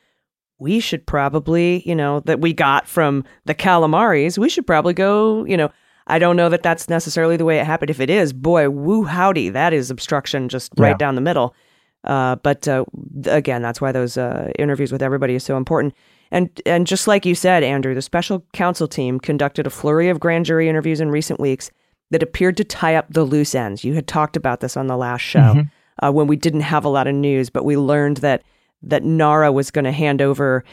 We 0.58 0.80
should 0.80 1.06
probably, 1.06 1.84
you 1.88 1.94
know, 1.94 2.22
that 2.22 2.40
we 2.40 2.54
got 2.54 2.88
from 2.88 3.24
the 3.46 3.54
calamaris. 3.54 4.38
We 4.38 4.50
should 4.50 4.66
probably 4.66 4.94
go, 4.94 5.46
you 5.46 5.58
know, 5.58 5.70
I 6.08 6.20
don't 6.20 6.36
know 6.36 6.50
that 6.50 6.64
that's 6.64 6.90
necessarily 6.90 7.38
the 7.38 7.46
way 7.46 7.60
it 7.60 7.66
happened. 7.66 7.90
If 7.90 8.00
it 8.00 8.10
is, 8.10 8.34
boy, 8.34 8.70
woo 8.70 9.04
howdy, 9.04 9.50
that 9.50 9.74
is 9.74 9.92
obstruction 9.92 10.50
just 10.50 10.72
right 10.78 10.90
yeah. 10.90 10.98
down 10.98 11.16
the 11.16 11.22
middle. 11.22 11.56
Uh, 12.04 12.36
but 12.38 12.68
uh, 12.68 12.86
again, 13.26 13.62
that's 13.62 13.80
why 13.80 13.92
those 13.92 14.18
uh, 14.18 14.52
interviews 14.60 14.92
with 14.92 15.02
everybody 15.02 15.36
is 15.36 15.44
so 15.44 15.58
important. 15.58 15.94
And 16.32 16.50
and 16.66 16.88
just 16.88 17.08
like 17.08 17.26
you 17.26 17.36
said, 17.36 17.64
Andrew, 17.64 17.94
the 17.94 18.02
special 18.02 18.44
counsel 18.54 18.88
team 18.88 19.20
conducted 19.20 19.68
a 19.68 19.70
flurry 19.70 20.10
of 20.10 20.20
grand 20.20 20.46
jury 20.46 20.68
interviews 20.68 21.00
in 21.00 21.12
recent 21.12 21.40
weeks 21.40 21.70
that 22.10 22.24
appeared 22.24 22.58
to 22.58 22.64
tie 22.64 22.96
up 22.96 23.06
the 23.10 23.24
loose 23.24 23.56
ends. 23.56 23.84
You 23.84 23.94
had 23.94 24.08
talked 24.08 24.36
about 24.36 24.60
this 24.60 24.76
on 24.76 24.88
the 24.88 24.98
last 24.98 25.22
show 25.22 25.40
mm-hmm. 25.40 25.62
Uh, 26.02 26.12
when 26.12 26.26
we 26.26 26.36
didn't 26.36 26.62
have 26.62 26.84
a 26.86 26.90
lot 26.90 27.06
of 27.06 27.14
news, 27.14 27.52
but 27.52 27.66
we 27.66 27.78
learned 27.78 28.18
that 28.18 28.42
that 28.82 29.04
NARA 29.04 29.52
was 29.52 29.70
going 29.70 29.86
to 29.86 29.92
hand 29.92 30.22
over 30.22 30.64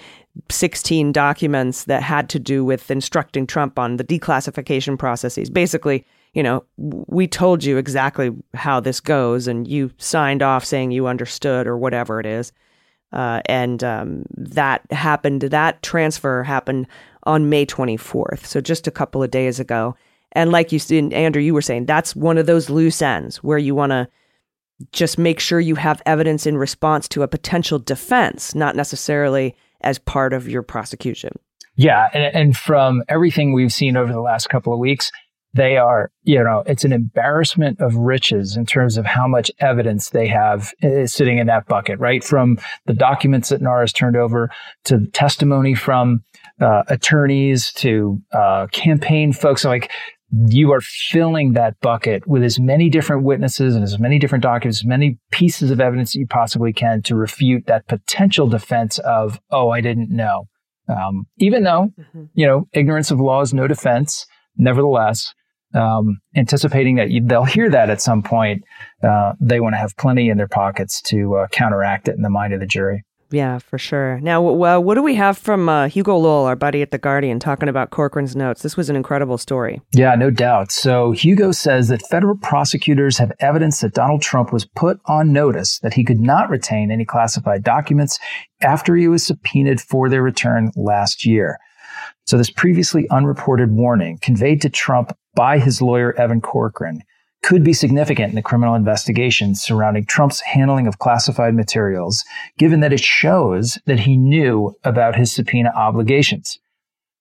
16 0.51 1.13
documents 1.13 1.85
that 1.85 2.03
had 2.03 2.29
to 2.31 2.39
do 2.39 2.65
with 2.65 2.91
instructing 2.91 3.47
Trump 3.47 3.79
on 3.79 3.97
the 3.97 4.05
declassification 4.05 4.99
processes. 4.99 5.51
Basically, 5.51 6.07
you 6.33 6.43
know, 6.43 6.65
we 6.77 7.27
told 7.27 7.65
you 7.65 7.77
exactly 7.77 8.31
how 8.55 8.81
this 8.81 9.01
goes, 9.01 9.49
and 9.49 9.67
you 9.67 9.91
signed 9.99 10.43
off 10.43 10.65
saying 10.65 10.93
you 10.93 11.07
understood 11.07 11.67
or 11.67 11.77
whatever 11.77 12.21
it 12.21 12.27
is. 12.27 12.53
Uh, 13.13 13.41
and 13.47 13.83
um, 13.83 14.25
that 14.37 14.83
happened, 14.93 15.43
that 15.43 15.83
transfer 15.83 16.45
happened 16.45 16.87
on 17.25 17.49
May 17.49 17.67
24th. 17.67 18.45
So 18.47 18.61
just 18.61 18.87
a 18.87 18.93
couple 18.93 19.23
of 19.23 19.31
days 19.31 19.59
ago. 19.59 19.97
And 20.33 20.53
like 20.53 20.71
you 20.71 20.79
said, 20.79 21.13
Andrew, 21.13 21.43
you 21.43 21.53
were 21.53 21.63
saying 21.63 21.87
that's 21.87 22.15
one 22.15 22.39
of 22.39 22.47
those 22.47 22.71
loose 22.71 23.03
ends 23.03 23.43
where 23.43 23.59
you 23.59 23.75
want 23.75 23.91
to 23.91 24.09
just 24.93 25.19
make 25.19 25.41
sure 25.41 25.59
you 25.59 25.75
have 25.75 26.01
evidence 26.07 26.47
in 26.47 26.57
response 26.57 27.09
to 27.09 27.23
a 27.23 27.29
potential 27.29 27.79
defense, 27.81 28.55
not 28.55 28.77
necessarily 28.77 29.57
as 29.81 29.99
part 29.99 30.33
of 30.33 30.49
your 30.49 30.63
prosecution. 30.63 31.33
Yeah. 31.77 32.09
And, 32.13 32.35
and 32.35 32.57
from 32.57 33.03
everything 33.09 33.53
we've 33.53 33.73
seen 33.73 33.97
over 33.97 34.13
the 34.13 34.21
last 34.21 34.49
couple 34.49 34.73
of 34.73 34.79
weeks, 34.79 35.11
they 35.53 35.77
are, 35.77 36.13
you 36.23 36.43
know, 36.43 36.63
it's 36.67 36.85
an 36.85 36.93
embarrassment 36.93 37.81
of 37.81 37.97
riches 37.97 38.57
in 38.57 38.67
terms 38.67 38.97
of 38.97 39.05
how 39.05 39.27
much 39.27 39.51
evidence 39.59 40.11
they 40.11 40.29
have 40.29 40.73
uh, 40.83 41.07
sitting 41.07 41.39
in 41.39 41.49
that 41.49 41.67
bucket, 41.67 41.99
right? 41.99 42.23
From 42.23 42.59
the 42.87 42.95
documents 42.95 43.49
that 43.49 43.61
NARA's 43.61 43.93
turned 43.93 44.17
over 44.17 44.51
to 44.85 45.07
testimony 45.09 45.75
from 45.75 46.23
uh, 46.61 46.83
attorneys 46.89 47.73
to 47.73 48.21
uh, 48.33 48.69
campaign 48.69 49.33
folks. 49.33 49.65
Like 49.65 49.91
you 50.31 50.71
are 50.73 50.81
filling 50.81 51.55
that 51.55 51.81
bucket 51.81 52.27
with 52.29 52.45
as 52.45 52.61
many 52.61 52.89
different 52.89 53.25
witnesses 53.25 53.75
and 53.75 53.83
as 53.83 53.99
many 53.99 54.19
different 54.19 54.43
documents, 54.43 54.81
as 54.81 54.87
many 54.87 55.19
pieces 55.33 55.71
of 55.73 55.81
evidence 55.81 56.13
that 56.13 56.21
you 56.21 56.27
possibly 56.27 56.73
can 56.73 57.03
to 57.03 57.17
refute 57.17 57.67
that 57.67 57.89
potential 57.89 58.47
defense 58.47 58.99
of, 59.01 59.41
oh, 59.51 59.71
I 59.71 59.81
didn't 59.81 60.11
know. 60.11 60.47
Um, 60.89 61.27
even 61.39 61.65
though, 61.65 61.91
mm-hmm. 61.99 62.25
you 62.35 62.47
know, 62.47 62.69
ignorance 62.73 63.11
of 63.11 63.21
law 63.21 63.41
is 63.41 63.55
no 63.55 63.67
defense, 63.67 64.27
nevertheless, 64.57 65.35
um, 65.75 66.21
anticipating 66.37 66.97
that 66.97 67.11
you, 67.11 67.23
they'll 67.25 67.45
hear 67.45 67.71
that 67.71 67.91
at 67.91 68.01
some 68.01 68.23
point, 68.23 68.65
uh, 69.03 69.33
they 69.41 69.61
want 69.61 69.75
to 69.75 69.79
have 69.79 69.97
plenty 69.97 70.29
in 70.29 70.37
their 70.37 70.49
pockets 70.49 71.01
to 71.03 71.37
uh, 71.37 71.47
counteract 71.49 72.09
it 72.09 72.17
in 72.17 72.23
the 72.23 72.31
mind 72.31 72.53
of 72.53 72.61
the 72.61 72.67
jury. 72.67 73.05
Yeah, 73.33 73.59
for 73.61 73.79
sure. 73.79 74.19
Now, 74.21 74.43
well, 74.43 74.83
what 74.83 74.97
do 74.97 75.03
we 75.03 75.15
have 75.15 75.39
from 75.39 75.69
uh, 75.69 75.89
Hugo 75.89 76.17
Lowell, 76.17 76.47
our 76.47 76.57
buddy 76.57 76.83
at 76.83 76.91
The 76.91 76.99
Guardian, 76.99 77.39
talking 77.39 77.69
about 77.69 77.91
Corcoran's 77.91 78.35
notes? 78.35 78.63
This 78.63 78.77
was 78.77 78.91
an 78.91 78.97
incredible 78.97 79.39
story. 79.39 79.81
Yeah, 79.93 80.17
no 80.17 80.31
doubt. 80.31 80.73
So, 80.73 81.13
Hugo 81.13 81.53
says 81.53 81.89
that 81.89 82.03
federal 82.11 82.37
prosecutors 82.37 83.19
have 83.19 83.33
evidence 83.39 83.81
that 83.81 83.95
Donald 83.95 84.23
Trump 84.23 84.53
was 84.53 84.65
put 84.65 84.99
on 85.07 85.33
notice 85.33 85.79
that 85.81 85.95
he 85.95 86.05
could 86.05 86.21
not 86.21 86.51
retain 86.51 86.91
any 86.91 87.05
classified 87.05 87.63
documents 87.63 88.19
after 88.63 88.97
he 88.97 89.07
was 89.07 89.25
subpoenaed 89.25 89.81
for 89.81 90.09
their 90.09 90.23
return 90.23 90.73
last 90.75 91.25
year. 91.25 91.57
So, 92.27 92.37
this 92.37 92.51
previously 92.51 93.09
unreported 93.11 93.71
warning 93.71 94.19
conveyed 94.21 94.61
to 94.63 94.71
Trump 94.71 95.17
by 95.35 95.59
his 95.59 95.81
lawyer, 95.81 96.13
Evan 96.19 96.41
Corcoran, 96.41 97.03
could 97.43 97.65
be 97.65 97.73
significant 97.73 98.31
in 98.31 98.37
the 98.37 98.43
criminal 98.43 98.75
investigations 98.75 99.63
surrounding 99.63 100.05
Trump's 100.05 100.41
handling 100.41 100.87
of 100.87 100.99
classified 100.99 101.55
materials, 101.55 102.25
given 102.59 102.81
that 102.81 102.93
it 102.93 103.01
shows 103.01 103.79
that 103.87 104.01
he 104.01 104.17
knew 104.17 104.75
about 104.85 105.17
his 105.17 105.33
subpoena 105.33 105.71
obligations. 105.75 106.59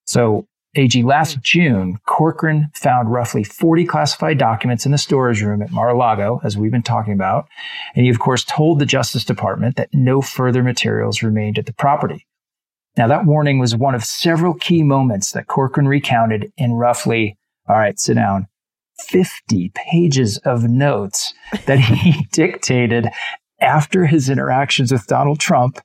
So, 0.05 0.45
AG, 0.75 1.01
last 1.03 1.35
hmm. 1.35 1.39
June, 1.43 1.97
Corcoran 2.05 2.69
found 2.75 3.11
roughly 3.11 3.43
40 3.43 3.85
classified 3.85 4.37
documents 4.37 4.85
in 4.85 4.91
the 4.91 4.97
storage 4.97 5.41
room 5.41 5.61
at 5.61 5.71
Mar-a-Lago, 5.71 6.41
as 6.43 6.57
we've 6.57 6.71
been 6.71 6.83
talking 6.83 7.13
about. 7.13 7.47
And 7.95 8.05
he, 8.05 8.11
of 8.11 8.19
course, 8.19 8.43
told 8.43 8.79
the 8.79 8.85
Justice 8.85 9.23
Department 9.23 9.77
that 9.77 9.89
no 9.93 10.21
further 10.21 10.61
materials 10.61 11.23
remained 11.23 11.57
at 11.57 11.65
the 11.65 11.73
property. 11.73 12.27
Now, 12.97 13.07
that 13.07 13.25
warning 13.25 13.59
was 13.59 13.75
one 13.75 13.95
of 13.95 14.03
several 14.03 14.53
key 14.53 14.83
moments 14.83 15.31
that 15.31 15.47
Corcoran 15.47 15.87
recounted 15.87 16.51
in 16.57 16.73
roughly 16.73 17.38
all 17.69 17.77
right, 17.77 17.99
sit 17.99 18.15
down. 18.15 18.47
50 19.07 19.71
pages 19.75 20.37
of 20.39 20.63
notes 20.63 21.33
that 21.67 21.79
he 21.79 22.27
dictated 22.31 23.07
after 23.61 24.05
his 24.05 24.29
interactions 24.29 24.91
with 24.91 25.07
Donald 25.07 25.39
Trump. 25.39 25.79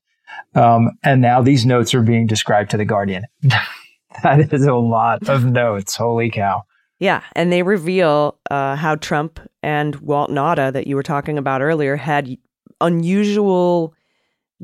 Um, 0.54 0.92
and 1.02 1.20
now 1.20 1.42
these 1.42 1.66
notes 1.66 1.94
are 1.94 2.02
being 2.02 2.26
described 2.26 2.70
to 2.70 2.76
The 2.76 2.84
Guardian. 2.84 3.24
that 4.22 4.52
is 4.52 4.64
a 4.64 4.74
lot 4.74 5.28
of 5.28 5.44
notes. 5.44 5.96
Holy 5.96 6.30
cow. 6.30 6.62
Yeah. 6.98 7.22
And 7.34 7.52
they 7.52 7.62
reveal 7.62 8.38
uh, 8.50 8.76
how 8.76 8.96
Trump 8.96 9.40
and 9.62 9.96
Walt 9.96 10.30
Nauta, 10.30 10.72
that 10.72 10.86
you 10.86 10.96
were 10.96 11.02
talking 11.02 11.38
about 11.38 11.60
earlier, 11.60 11.96
had 11.96 12.36
unusual 12.80 13.94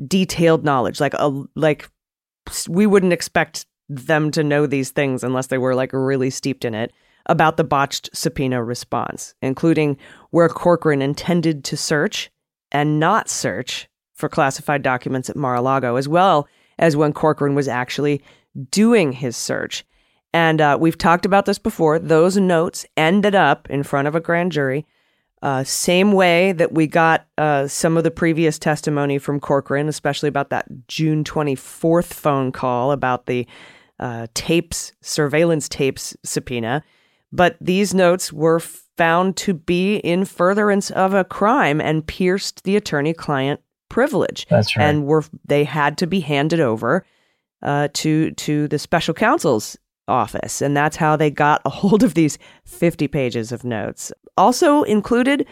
detailed 0.07 0.63
knowledge. 0.63 0.99
Like, 0.99 1.13
a, 1.15 1.43
like 1.55 1.89
we 2.67 2.87
wouldn't 2.87 3.13
expect 3.13 3.65
them 3.89 4.31
to 4.31 4.43
know 4.43 4.65
these 4.65 4.91
things 4.91 5.23
unless 5.23 5.47
they 5.47 5.57
were 5.57 5.75
like 5.75 5.91
really 5.91 6.29
steeped 6.29 6.63
in 6.63 6.73
it 6.73 6.93
about 7.25 7.57
the 7.57 7.63
botched 7.63 8.09
subpoena 8.13 8.63
response, 8.63 9.33
including 9.41 9.97
where 10.31 10.49
Corcoran 10.49 11.01
intended 11.01 11.63
to 11.65 11.77
search 11.77 12.29
and 12.71 12.99
not 12.99 13.29
search 13.29 13.89
for 14.13 14.29
classified 14.29 14.81
documents 14.81 15.29
at 15.29 15.35
Mar 15.35 15.55
a 15.55 15.61
Lago, 15.61 15.95
as 15.95 16.07
well 16.07 16.47
as 16.79 16.95
when 16.95 17.13
Corcoran 17.13 17.55
was 17.55 17.67
actually 17.67 18.21
doing 18.69 19.11
his 19.11 19.35
search. 19.35 19.85
And 20.33 20.61
uh, 20.61 20.77
we've 20.79 20.97
talked 20.97 21.25
about 21.25 21.45
this 21.45 21.59
before. 21.59 21.99
Those 21.99 22.37
notes 22.37 22.85
ended 22.95 23.35
up 23.35 23.69
in 23.69 23.83
front 23.83 24.07
of 24.07 24.15
a 24.15 24.21
grand 24.21 24.51
jury. 24.51 24.85
Uh, 25.41 25.63
same 25.63 26.11
way 26.11 26.51
that 26.51 26.71
we 26.71 26.85
got 26.85 27.25
uh, 27.37 27.67
some 27.67 27.97
of 27.97 28.03
the 28.03 28.11
previous 28.11 28.59
testimony 28.59 29.17
from 29.17 29.39
Corcoran, 29.39 29.89
especially 29.89 30.29
about 30.29 30.49
that 30.51 30.67
June 30.87 31.23
24th 31.23 32.13
phone 32.13 32.51
call 32.51 32.91
about 32.91 33.25
the 33.25 33.47
uh, 33.99 34.27
tapes, 34.33 34.93
surveillance 35.01 35.67
tapes 35.67 36.15
subpoena. 36.23 36.83
But 37.31 37.57
these 37.61 37.93
notes 37.93 38.33
were 38.33 38.59
found 38.59 39.37
to 39.37 39.53
be 39.53 39.97
in 39.97 40.25
furtherance 40.25 40.91
of 40.91 41.13
a 41.13 41.23
crime 41.23 41.79
and 41.79 42.05
pierced 42.05 42.63
the 42.63 42.75
attorney 42.75 43.13
client 43.13 43.61
privilege. 43.89 44.45
That's 44.49 44.75
right. 44.75 44.83
And 44.83 45.05
were 45.05 45.23
they 45.45 45.63
had 45.63 45.97
to 45.99 46.07
be 46.07 46.19
handed 46.19 46.59
over 46.59 47.05
uh, 47.61 47.89
to 47.93 48.31
to 48.31 48.67
the 48.67 48.79
special 48.79 49.13
counsel's 49.13 49.77
office, 50.07 50.61
and 50.61 50.75
that's 50.75 50.97
how 50.97 51.15
they 51.15 51.29
got 51.29 51.61
a 51.65 51.69
hold 51.69 52.03
of 52.03 52.13
these 52.13 52.37
fifty 52.65 53.07
pages 53.07 53.51
of 53.51 53.63
notes. 53.63 54.11
Also 54.37 54.83
included 54.83 55.45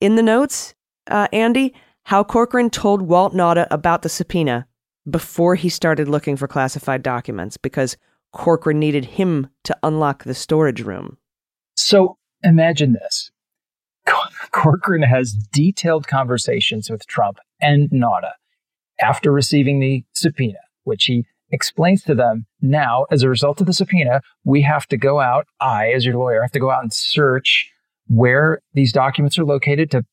in 0.00 0.16
the 0.16 0.22
notes, 0.22 0.74
uh, 1.10 1.28
Andy, 1.32 1.74
how 2.04 2.22
Corcoran 2.22 2.70
told 2.70 3.02
Walt 3.02 3.34
Nauta 3.34 3.66
about 3.70 4.02
the 4.02 4.08
subpoena 4.08 4.66
before 5.08 5.54
he 5.54 5.68
started 5.68 6.08
looking 6.08 6.36
for 6.36 6.48
classified 6.48 7.02
documents 7.02 7.56
because 7.56 7.96
Corcoran 8.32 8.78
needed 8.78 9.04
him 9.04 9.48
to 9.64 9.76
unlock 9.82 10.24
the 10.24 10.34
storage 10.34 10.82
room. 10.82 11.18
So 11.76 12.18
imagine 12.42 12.92
this. 12.92 13.30
Corcoran 14.52 15.02
has 15.02 15.32
detailed 15.32 16.06
conversations 16.06 16.90
with 16.90 17.06
Trump 17.06 17.38
and 17.60 17.90
Nauta 17.90 18.32
after 19.00 19.30
receiving 19.30 19.80
the 19.80 20.04
subpoena, 20.14 20.58
which 20.84 21.04
he 21.04 21.26
explains 21.50 22.02
to 22.02 22.14
them 22.14 22.46
now, 22.60 23.06
as 23.10 23.22
a 23.22 23.28
result 23.28 23.60
of 23.60 23.66
the 23.66 23.72
subpoena, 23.72 24.20
we 24.44 24.62
have 24.62 24.86
to 24.88 24.96
go 24.96 25.20
out, 25.20 25.46
I, 25.60 25.90
as 25.90 26.04
your 26.04 26.16
lawyer, 26.16 26.42
have 26.42 26.52
to 26.52 26.60
go 26.60 26.70
out 26.70 26.82
and 26.82 26.92
search 26.92 27.70
where 28.08 28.60
these 28.74 28.92
documents 28.92 29.38
are 29.38 29.44
located 29.44 29.90
to 29.92 30.04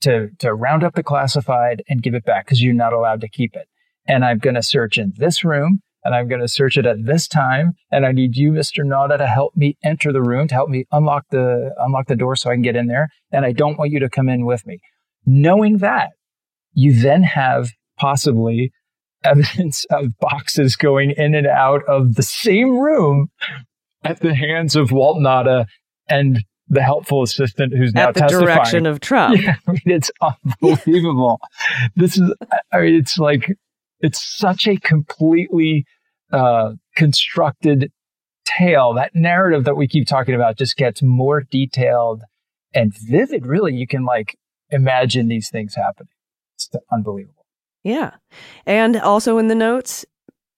to 0.00 0.28
to 0.38 0.54
round 0.54 0.84
up 0.84 0.94
the 0.94 1.02
classified 1.02 1.82
and 1.88 2.02
give 2.02 2.14
it 2.14 2.24
back 2.24 2.46
because 2.46 2.62
you're 2.62 2.72
not 2.72 2.92
allowed 2.92 3.20
to 3.22 3.28
keep 3.28 3.56
it. 3.56 3.68
And 4.06 4.24
I'm 4.24 4.38
going 4.38 4.54
to 4.54 4.62
search 4.62 4.96
in 4.96 5.12
this 5.16 5.44
room 5.44 5.82
and 6.08 6.14
I'm 6.14 6.26
going 6.26 6.40
to 6.40 6.48
search 6.48 6.78
it 6.78 6.86
at 6.86 7.04
this 7.04 7.28
time. 7.28 7.74
And 7.92 8.06
I 8.06 8.12
need 8.12 8.34
you, 8.34 8.50
Mr. 8.50 8.82
Nauta, 8.82 9.18
to 9.18 9.26
help 9.26 9.54
me 9.54 9.76
enter 9.84 10.10
the 10.10 10.22
room, 10.22 10.48
to 10.48 10.54
help 10.54 10.70
me 10.70 10.86
unlock 10.90 11.24
the 11.30 11.74
unlock 11.78 12.06
the 12.06 12.16
door 12.16 12.34
so 12.34 12.48
I 12.48 12.54
can 12.54 12.62
get 12.62 12.76
in 12.76 12.86
there. 12.86 13.10
And 13.30 13.44
I 13.44 13.52
don't 13.52 13.78
want 13.78 13.90
you 13.90 14.00
to 14.00 14.08
come 14.08 14.30
in 14.30 14.46
with 14.46 14.66
me. 14.66 14.78
Knowing 15.26 15.78
that, 15.78 16.08
you 16.72 16.98
then 16.98 17.24
have 17.24 17.68
possibly 17.98 18.72
evidence 19.22 19.84
of 19.90 20.18
boxes 20.18 20.76
going 20.76 21.10
in 21.10 21.34
and 21.34 21.46
out 21.46 21.82
of 21.86 22.14
the 22.14 22.22
same 22.22 22.78
room 22.78 23.28
at 24.02 24.20
the 24.20 24.34
hands 24.34 24.76
of 24.76 24.90
Walt 24.90 25.18
Nauta 25.18 25.66
and 26.08 26.42
the 26.70 26.82
helpful 26.82 27.22
assistant 27.22 27.76
who's 27.76 27.92
now 27.92 28.08
at 28.08 28.14
the 28.14 28.20
testifying. 28.20 28.46
direction 28.46 28.86
of 28.86 29.00
Trump. 29.00 29.38
Yeah, 29.42 29.56
I 29.66 29.72
mean, 29.72 29.80
it's 29.84 30.10
unbelievable. 30.62 31.38
this 31.96 32.16
is, 32.16 32.32
I 32.72 32.80
mean, 32.80 32.94
it's 32.94 33.18
like 33.18 33.52
it's 34.00 34.22
such 34.22 34.66
a 34.66 34.76
completely 34.76 35.84
uh, 36.32 36.72
constructed 36.96 37.92
tale. 38.44 38.94
That 38.94 39.14
narrative 39.14 39.64
that 39.64 39.76
we 39.76 39.88
keep 39.88 40.06
talking 40.06 40.34
about 40.34 40.58
just 40.58 40.76
gets 40.76 41.02
more 41.02 41.42
detailed 41.42 42.22
and 42.74 42.92
vivid. 42.94 43.46
Really, 43.46 43.74
you 43.74 43.86
can 43.86 44.04
like 44.04 44.36
imagine 44.70 45.28
these 45.28 45.50
things 45.50 45.74
happening. 45.74 46.12
It's 46.56 46.70
unbelievable. 46.92 47.46
Yeah. 47.84 48.14
And 48.66 48.96
also 48.96 49.38
in 49.38 49.48
the 49.48 49.54
notes, 49.54 50.04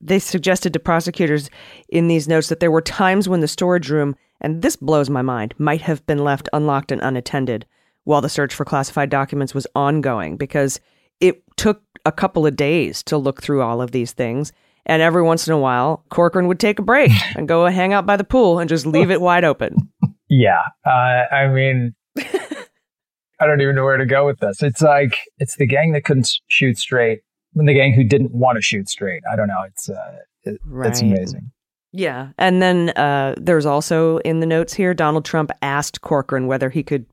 they 0.00 0.18
suggested 0.18 0.72
to 0.72 0.80
prosecutors 0.80 1.50
in 1.88 2.08
these 2.08 2.26
notes 2.26 2.48
that 2.48 2.60
there 2.60 2.70
were 2.70 2.80
times 2.80 3.28
when 3.28 3.40
the 3.40 3.48
storage 3.48 3.90
room, 3.90 4.16
and 4.40 4.62
this 4.62 4.76
blows 4.76 5.10
my 5.10 5.22
mind, 5.22 5.54
might 5.58 5.82
have 5.82 6.04
been 6.06 6.24
left 6.24 6.48
unlocked 6.52 6.90
and 6.90 7.02
unattended 7.02 7.66
while 8.04 8.22
the 8.22 8.28
search 8.28 8.54
for 8.54 8.64
classified 8.64 9.10
documents 9.10 9.54
was 9.54 9.66
ongoing 9.74 10.36
because 10.36 10.80
it 11.20 11.42
took 11.56 11.82
a 12.06 12.12
couple 12.12 12.46
of 12.46 12.56
days 12.56 13.02
to 13.02 13.18
look 13.18 13.42
through 13.42 13.60
all 13.60 13.82
of 13.82 13.90
these 13.90 14.12
things. 14.12 14.52
And 14.90 15.02
every 15.02 15.22
once 15.22 15.46
in 15.46 15.52
a 15.52 15.58
while, 15.58 16.04
Corcoran 16.08 16.48
would 16.48 16.58
take 16.58 16.80
a 16.80 16.82
break 16.82 17.12
and 17.36 17.46
go 17.46 17.64
hang 17.66 17.92
out 17.92 18.06
by 18.06 18.16
the 18.16 18.24
pool 18.24 18.58
and 18.58 18.68
just 18.68 18.86
leave 18.86 19.12
it 19.12 19.20
wide 19.20 19.44
open. 19.44 19.88
Yeah. 20.28 20.62
Uh, 20.84 21.32
I 21.32 21.46
mean, 21.46 21.94
I 22.18 23.46
don't 23.46 23.60
even 23.60 23.76
know 23.76 23.84
where 23.84 23.96
to 23.96 24.04
go 24.04 24.26
with 24.26 24.40
this. 24.40 24.64
It's 24.64 24.82
like, 24.82 25.16
it's 25.38 25.54
the 25.54 25.66
gang 25.66 25.92
that 25.92 26.02
couldn't 26.02 26.28
shoot 26.48 26.76
straight 26.76 27.20
and 27.54 27.68
the 27.68 27.72
gang 27.72 27.92
who 27.94 28.02
didn't 28.02 28.32
want 28.32 28.56
to 28.56 28.62
shoot 28.62 28.88
straight. 28.88 29.22
I 29.30 29.36
don't 29.36 29.46
know. 29.46 29.62
It's, 29.64 29.88
uh, 29.88 30.16
it, 30.42 30.60
right. 30.64 30.90
it's 30.90 31.02
amazing. 31.02 31.52
Yeah. 31.92 32.30
And 32.36 32.60
then 32.60 32.90
uh, 32.90 33.36
there's 33.36 33.66
also 33.66 34.18
in 34.18 34.40
the 34.40 34.46
notes 34.46 34.74
here 34.74 34.92
Donald 34.92 35.24
Trump 35.24 35.52
asked 35.62 36.00
Corcoran 36.00 36.48
whether 36.48 36.68
he 36.68 36.82
could 36.82 37.06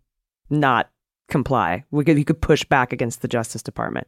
not 0.50 0.90
comply. 1.30 1.84
We 1.92 2.04
could, 2.06 2.18
he 2.18 2.24
could 2.24 2.42
push 2.42 2.64
back 2.64 2.92
against 2.92 3.22
the 3.22 3.28
Justice 3.28 3.62
Department. 3.62 4.08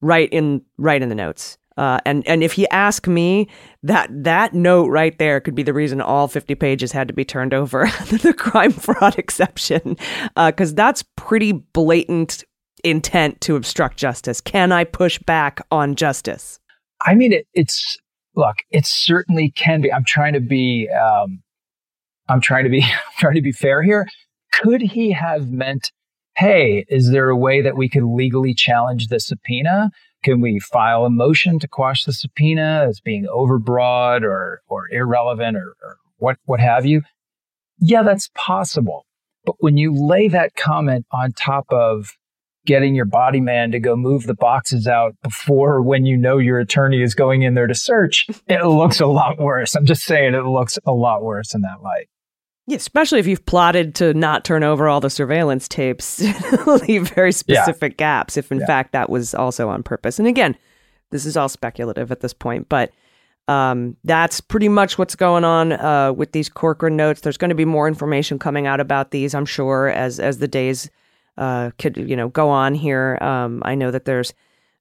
Right 0.00 0.30
in 0.32 0.62
right 0.78 1.02
in 1.02 1.10
the 1.10 1.14
notes. 1.14 1.58
Uh, 1.80 1.98
and 2.04 2.28
and 2.28 2.44
if 2.44 2.58
you 2.58 2.66
ask 2.70 3.08
me, 3.08 3.48
that 3.82 4.10
that 4.12 4.52
note 4.52 4.88
right 4.88 5.18
there 5.18 5.40
could 5.40 5.54
be 5.54 5.62
the 5.62 5.72
reason 5.72 5.98
all 6.02 6.28
50 6.28 6.54
pages 6.56 6.92
had 6.92 7.08
to 7.08 7.14
be 7.14 7.24
turned 7.24 7.54
over 7.54 7.86
the 8.10 8.34
crime 8.36 8.72
fraud 8.86 9.18
exception, 9.18 9.96
because 10.36 10.72
uh, 10.72 10.76
that's 10.76 11.02
pretty 11.16 11.52
blatant 11.52 12.44
intent 12.84 13.40
to 13.40 13.56
obstruct 13.56 13.96
justice. 13.96 14.42
Can 14.42 14.72
I 14.72 14.84
push 14.84 15.18
back 15.20 15.62
on 15.70 15.94
justice? 15.94 16.60
I 17.06 17.14
mean, 17.14 17.32
it, 17.32 17.46
it's 17.54 17.96
look, 18.36 18.56
it 18.70 18.84
certainly 18.84 19.50
can 19.50 19.80
be. 19.80 19.90
I'm 19.90 20.04
trying 20.04 20.34
to 20.34 20.40
be, 20.40 20.86
um, 20.90 21.42
I'm 22.28 22.42
trying 22.42 22.64
to 22.64 22.70
be, 22.70 22.84
trying 23.18 23.36
to 23.36 23.42
be 23.42 23.52
fair 23.52 23.82
here. 23.82 24.06
Could 24.52 24.82
he 24.82 25.12
have 25.12 25.50
meant, 25.50 25.92
hey, 26.36 26.84
is 26.90 27.10
there 27.10 27.30
a 27.30 27.36
way 27.36 27.62
that 27.62 27.74
we 27.74 27.88
could 27.88 28.04
legally 28.04 28.52
challenge 28.52 29.08
the 29.08 29.18
subpoena? 29.18 29.90
Can 30.22 30.40
we 30.40 30.58
file 30.58 31.04
a 31.04 31.10
motion 31.10 31.58
to 31.60 31.68
quash 31.68 32.04
the 32.04 32.12
subpoena 32.12 32.86
as 32.88 33.00
being 33.00 33.26
overbroad 33.26 34.22
or 34.22 34.62
or 34.68 34.88
irrelevant 34.90 35.56
or, 35.56 35.74
or 35.82 35.98
what 36.18 36.36
what 36.44 36.60
have 36.60 36.86
you? 36.86 37.02
Yeah, 37.78 38.02
that's 38.02 38.30
possible. 38.34 39.06
But 39.44 39.56
when 39.60 39.76
you 39.76 39.94
lay 39.94 40.28
that 40.28 40.54
comment 40.54 41.06
on 41.12 41.32
top 41.32 41.66
of 41.70 42.16
getting 42.66 42.94
your 42.94 43.06
body 43.06 43.40
man 43.40 43.70
to 43.70 43.80
go 43.80 43.96
move 43.96 44.26
the 44.26 44.34
boxes 44.34 44.86
out 44.86 45.16
before 45.22 45.80
when 45.80 46.04
you 46.04 46.16
know 46.16 46.36
your 46.36 46.58
attorney 46.58 47.02
is 47.02 47.14
going 47.14 47.42
in 47.42 47.54
there 47.54 47.66
to 47.66 47.74
search, 47.74 48.26
it 48.48 48.64
looks 48.66 49.00
a 49.00 49.06
lot 49.06 49.38
worse. 49.38 49.74
I'm 49.74 49.86
just 49.86 50.02
saying 50.02 50.34
it 50.34 50.44
looks 50.44 50.78
a 50.84 50.92
lot 50.92 51.22
worse 51.22 51.54
in 51.54 51.62
that 51.62 51.82
light. 51.82 52.08
Yeah, 52.70 52.76
especially 52.76 53.18
if 53.18 53.26
you've 53.26 53.44
plotted 53.46 53.96
to 53.96 54.14
not 54.14 54.44
turn 54.44 54.62
over 54.62 54.88
all 54.88 55.00
the 55.00 55.10
surveillance 55.10 55.66
tapes, 55.66 56.20
leave 56.86 57.08
very 57.08 57.32
specific 57.32 57.94
yeah. 57.94 57.96
gaps, 57.96 58.36
if 58.36 58.52
in 58.52 58.60
yeah. 58.60 58.66
fact 58.66 58.92
that 58.92 59.10
was 59.10 59.34
also 59.34 59.68
on 59.68 59.82
purpose. 59.82 60.20
And 60.20 60.28
again, 60.28 60.56
this 61.10 61.26
is 61.26 61.36
all 61.36 61.48
speculative 61.48 62.12
at 62.12 62.20
this 62.20 62.32
point, 62.32 62.68
but 62.68 62.92
um, 63.48 63.96
that's 64.04 64.40
pretty 64.40 64.68
much 64.68 64.98
what's 64.98 65.16
going 65.16 65.42
on 65.42 65.72
uh, 65.72 66.12
with 66.12 66.30
these 66.30 66.48
Corcoran 66.48 66.94
notes. 66.94 67.22
There's 67.22 67.36
going 67.36 67.48
to 67.48 67.56
be 67.56 67.64
more 67.64 67.88
information 67.88 68.38
coming 68.38 68.68
out 68.68 68.78
about 68.78 69.10
these, 69.10 69.34
I'm 69.34 69.46
sure, 69.46 69.88
as 69.88 70.20
as 70.20 70.38
the 70.38 70.46
days 70.46 70.88
uh, 71.38 71.72
could 71.76 71.96
you 71.96 72.14
know 72.14 72.28
go 72.28 72.50
on 72.50 72.76
here. 72.76 73.18
Um, 73.20 73.64
I 73.64 73.74
know 73.74 73.90
that 73.90 74.04
there's 74.04 74.32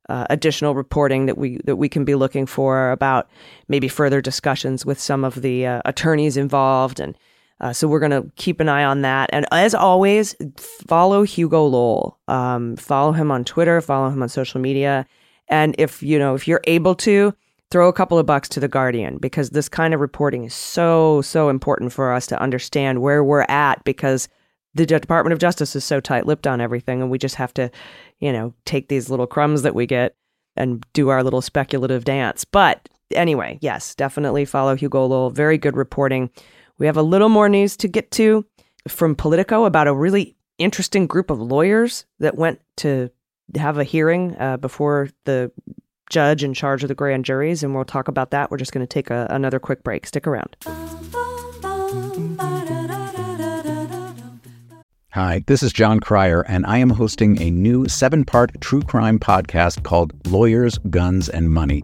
uh, 0.09 0.27
additional 0.29 0.75
reporting 0.75 1.25
that 1.25 1.39
we 1.39 1.57
that 1.63 1.77
we 1.77 1.89
can 1.89 2.05
be 2.05 2.13
looking 2.13 2.45
for 2.45 2.91
about 2.91 3.31
maybe 3.67 3.87
further 3.87 4.21
discussions 4.21 4.85
with 4.85 4.99
some 4.99 5.23
of 5.23 5.41
the 5.41 5.65
uh, 5.65 5.81
attorneys 5.85 6.37
involved 6.37 6.99
and 6.99 7.17
uh, 7.62 7.74
so 7.74 7.88
we're 7.88 7.99
going 7.99 8.12
to 8.12 8.32
keep 8.36 8.60
an 8.60 8.70
eye 8.70 8.84
on 8.84 9.01
that. 9.01 9.30
And 9.34 9.45
as 9.51 9.74
always, 9.74 10.36
follow 10.57 11.24
Hugo 11.24 11.66
Lowell. 11.66 12.18
Um, 12.28 12.76
follow 12.78 13.12
him 13.12 13.32
on 13.32 13.43
Twitter, 13.43 13.82
follow 13.82 14.10
him 14.10 14.24
on 14.24 14.30
social 14.30 14.62
media. 14.62 15.05
And 15.47 15.76
if, 15.78 16.01
you 16.03 16.20
know, 16.20 16.36
if 16.36 16.47
you're 16.47 16.62
able 16.66 16.95
to, 16.95 17.34
throw 17.72 17.88
a 17.88 17.93
couple 17.93 18.18
of 18.18 18.26
bucks 18.26 18.49
to 18.49 18.60
the 18.60 18.68
Guardian 18.68 19.18
because 19.18 19.51
this 19.51 19.70
kind 19.70 19.93
of 19.93 19.99
reporting 19.99 20.43
is 20.43 20.53
so, 20.53 21.22
so 21.22 21.49
important 21.49 21.93
for 21.93 22.12
us 22.12 22.26
to 22.28 22.41
understand 22.41 23.01
where 23.01 23.24
we're 23.24 23.45
at 23.47 23.84
because 23.84 24.28
the 24.74 24.86
Department 24.86 25.34
of 25.34 25.39
Justice 25.39 25.76
is 25.76 25.84
so 25.84 25.99
tight 25.99 26.26
lipped 26.26 26.47
on 26.47 26.62
everything. 26.62 27.01
And 27.01 27.12
we 27.12 27.18
just 27.18 27.36
have 27.36 27.53
to, 27.55 27.70
you 28.20 28.32
know, 28.32 28.53
take 28.66 28.88
these 28.88 29.10
little 29.10 29.28
crumbs 29.28 29.62
that 29.62 29.76
we 29.76 29.86
get 29.86 30.16
and 30.55 30.84
do 30.93 31.10
our 31.10 31.24
little 31.24 31.41
speculative 31.41 32.05
dance. 32.05 32.43
But 32.43 32.89
anyway, 33.12 33.60
yes, 33.62 33.93
definitely 33.95 34.45
follow 34.45 34.76
Hugo 34.76 35.05
Lowell. 35.05 35.30
Very 35.30 35.57
good 35.57 35.78
reporting. 35.78 36.30
We 36.80 36.86
have 36.86 36.97
a 36.97 37.03
little 37.03 37.30
more 37.30 37.49
news 37.49 37.75
to 37.77 37.89
get 37.89 38.09
to 38.11 38.45
from 38.88 39.13
Politico 39.13 39.65
about 39.65 39.88
a 39.88 39.93
really 39.93 40.38
interesting 40.57 41.07
group 41.07 41.30
of 41.30 41.39
lawyers 41.39 42.05
that 42.19 42.38
went 42.38 42.61
to 42.77 43.11
have 43.55 43.77
a 43.77 43.84
hearing 43.84 44.36
uh, 44.39 44.55
before 44.57 45.09
the 45.25 45.51
judge 46.09 46.41
in 46.41 46.53
charge 46.53 46.82
of 46.84 46.88
the 46.88 46.95
grand 46.95 47.25
juries, 47.25 47.63
and 47.63 47.75
we'll 47.75 47.84
talk 47.84 48.07
about 48.07 48.32
that. 48.32 48.49
We're 48.49 48.57
just 48.57 48.71
going 48.71 48.86
to 48.86 48.88
take 48.88 49.09
a, 49.09 49.27
another 49.30 49.59
quick 49.59 49.84
break. 49.84 50.07
Stick 50.07 50.25
around. 50.25 50.55
Hi, 55.09 55.43
this 55.47 55.61
is 55.61 55.73
Jon 55.73 55.99
Cryer, 55.99 56.41
and 56.41 56.65
I 56.65 56.77
am 56.77 56.91
hosting 56.91 57.41
a 57.41 57.51
new 57.51 57.89
seven 57.89 58.23
part 58.23 58.61
true 58.61 58.82
crime 58.82 59.19
podcast 59.19 59.84
called 59.84 60.13
Lawyers, 60.27 60.77
Guns, 60.77 61.27
and 61.27 61.49
Money 61.49 61.84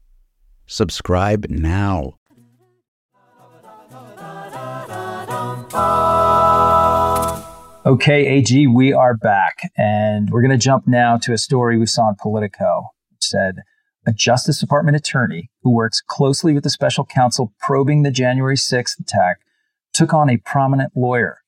Subscribe 0.66 1.46
now. 1.48 2.14
Okay, 7.86 8.26
AG, 8.26 8.66
we 8.66 8.92
are 8.92 9.14
back, 9.14 9.70
and 9.76 10.30
we're 10.30 10.42
going 10.42 10.50
to 10.50 10.58
jump 10.58 10.86
now 10.86 11.16
to 11.18 11.32
a 11.32 11.38
story 11.38 11.78
we 11.78 11.86
saw 11.86 12.10
in 12.10 12.16
Politico, 12.16 12.90
which 13.10 13.24
said, 13.24 13.62
a 14.08 14.12
Justice 14.12 14.58
Department 14.58 14.96
attorney 14.96 15.50
who 15.62 15.70
works 15.70 16.00
closely 16.00 16.54
with 16.54 16.64
the 16.64 16.70
special 16.70 17.04
counsel 17.04 17.52
probing 17.60 18.04
the 18.04 18.10
January 18.10 18.56
6th 18.56 18.98
attack 18.98 19.40
took 19.92 20.14
on 20.14 20.30
a 20.30 20.38
prominent 20.38 20.92
lawyer, 20.96 21.42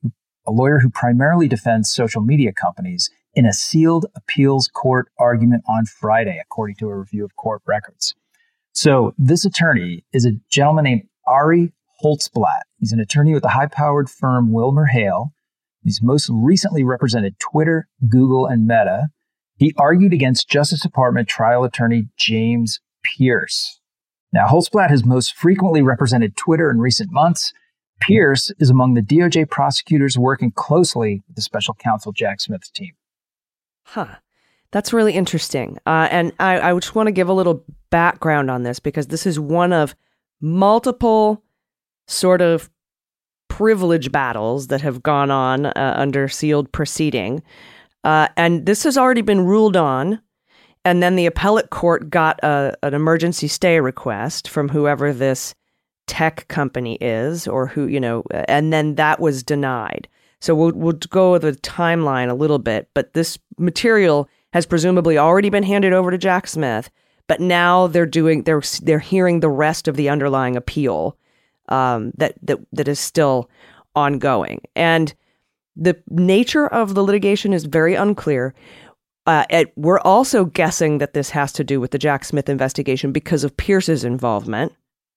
a 0.47 0.53
lawyer 0.53 0.81
who 0.81 0.91
primarily 0.91 1.49
defends 1.49 1.91
social 1.91 2.21
media 2.21 2.53
companies 2.53 3.09
in 3.33 3.47
a 3.47 3.53
sealed 3.55 4.05
appeals 4.15 4.69
court 4.69 5.09
argument 5.19 5.63
on 5.67 5.87
Friday, 5.87 6.39
according 6.39 6.77
to 6.77 6.89
a 6.89 6.99
review 6.99 7.25
of 7.25 7.35
court 7.37 7.63
records. 7.67 8.15
So 8.73 9.15
this 9.17 9.47
attorney 9.47 10.05
is 10.13 10.27
a 10.27 10.33
gentleman 10.51 10.85
named 10.85 11.03
Ari 11.27 11.73
Holtzblatt. 12.05 12.65
He's 12.79 12.93
an 12.93 13.01
attorney 13.01 13.33
with 13.33 13.43
the 13.43 13.49
high 13.49 13.69
powered 13.69 14.11
firm 14.11 14.53
Wilmer 14.53 14.87
Hale. 14.87 15.33
He's 15.83 16.03
most 16.03 16.29
recently 16.31 16.85
represented 16.85 17.39
Twitter, 17.39 17.89
Google, 18.07 18.47
and 18.47 18.67
Meta. 18.67 19.09
He 19.61 19.75
argued 19.77 20.15
against 20.15 20.49
Justice 20.49 20.81
Department 20.81 21.29
trial 21.29 21.65
attorney 21.65 22.09
James 22.17 22.81
Pierce. 23.05 23.79
Now, 24.33 24.47
Holtzblatt 24.47 24.89
has 24.89 25.05
most 25.05 25.35
frequently 25.35 25.83
represented 25.83 26.35
Twitter 26.35 26.71
in 26.71 26.79
recent 26.79 27.13
months. 27.13 27.53
Pierce 28.01 28.51
is 28.59 28.71
among 28.71 28.95
the 28.95 29.03
DOJ 29.03 29.51
prosecutors 29.51 30.17
working 30.17 30.51
closely 30.51 31.23
with 31.27 31.37
the 31.37 31.43
special 31.43 31.75
counsel 31.75 32.11
Jack 32.11 32.41
Smith's 32.41 32.71
team. 32.71 32.93
Huh. 33.85 34.17
That's 34.71 34.95
really 34.95 35.13
interesting. 35.13 35.77
Uh, 35.87 36.09
and 36.11 36.33
I, 36.39 36.71
I 36.71 36.75
just 36.75 36.95
want 36.95 37.09
to 37.09 37.13
give 37.13 37.29
a 37.29 37.35
little 37.35 37.63
background 37.91 38.51
on 38.51 38.63
this 38.63 38.81
because 38.81 39.09
this 39.09 39.27
is 39.27 39.39
one 39.39 39.75
of 39.75 39.95
multiple 40.41 41.43
sort 42.07 42.41
of 42.41 42.71
privilege 43.49 44.11
battles 44.11 44.69
that 44.69 44.81
have 44.81 45.03
gone 45.03 45.31
on 45.31 45.67
uh, 45.67 45.95
under 45.99 46.29
sealed 46.29 46.73
proceeding. 46.73 47.43
Uh, 48.05 48.29
and 48.37 48.67
this 48.67 48.85
has 48.85 48.97
already 48.97 49.23
been 49.23 49.45
ruled 49.45 49.77
on. 49.77 50.21
And 50.85 51.03
then 51.03 51.17
the 51.17 51.27
appellate 51.27 51.71
court 51.71 52.09
got 52.09 52.43
a, 52.43 52.75
an 52.83 52.95
emergency 52.95 53.49
stay 53.49 53.81
request 53.81 54.49
from 54.49 54.71
whoever 54.71 55.13
this 55.13 55.55
tech 56.07 56.49
company 56.49 56.97
is, 57.01 57.47
or 57.47 57.67
who, 57.67 57.87
you 57.87 58.01
know, 58.01 58.25
and 58.33 58.73
then 58.73 58.95
that 58.95 59.21
was 59.21 59.43
denied. 59.43 60.09
So 60.41 60.55
we'll, 60.55 60.73
we'll 60.73 60.95
go 60.95 61.33
with 61.33 61.43
the 61.43 61.53
timeline 61.53 62.31
a 62.31 62.35
little 62.35 62.59
bit. 62.59 62.89
But 62.95 63.13
this 63.13 63.39
material 63.59 64.29
has 64.53 64.67
presumably 64.67 65.19
already 65.19 65.51
been 65.51 65.63
handed 65.63 65.93
over 65.93 66.11
to 66.11 66.19
Jack 66.19 66.47
Smith. 66.47 66.91
But 67.29 67.41
now 67.41 67.87
they're 67.87 68.07
doing 68.07 68.43
they're 68.43 68.63
they're 68.83 68.99
hearing 68.99 69.39
the 69.39 69.49
rest 69.49 69.87
of 69.87 69.95
the 69.95 70.09
underlying 70.09 70.57
appeal 70.57 71.17
um, 71.69 72.11
that 72.17 72.35
that 72.43 72.59
that 72.73 72.89
is 72.89 72.99
still 72.99 73.49
ongoing. 73.95 74.63
And 74.75 75.15
the 75.81 76.01
nature 76.11 76.67
of 76.67 76.95
the 76.95 77.03
litigation 77.03 77.53
is 77.53 77.65
very 77.65 77.95
unclear. 77.95 78.55
Uh, 79.27 79.45
it, 79.51 79.73
we're 79.77 80.01
also 80.01 80.45
guessing 80.45 80.99
that 80.99 81.15
this 81.15 81.31
has 81.31 81.53
to 81.53 81.65
do 81.65 81.81
with 81.81 81.91
the 81.91 81.99
Jack 81.99 82.25
Smith 82.25 82.49
investigation 82.49 83.13
because 83.13 83.43
of 83.43 83.57
Pierce's 83.57 84.05
involvement. 84.05 84.73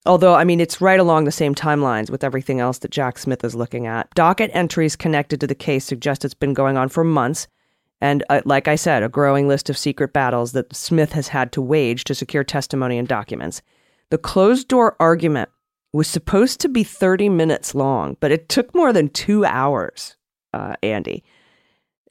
Although, 0.06 0.34
I 0.34 0.44
mean, 0.44 0.60
it's 0.60 0.82
right 0.82 1.00
along 1.00 1.24
the 1.24 1.32
same 1.32 1.56
timelines 1.56 2.10
with 2.10 2.24
everything 2.24 2.60
else 2.60 2.80
that 2.80 2.92
Jack 2.92 3.18
Smith 3.18 3.44
is 3.44 3.56
looking 3.56 3.88
at. 3.88 4.10
Docket 4.16 4.52
entries 4.54 4.96
connected 4.96 5.40
to 5.40 5.48
the 5.48 5.56
case 5.56 5.86
suggest 5.86 6.26
it's 6.26 6.34
been 6.34 6.54
going 6.54 6.78
on 6.78 6.90
for 6.90 7.04
months. 7.04 7.48
And 8.02 8.24
uh, 8.30 8.42
like 8.44 8.68
I 8.68 8.76
said, 8.76 9.02
a 9.02 9.10
growing 9.10 9.48
list 9.48 9.70
of 9.70 9.78
secret 9.78 10.12
battles 10.12 10.52
that 10.52 10.76
Smith 10.76 11.14
has 11.14 11.30
had 11.30 11.54
to 11.54 11.62
wage 11.62 12.04
to 12.06 12.16
secure 12.16 12.44
testimony 12.44 12.98
and 12.98 13.08
documents. 13.08 13.62
The 14.10 14.18
closed 14.18 14.68
door 14.68 14.98
argument 15.00 15.50
was 15.94 16.08
supposed 16.08 16.60
to 16.62 16.70
be 16.70 16.84
30 16.84 17.30
minutes 17.30 17.74
long, 17.74 18.18
but 18.20 18.32
it 18.32 18.50
took 18.50 18.76
more 18.76 18.92
than 18.92 19.08
two 19.08 19.46
hours, 19.46 20.18
uh, 20.54 20.76
Andy. 20.84 21.24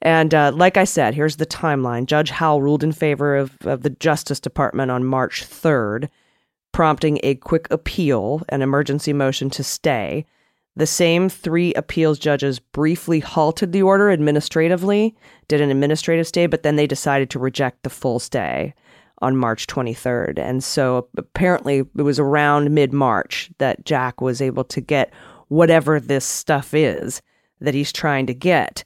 And 0.01 0.33
uh, 0.33 0.51
like 0.53 0.75
I 0.75 0.83
said, 0.83 1.13
here's 1.13 1.37
the 1.37 1.45
timeline. 1.45 2.05
Judge 2.05 2.29
Howell 2.29 2.61
ruled 2.61 2.83
in 2.83 2.91
favor 2.91 3.37
of, 3.37 3.55
of 3.61 3.83
the 3.83 3.89
Justice 3.89 4.39
Department 4.39 4.91
on 4.91 5.05
March 5.05 5.45
3rd, 5.45 6.09
prompting 6.73 7.19
a 7.23 7.35
quick 7.35 7.67
appeal, 7.71 8.41
an 8.49 8.61
emergency 8.61 9.13
motion 9.13 9.49
to 9.51 9.63
stay. 9.63 10.25
The 10.75 10.87
same 10.87 11.29
three 11.29 11.73
appeals 11.75 12.19
judges 12.19 12.59
briefly 12.59 13.21
halted 13.21 13.71
the 13.71 13.83
order 13.83 14.11
administratively, 14.11 15.15
did 15.47 15.61
an 15.61 15.71
administrative 15.71 16.27
stay, 16.27 16.47
but 16.47 16.63
then 16.63 16.75
they 16.75 16.87
decided 16.87 17.29
to 17.29 17.39
reject 17.39 17.83
the 17.83 17.89
full 17.89 18.19
stay 18.19 18.73
on 19.21 19.37
March 19.37 19.67
23rd. 19.67 20.37
And 20.37 20.61
so 20.61 21.07
apparently 21.15 21.77
it 21.77 22.01
was 22.01 22.19
around 22.19 22.71
mid 22.71 22.91
March 22.91 23.51
that 23.59 23.85
Jack 23.85 24.19
was 24.19 24.41
able 24.41 24.65
to 24.65 24.81
get 24.81 25.13
whatever 25.47 25.99
this 25.99 26.25
stuff 26.25 26.73
is 26.73 27.21
that 27.63 27.73
he's 27.73 27.91
trying 27.91 28.27
to 28.27 28.33
get. 28.33 28.83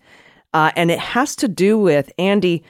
Uh, 0.54 0.72
and 0.76 0.90
it 0.90 1.00
has 1.00 1.36
to 1.36 1.48
do 1.48 1.78
with 1.78 2.12
Andy. 2.18 2.64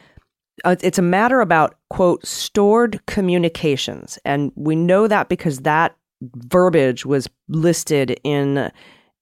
Uh, 0.65 0.75
it's 0.81 0.97
a 0.97 1.03
matter 1.03 1.41
about, 1.41 1.75
quote, 1.89 2.25
stored 2.25 3.05
communications. 3.05 4.17
And 4.25 4.51
we 4.55 4.75
know 4.75 5.07
that 5.07 5.29
because 5.29 5.59
that 5.59 5.95
verbiage 6.21 7.05
was 7.05 7.29
listed 7.47 8.19
in 8.23 8.71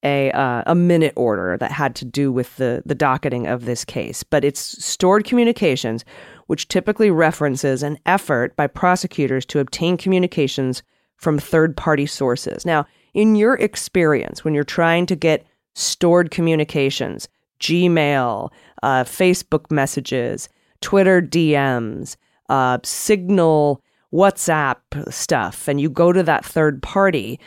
a 0.04 0.32
uh, 0.32 0.64
a 0.68 0.76
minute 0.76 1.14
order 1.16 1.58
that 1.58 1.72
had 1.72 1.96
to 1.96 2.06
do 2.06 2.32
with 2.32 2.56
the 2.58 2.84
the 2.86 2.96
docketing 2.96 3.48
of 3.48 3.66
this 3.66 3.84
case. 3.84 4.24
But 4.24 4.46
it's 4.46 4.84
stored 4.84 5.26
communications, 5.26 6.06
which 6.48 6.68
typically 6.68 7.12
references 7.12 7.84
an 7.84 7.98
effort 8.06 8.56
by 8.56 8.68
prosecutors 8.68 9.46
to 9.48 9.60
obtain 9.60 9.98
communications 9.98 10.84
from 11.18 11.40
third 11.40 11.76
party 11.76 12.06
sources. 12.06 12.66
Now, 12.66 12.86
in 13.14 13.36
your 13.36 13.56
experience, 13.56 14.44
when 14.44 14.54
you're 14.54 14.64
trying 14.64 15.06
to 15.08 15.16
get 15.16 15.46
stored 15.76 16.32
communications, 16.32 17.28
Gmail, 17.60 18.52
uh, 18.84 19.04
Facebook 19.04 19.70
messages, 19.70 20.50
Twitter 20.82 21.22
DMs, 21.22 22.16
uh, 22.50 22.80
Signal, 22.84 23.82
WhatsApp 24.14 24.78
stuff, 25.14 25.68
and 25.68 25.80
you 25.80 25.90
go 25.90 26.12
to 26.12 26.24
that 26.24 26.46
third 26.46 26.82
party, 26.82 27.40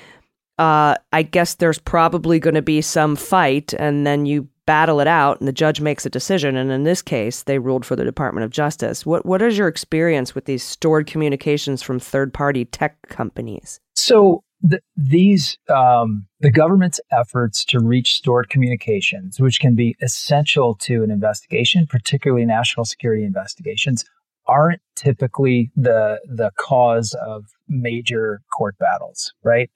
uh, 0.59 0.97
I 1.13 1.23
guess 1.23 1.55
there's 1.55 1.79
probably 1.79 2.39
going 2.39 2.55
to 2.55 2.63
be 2.63 2.83
some 2.83 3.17
fight, 3.17 3.73
and 3.75 4.07
then 4.07 4.27
you 4.27 4.49
battle 4.67 5.01
it 5.01 5.07
out, 5.07 5.39
and 5.39 5.49
the 5.49 5.53
judge 5.53 5.81
makes 5.81 6.05
a 6.05 6.11
decision. 6.11 6.57
And 6.57 6.71
in 6.71 6.83
this 6.83 7.01
case, 7.01 7.45
they 7.45 7.59
ruled 7.59 7.87
for 7.87 7.97
the 7.97 8.05
Department 8.05 8.45
of 8.45 8.51
Justice. 8.51 9.07
What 9.07 9.25
What 9.25 9.41
is 9.41 9.57
your 9.57 9.69
experience 9.69 10.35
with 10.35 10.45
these 10.45 10.63
stored 10.63 11.07
communications 11.07 11.81
from 11.81 11.99
third 11.99 12.35
party 12.35 12.65
tech 12.67 12.97
companies? 13.09 13.81
So 13.95 14.43
the, 14.61 14.81
these 14.97 15.57
um, 15.69 16.27
the 16.41 16.51
government's 16.51 17.01
efforts 17.13 17.65
to 17.67 17.81
reach 17.81 18.15
stored 18.15 18.49
communications, 18.49 19.41
which 19.41 19.61
can 19.61 19.75
be 19.75 19.97
essential 20.03 20.75
to 20.77 21.03
an 21.03 21.11
investigation, 21.11 21.87
particularly 21.87 22.45
national 22.45 22.85
security 22.85 23.25
investigations, 23.25 24.05
aren't 24.47 24.81
typically 24.97 25.71
the 25.77 26.21
the 26.27 26.51
cause 26.57 27.15
of 27.25 27.45
major 27.69 28.41
court 28.57 28.77
battles, 28.79 29.33
right? 29.45 29.71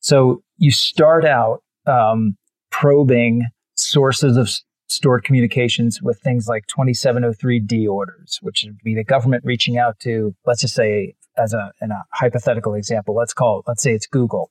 So 0.00 0.42
you 0.56 0.70
start 0.70 1.24
out 1.24 1.62
um, 1.86 2.36
probing 2.70 3.46
sources 3.74 4.36
of 4.36 4.50
stored 4.88 5.24
communications 5.24 6.00
with 6.02 6.18
things 6.20 6.48
like 6.48 6.66
2703D 6.66 7.88
orders, 7.88 8.38
which 8.42 8.64
would 8.64 8.78
be 8.82 8.94
the 8.94 9.04
government 9.04 9.44
reaching 9.44 9.76
out 9.76 9.98
to, 10.00 10.34
let's 10.46 10.62
just 10.62 10.74
say, 10.74 11.14
as 11.38 11.54
a, 11.54 11.72
in 11.80 11.90
a 11.90 12.02
hypothetical 12.12 12.74
example, 12.74 13.14
let's 13.14 13.32
call, 13.32 13.62
let's 13.66 13.82
say 13.82 13.92
it's 13.92 14.06
Google, 14.06 14.50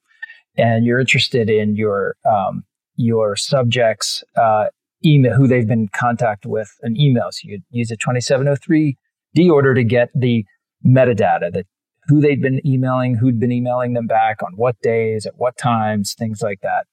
and 0.57 0.85
you're 0.85 0.99
interested 0.99 1.49
in 1.49 1.75
your 1.75 2.15
um, 2.25 2.63
your 2.95 3.35
subjects' 3.35 4.23
uh, 4.35 4.65
email, 5.05 5.35
who 5.35 5.47
they've 5.47 5.67
been 5.67 5.81
in 5.81 5.87
contact 5.89 6.45
with, 6.45 6.71
an 6.81 6.99
email. 6.99 7.27
So 7.31 7.41
you 7.43 7.59
use 7.69 7.91
a 7.91 7.97
2703D 7.97 9.49
order 9.51 9.73
to 9.73 9.83
get 9.83 10.09
the 10.15 10.45
metadata, 10.85 11.53
that 11.53 11.65
who 12.07 12.21
they'd 12.21 12.41
been 12.41 12.65
emailing, 12.65 13.15
who'd 13.15 13.39
been 13.39 13.51
emailing 13.51 13.93
them 13.93 14.07
back, 14.07 14.41
on 14.41 14.53
what 14.55 14.79
days, 14.81 15.25
at 15.25 15.33
what 15.37 15.57
times, 15.57 16.15
things 16.17 16.41
like 16.41 16.61
that. 16.61 16.85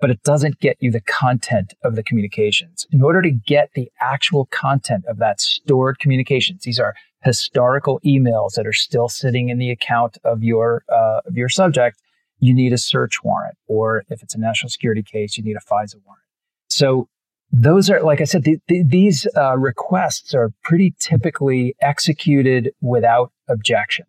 But 0.00 0.10
it 0.10 0.22
doesn't 0.22 0.60
get 0.60 0.78
you 0.80 0.90
the 0.90 1.02
content 1.02 1.74
of 1.84 1.94
the 1.94 2.02
communications. 2.02 2.86
In 2.90 3.02
order 3.02 3.20
to 3.20 3.30
get 3.30 3.70
the 3.74 3.90
actual 4.00 4.46
content 4.46 5.04
of 5.06 5.18
that 5.18 5.40
stored 5.40 5.98
communications, 5.98 6.62
these 6.62 6.80
are 6.80 6.94
historical 7.22 8.00
emails 8.04 8.54
that 8.54 8.66
are 8.66 8.72
still 8.72 9.08
sitting 9.08 9.48
in 9.48 9.58
the 9.58 9.70
account 9.70 10.18
of 10.24 10.42
your 10.42 10.84
uh, 10.90 11.20
of 11.26 11.36
your 11.36 11.48
subject. 11.48 12.00
You 12.38 12.54
need 12.54 12.72
a 12.72 12.78
search 12.78 13.22
warrant, 13.22 13.56
or 13.66 14.04
if 14.08 14.22
it's 14.22 14.34
a 14.34 14.40
national 14.40 14.70
security 14.70 15.02
case, 15.02 15.36
you 15.36 15.44
need 15.44 15.56
a 15.56 15.60
FISA 15.60 15.96
warrant. 16.06 16.24
So 16.68 17.08
those 17.52 17.90
are, 17.90 18.00
like 18.00 18.20
I 18.22 18.24
said, 18.24 18.44
the, 18.44 18.58
the, 18.68 18.82
these 18.82 19.26
uh, 19.36 19.58
requests 19.58 20.34
are 20.34 20.50
pretty 20.62 20.94
typically 20.98 21.74
executed 21.82 22.72
without 22.80 23.32
objection 23.48 24.06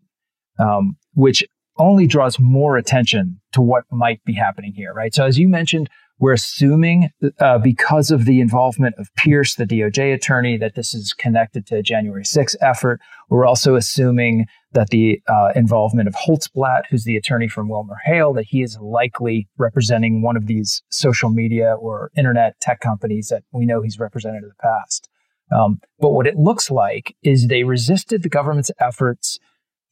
um, 0.61 0.97
which 1.13 1.43
only 1.77 2.05
draws 2.05 2.39
more 2.39 2.77
attention 2.77 3.39
to 3.53 3.61
what 3.61 3.85
might 3.91 4.23
be 4.23 4.33
happening 4.33 4.73
here, 4.73 4.93
right? 4.93 5.13
So 5.13 5.25
as 5.25 5.39
you 5.39 5.47
mentioned, 5.47 5.89
We're 6.21 6.33
assuming, 6.33 7.09
uh, 7.39 7.57
because 7.57 8.11
of 8.11 8.25
the 8.25 8.41
involvement 8.41 8.93
of 8.99 9.09
Pierce, 9.15 9.55
the 9.55 9.65
DOJ 9.65 10.13
attorney, 10.13 10.55
that 10.55 10.75
this 10.75 10.93
is 10.93 11.13
connected 11.13 11.65
to 11.67 11.77
a 11.77 11.81
January 11.81 12.23
6th 12.23 12.55
effort. 12.61 13.01
We're 13.29 13.47
also 13.47 13.73
assuming 13.73 14.45
that 14.73 14.89
the 14.89 15.19
uh, 15.27 15.49
involvement 15.55 16.07
of 16.07 16.13
Holtzblatt, 16.13 16.83
who's 16.91 17.05
the 17.05 17.17
attorney 17.17 17.47
from 17.47 17.69
Wilmer 17.69 17.97
Hale, 18.05 18.33
that 18.33 18.45
he 18.47 18.61
is 18.61 18.77
likely 18.79 19.47
representing 19.57 20.21
one 20.21 20.37
of 20.37 20.45
these 20.45 20.83
social 20.91 21.31
media 21.31 21.73
or 21.73 22.11
internet 22.15 22.53
tech 22.61 22.81
companies 22.81 23.29
that 23.29 23.43
we 23.51 23.65
know 23.65 23.81
he's 23.81 23.97
represented 23.97 24.43
in 24.43 24.49
the 24.49 24.55
past. 24.61 25.09
Um, 25.51 25.81
but 25.99 26.11
what 26.11 26.27
it 26.27 26.37
looks 26.37 26.69
like 26.69 27.15
is 27.23 27.47
they 27.47 27.63
resisted 27.63 28.21
the 28.21 28.29
government's 28.29 28.71
efforts 28.79 29.39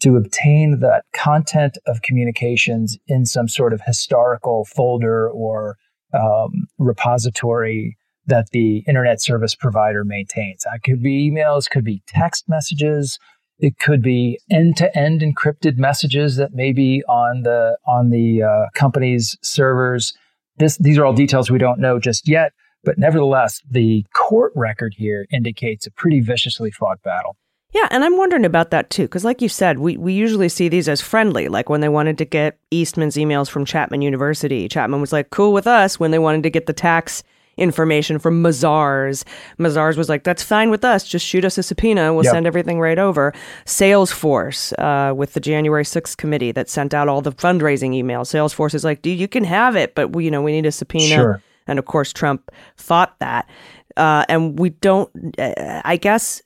to 0.01 0.15
obtain 0.15 0.79
that 0.79 1.05
content 1.11 1.79
of 1.87 2.03
communications 2.03 2.99
in 3.07 3.25
some 3.25 3.47
sort 3.47 3.73
of 3.73 3.81
historical 3.85 4.63
folder 4.63 5.27
or 5.27 5.75
um, 6.13 6.67
repository 6.77 7.97
that 8.25 8.49
the 8.51 8.83
internet 8.87 9.21
service 9.21 9.55
provider 9.55 10.03
maintains. 10.03 10.63
That 10.63 10.81
could 10.83 11.01
be 11.01 11.29
emails, 11.29 11.69
could 11.69 11.83
be 11.83 12.01
text 12.07 12.47
messages, 12.47 13.19
it 13.59 13.77
could 13.77 14.01
be 14.01 14.39
end-to-end 14.49 15.21
encrypted 15.21 15.77
messages 15.77 16.37
that 16.37 16.53
may 16.53 16.71
be 16.71 17.03
on 17.09 17.43
the 17.43 17.77
on 17.85 18.09
the 18.09 18.43
uh, 18.43 18.65
company's 18.73 19.37
servers. 19.41 20.13
This, 20.57 20.77
these 20.77 20.97
are 20.97 21.05
all 21.05 21.13
details 21.13 21.51
we 21.51 21.57
don't 21.57 21.79
know 21.79 21.99
just 21.99 22.27
yet, 22.27 22.53
but 22.83 22.97
nevertheless, 22.97 23.61
the 23.69 24.05
court 24.13 24.53
record 24.55 24.93
here 24.97 25.25
indicates 25.31 25.85
a 25.87 25.91
pretty 25.91 26.21
viciously 26.21 26.71
fought 26.71 27.01
battle. 27.01 27.35
Yeah, 27.71 27.87
and 27.91 28.03
I'm 28.03 28.17
wondering 28.17 28.45
about 28.45 28.71
that 28.71 28.89
too, 28.89 29.03
because 29.03 29.23
like 29.23 29.41
you 29.41 29.49
said, 29.49 29.77
we, 29.77 29.95
we 29.95 30.13
usually 30.13 30.49
see 30.49 30.69
these 30.69 30.89
as 30.89 31.01
friendly. 31.01 31.47
Like 31.49 31.69
when 31.69 31.81
they 31.81 31.89
wanted 31.89 32.17
to 32.17 32.25
get 32.25 32.57
Eastman's 32.71 33.15
emails 33.15 33.49
from 33.49 33.63
Chapman 33.63 34.01
University, 34.01 34.67
Chapman 34.67 35.01
was 35.01 35.13
like, 35.13 35.29
cool 35.29 35.53
with 35.53 35.67
us. 35.67 35.99
When 35.99 36.09
they 36.09 36.19
wanted 36.19 36.43
to 36.43 36.49
get 36.49 36.65
the 36.65 36.73
tax 36.73 37.21
information 37.57 38.17
from 38.17 38.41
Mazars, 38.41 39.23
Mazars 39.59 39.97
was 39.97 40.09
like, 40.09 40.23
that's 40.23 40.41
fine 40.41 40.71
with 40.71 40.83
us. 40.83 41.07
Just 41.07 41.25
shoot 41.25 41.45
us 41.45 41.59
a 41.59 41.63
subpoena. 41.63 42.11
We'll 42.11 42.23
yep. 42.23 42.33
send 42.33 42.47
everything 42.47 42.79
right 42.79 42.97
over. 42.97 43.33
Salesforce, 43.65 44.73
uh, 44.79 45.13
with 45.13 45.33
the 45.33 45.39
January 45.39 45.83
6th 45.83 46.17
committee 46.17 46.51
that 46.51 46.69
sent 46.69 46.95
out 46.95 47.07
all 47.07 47.21
the 47.21 47.33
fundraising 47.33 47.91
emails, 47.91 48.33
Salesforce 48.33 48.73
is 48.73 48.83
like, 48.83 49.03
dude, 49.03 49.19
you 49.19 49.27
can 49.27 49.43
have 49.43 49.75
it, 49.75 49.93
but 49.93 50.15
we, 50.15 50.25
you 50.25 50.31
know, 50.31 50.41
we 50.41 50.53
need 50.53 50.65
a 50.65 50.71
subpoena. 50.71 51.15
Sure. 51.15 51.43
And 51.67 51.77
of 51.77 51.85
course, 51.85 52.11
Trump 52.11 52.49
fought 52.77 53.19
that. 53.19 53.47
Uh, 53.95 54.25
and 54.27 54.57
we 54.57 54.71
don't, 54.71 55.11
uh, 55.37 55.81
I 55.85 55.97
guess 55.97 56.41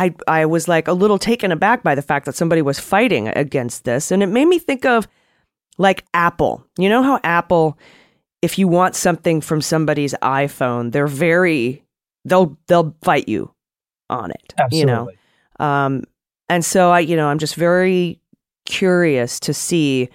I 0.00 0.14
I 0.26 0.46
was 0.46 0.66
like 0.66 0.88
a 0.88 0.94
little 0.94 1.18
taken 1.18 1.52
aback 1.52 1.82
by 1.82 1.94
the 1.94 2.00
fact 2.00 2.24
that 2.24 2.34
somebody 2.34 2.62
was 2.62 2.80
fighting 2.80 3.28
against 3.28 3.84
this 3.84 4.10
and 4.10 4.22
it 4.22 4.28
made 4.28 4.46
me 4.46 4.58
think 4.58 4.86
of 4.86 5.06
like 5.76 6.04
Apple. 6.14 6.66
You 6.78 6.88
know 6.88 7.02
how 7.02 7.20
Apple 7.22 7.78
if 8.40 8.58
you 8.58 8.66
want 8.66 8.94
something 8.94 9.42
from 9.42 9.60
somebody's 9.60 10.14
iPhone, 10.22 10.92
they're 10.92 11.06
very 11.06 11.84
they'll 12.24 12.56
they'll 12.66 12.96
fight 13.02 13.28
you 13.28 13.54
on 14.08 14.30
it, 14.30 14.54
Absolutely. 14.58 14.78
you 14.80 14.86
know. 14.86 15.10
Um 15.64 16.04
and 16.48 16.64
so 16.64 16.90
I 16.90 17.00
you 17.00 17.14
know, 17.14 17.28
I'm 17.28 17.38
just 17.38 17.54
very 17.54 18.22
curious 18.64 19.38
to 19.40 19.52
see 19.52 20.08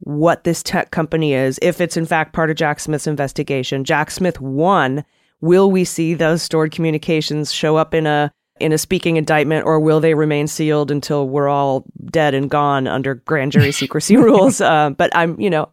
what 0.00 0.44
this 0.44 0.62
tech 0.62 0.90
company 0.90 1.34
is 1.34 1.58
if 1.60 1.82
it's 1.82 1.98
in 1.98 2.06
fact 2.06 2.32
part 2.32 2.48
of 2.48 2.56
Jack 2.56 2.80
Smith's 2.80 3.06
investigation. 3.06 3.84
Jack 3.84 4.10
Smith 4.10 4.40
won. 4.40 5.04
Will 5.40 5.70
we 5.70 5.84
see 5.84 6.14
those 6.14 6.42
stored 6.42 6.72
communications 6.72 7.52
show 7.52 7.76
up 7.76 7.92
in 7.94 8.06
a 8.06 8.32
in 8.60 8.72
a 8.72 8.78
speaking 8.78 9.16
indictment, 9.16 9.66
or 9.66 9.80
will 9.80 10.00
they 10.00 10.14
remain 10.14 10.46
sealed 10.46 10.90
until 10.90 11.28
we're 11.28 11.48
all 11.48 11.84
dead 12.06 12.34
and 12.34 12.50
gone 12.50 12.86
under 12.86 13.14
grand 13.14 13.52
jury 13.52 13.72
secrecy 13.72 14.16
rules? 14.18 14.60
Uh, 14.60 14.90
but 14.90 15.14
I'm, 15.14 15.38
you 15.40 15.50
know, 15.50 15.68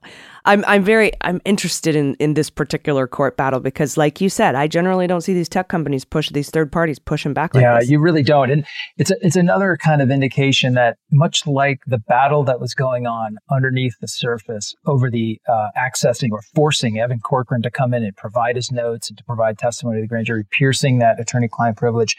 I'm 0.46 0.64
I'm 0.68 0.84
very 0.84 1.12
I'm 1.22 1.42
interested 1.44 1.96
in 1.96 2.16
in 2.16 2.36
this 2.36 2.50
particular 2.50 3.08
court 3.08 3.36
battle 3.36 3.60
because, 3.60 3.98
like 3.98 4.22
you 4.22 4.30
said, 4.30 4.56
I 4.56 4.68
generally 4.68 5.08
don't 5.08 5.22
see 5.22 5.34
these 5.34 5.50
tech 5.50 5.68
companies 5.68 6.06
push 6.06 6.30
these 6.30 6.50
third 6.52 6.72
parties 6.72 7.00
pushing 7.00 7.34
back. 7.34 7.56
Like 7.56 7.64
yeah, 7.64 7.80
this. 7.80 7.90
you 7.90 8.00
really 8.00 8.22
don't, 8.22 8.52
and 8.52 8.66
it's 8.98 9.12
a, 9.12 9.16
it's 9.22 9.36
another 9.36 9.76
kind 9.78 10.02
of 10.02 10.12
indication 10.12 10.76
that 10.76 10.98
much 11.12 11.48
like 11.48 11.80
the 11.88 11.98
battle 11.98 12.44
that 12.44 12.60
was 12.60 12.74
going 12.74 13.08
on 13.08 13.38
underneath 13.50 13.96
the 14.02 14.08
surface 14.08 14.76
over 14.86 15.10
the 15.10 15.40
uh, 15.50 15.70
accessing 15.78 16.30
or 16.32 16.42
forcing 16.54 17.00
Evan 17.00 17.20
Corcoran 17.20 17.64
to 17.64 17.72
come 17.72 17.94
in 17.94 18.04
and 18.04 18.16
provide 18.16 18.56
his 18.56 18.72
notes 18.72 19.10
and 19.10 19.18
to 19.18 19.24
provide 19.24 19.58
testimony 19.58 19.98
to 19.98 20.02
the 20.02 20.08
grand 20.08 20.28
jury, 20.28 20.46
piercing 20.52 21.00
that 21.00 21.20
attorney-client 21.20 21.78
privilege 21.78 22.16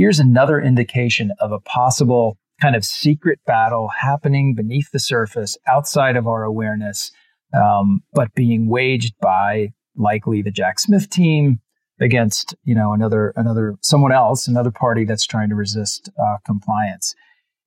here's 0.00 0.18
another 0.18 0.58
indication 0.58 1.30
of 1.40 1.52
a 1.52 1.60
possible 1.60 2.38
kind 2.58 2.74
of 2.74 2.86
secret 2.86 3.38
battle 3.44 3.88
happening 4.00 4.54
beneath 4.54 4.90
the 4.92 4.98
surface 4.98 5.58
outside 5.68 6.16
of 6.16 6.26
our 6.26 6.42
awareness, 6.42 7.12
um, 7.52 8.02
but 8.14 8.32
being 8.34 8.66
waged 8.66 9.12
by 9.20 9.68
likely 9.94 10.40
the 10.40 10.50
Jack 10.50 10.80
Smith 10.80 11.10
team 11.10 11.60
against 12.00 12.54
you 12.64 12.74
know 12.74 12.94
another 12.94 13.34
another 13.36 13.76
someone 13.82 14.10
else, 14.10 14.48
another 14.48 14.70
party 14.70 15.04
that's 15.04 15.26
trying 15.26 15.50
to 15.50 15.54
resist 15.54 16.08
uh, 16.18 16.38
compliance. 16.46 17.14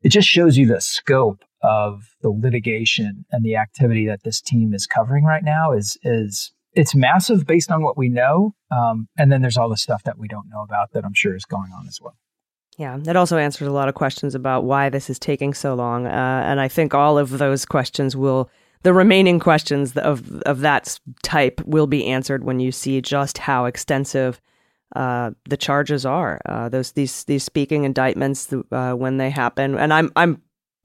It 0.01 0.09
just 0.09 0.27
shows 0.27 0.57
you 0.57 0.65
the 0.65 0.81
scope 0.81 1.43
of 1.61 2.01
the 2.23 2.31
litigation 2.31 3.25
and 3.31 3.45
the 3.45 3.57
activity 3.57 4.07
that 4.07 4.23
this 4.23 4.41
team 4.41 4.73
is 4.73 4.87
covering 4.87 5.23
right 5.23 5.43
now 5.43 5.71
is 5.71 5.99
is 6.01 6.51
it's 6.73 6.95
massive 6.95 7.45
based 7.45 7.71
on 7.71 7.83
what 7.83 7.95
we 7.95 8.09
know. 8.09 8.55
Um, 8.71 9.07
and 9.19 9.31
then 9.31 9.43
there's 9.43 9.57
all 9.57 9.69
the 9.69 9.77
stuff 9.77 10.01
that 10.05 10.17
we 10.17 10.27
don't 10.27 10.49
know 10.49 10.63
about 10.63 10.93
that 10.93 11.05
I'm 11.05 11.13
sure 11.13 11.35
is 11.35 11.45
going 11.45 11.71
on 11.71 11.85
as 11.87 11.99
well. 12.01 12.15
Yeah, 12.77 12.97
that 13.01 13.15
also 13.15 13.37
answers 13.37 13.67
a 13.67 13.71
lot 13.71 13.87
of 13.87 13.95
questions 13.95 14.35
about 14.35 14.63
why 14.63 14.89
this 14.89 15.09
is 15.09 15.19
taking 15.19 15.53
so 15.53 15.75
long. 15.75 16.07
Uh, 16.07 16.43
and 16.45 16.59
I 16.59 16.67
think 16.67 16.93
all 16.93 17.17
of 17.17 17.37
those 17.37 17.65
questions 17.65 18.15
will, 18.15 18.49
the 18.81 18.93
remaining 18.93 19.39
questions 19.39 19.95
of, 19.97 20.41
of 20.41 20.61
that 20.61 20.99
type 21.21 21.61
will 21.65 21.87
be 21.87 22.05
answered 22.07 22.43
when 22.43 22.59
you 22.59 22.71
see 22.71 23.01
just 23.01 23.37
how 23.37 23.65
extensive 23.65 24.41
uh, 24.95 25.31
the 25.49 25.57
charges 25.57 26.05
are. 26.05 26.41
Uh, 26.45 26.69
those 26.69 26.91
these 26.91 27.23
these 27.23 27.43
speaking 27.43 27.83
indictments 27.83 28.53
uh, 28.71 28.93
when 28.93 29.17
they 29.17 29.29
happen, 29.29 29.75
and 29.77 29.91
I'm 29.91 30.11
I'm 30.15 30.41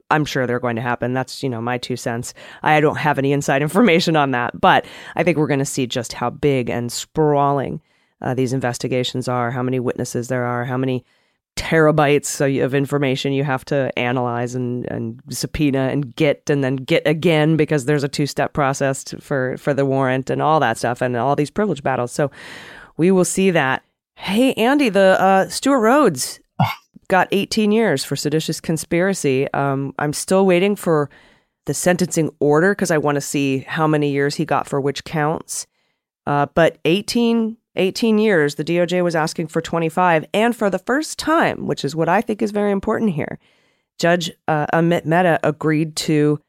I'm 0.09 0.25
sure 0.25 0.47
they're 0.47 0.59
going 0.59 0.75
to 0.77 0.81
happen. 0.81 1.13
That's, 1.13 1.43
you 1.43 1.49
know, 1.49 1.61
my 1.61 1.77
two 1.77 1.95
cents. 1.95 2.33
I 2.63 2.81
don't 2.81 2.97
have 2.97 3.19
any 3.19 3.31
inside 3.31 3.61
information 3.61 4.15
on 4.15 4.31
that, 4.31 4.59
but 4.59 4.85
I 5.15 5.23
think 5.23 5.37
we're 5.37 5.47
going 5.47 5.59
to 5.59 5.65
see 5.65 5.85
just 5.85 6.13
how 6.13 6.31
big 6.31 6.69
and 6.69 6.91
sprawling 6.91 7.81
uh, 8.21 8.33
these 8.33 8.53
investigations 8.53 9.27
are, 9.27 9.51
how 9.51 9.63
many 9.63 9.79
witnesses 9.79 10.27
there 10.27 10.45
are, 10.45 10.65
how 10.65 10.77
many 10.77 11.05
terabytes 11.59 12.39
of 12.63 12.73
information 12.73 13.33
you 13.33 13.43
have 13.43 13.65
to 13.65 13.91
analyze 13.99 14.55
and, 14.55 14.85
and 14.89 15.21
subpoena 15.29 15.89
and 15.91 16.15
get 16.15 16.49
and 16.49 16.63
then 16.63 16.77
get 16.77 17.05
again 17.05 17.57
because 17.57 17.83
there's 17.83 18.03
a 18.03 18.07
two-step 18.07 18.53
process 18.53 19.03
to, 19.03 19.19
for 19.19 19.57
for 19.57 19.73
the 19.73 19.85
warrant 19.85 20.29
and 20.29 20.41
all 20.41 20.61
that 20.61 20.77
stuff 20.77 21.01
and 21.01 21.17
all 21.17 21.35
these 21.35 21.51
privilege 21.51 21.83
battles. 21.83 22.13
So 22.13 22.31
we 22.95 23.11
will 23.11 23.25
see 23.25 23.51
that. 23.51 23.83
Hey, 24.15 24.53
Andy, 24.53 24.87
the 24.87 25.19
uh, 25.19 25.49
Stewart 25.49 25.81
Rhodes 25.81 26.39
got 27.09 27.27
18 27.31 27.73
years 27.73 28.05
for 28.05 28.15
seditious 28.15 28.61
conspiracy. 28.61 29.51
Um, 29.53 29.93
I'm 29.99 30.13
still 30.13 30.45
waiting 30.45 30.77
for 30.77 31.09
the 31.65 31.73
sentencing 31.73 32.29
order 32.39 32.71
because 32.71 32.91
I 32.91 32.97
want 32.97 33.15
to 33.15 33.21
see 33.21 33.59
how 33.59 33.85
many 33.85 34.11
years 34.11 34.35
he 34.35 34.45
got 34.45 34.65
for 34.65 34.79
which 34.79 35.03
counts. 35.03 35.67
Uh, 36.25 36.45
but 36.53 36.77
18, 36.85 37.57
18 37.79 38.19
years, 38.19 38.55
the 38.55 38.63
DOJ 38.63 39.03
was 39.03 39.15
asking 39.15 39.47
for 39.47 39.61
25. 39.61 40.25
And 40.33 40.55
for 40.55 40.69
the 40.69 40.79
first 40.79 41.17
time, 41.17 41.65
which 41.65 41.83
is 41.83 41.95
what 41.95 42.09
I 42.09 42.21
think 42.21 42.41
is 42.41 42.51
very 42.51 42.71
important 42.71 43.11
here, 43.11 43.39
Judge 43.97 44.31
uh, 44.47 44.67
Amit 44.73 45.05
Mehta 45.05 45.39
agreed 45.43 45.95
to 45.97 46.39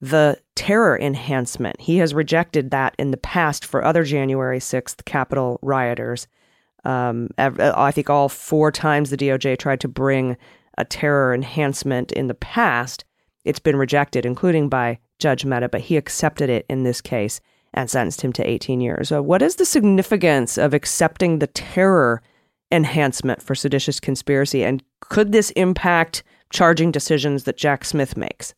the 0.00 0.40
terror 0.54 0.98
enhancement. 0.98 1.80
He 1.80 1.98
has 1.98 2.14
rejected 2.14 2.70
that 2.70 2.94
in 2.98 3.10
the 3.10 3.16
past 3.16 3.64
for 3.64 3.84
other 3.84 4.04
January 4.04 4.58
6th 4.58 5.04
Capitol 5.04 5.58
rioters. 5.62 6.26
Um, 6.84 7.30
I 7.38 7.90
think 7.90 8.08
all 8.08 8.28
four 8.28 8.70
times 8.70 9.10
the 9.10 9.16
DOJ 9.16 9.58
tried 9.58 9.80
to 9.80 9.88
bring 9.88 10.36
a 10.78 10.84
terror 10.84 11.34
enhancement 11.34 12.12
in 12.12 12.28
the 12.28 12.34
past, 12.34 13.04
it's 13.44 13.58
been 13.58 13.76
rejected, 13.76 14.26
including 14.26 14.68
by 14.68 14.98
Judge 15.18 15.44
Mehta, 15.44 15.68
but 15.68 15.82
he 15.82 15.96
accepted 15.96 16.50
it 16.50 16.66
in 16.68 16.82
this 16.82 17.00
case 17.00 17.40
and 17.76 17.90
sentenced 17.90 18.22
him 18.22 18.32
to 18.32 18.48
18 18.48 18.80
years. 18.80 19.10
What 19.10 19.42
is 19.42 19.56
the 19.56 19.66
significance 19.66 20.58
of 20.58 20.74
accepting 20.74 21.38
the 21.38 21.46
terror 21.48 22.22
enhancement 22.72 23.42
for 23.42 23.54
seditious 23.54 24.00
conspiracy? 24.00 24.64
And 24.64 24.82
could 25.00 25.32
this 25.32 25.50
impact 25.50 26.24
charging 26.50 26.90
decisions 26.90 27.44
that 27.44 27.56
Jack 27.56 27.84
Smith 27.84 28.16
makes? 28.16 28.54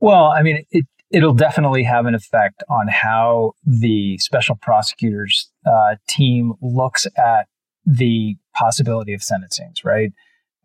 Well, 0.00 0.26
I 0.26 0.42
mean, 0.42 0.64
it, 0.70 0.86
it'll 1.10 1.34
definitely 1.34 1.84
have 1.84 2.06
an 2.06 2.14
effect 2.14 2.62
on 2.68 2.88
how 2.88 3.52
the 3.64 4.18
special 4.18 4.56
prosecutors 4.60 5.50
uh, 5.66 5.96
team 6.08 6.54
looks 6.60 7.06
at 7.16 7.46
the 7.86 8.36
possibility 8.54 9.14
of 9.14 9.20
sentencings, 9.20 9.84
right? 9.84 10.12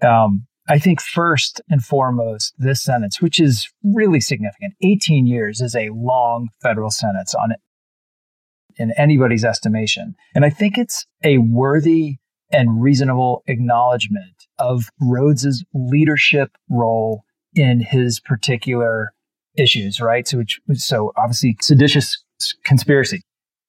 Um, 0.03 0.47
I 0.69 0.79
think 0.79 1.01
first 1.01 1.61
and 1.69 1.83
foremost, 1.83 2.53
this 2.57 2.81
sentence, 2.81 3.21
which 3.21 3.39
is 3.39 3.69
really 3.83 4.19
significant, 4.19 4.75
18 4.81 5.27
years 5.27 5.61
is 5.61 5.75
a 5.75 5.89
long 5.89 6.49
federal 6.61 6.89
sentence 6.89 7.33
on 7.35 7.53
in 8.77 8.91
anybody's 8.97 9.43
estimation. 9.43 10.15
And 10.35 10.45
I 10.45 10.49
think 10.49 10.77
it's 10.77 11.05
a 11.23 11.37
worthy 11.39 12.17
and 12.51 12.81
reasonable 12.81 13.43
acknowledgement 13.47 14.47
of 14.59 14.89
Rhodes's 15.01 15.63
leadership 15.73 16.51
role 16.69 17.23
in 17.55 17.81
his 17.81 18.19
particular 18.19 19.13
issues, 19.57 19.99
right? 19.99 20.27
So, 20.27 20.37
which, 20.37 20.59
so 20.73 21.11
obviously 21.17 21.57
seditious 21.61 22.23
conspiracy, 22.63 23.21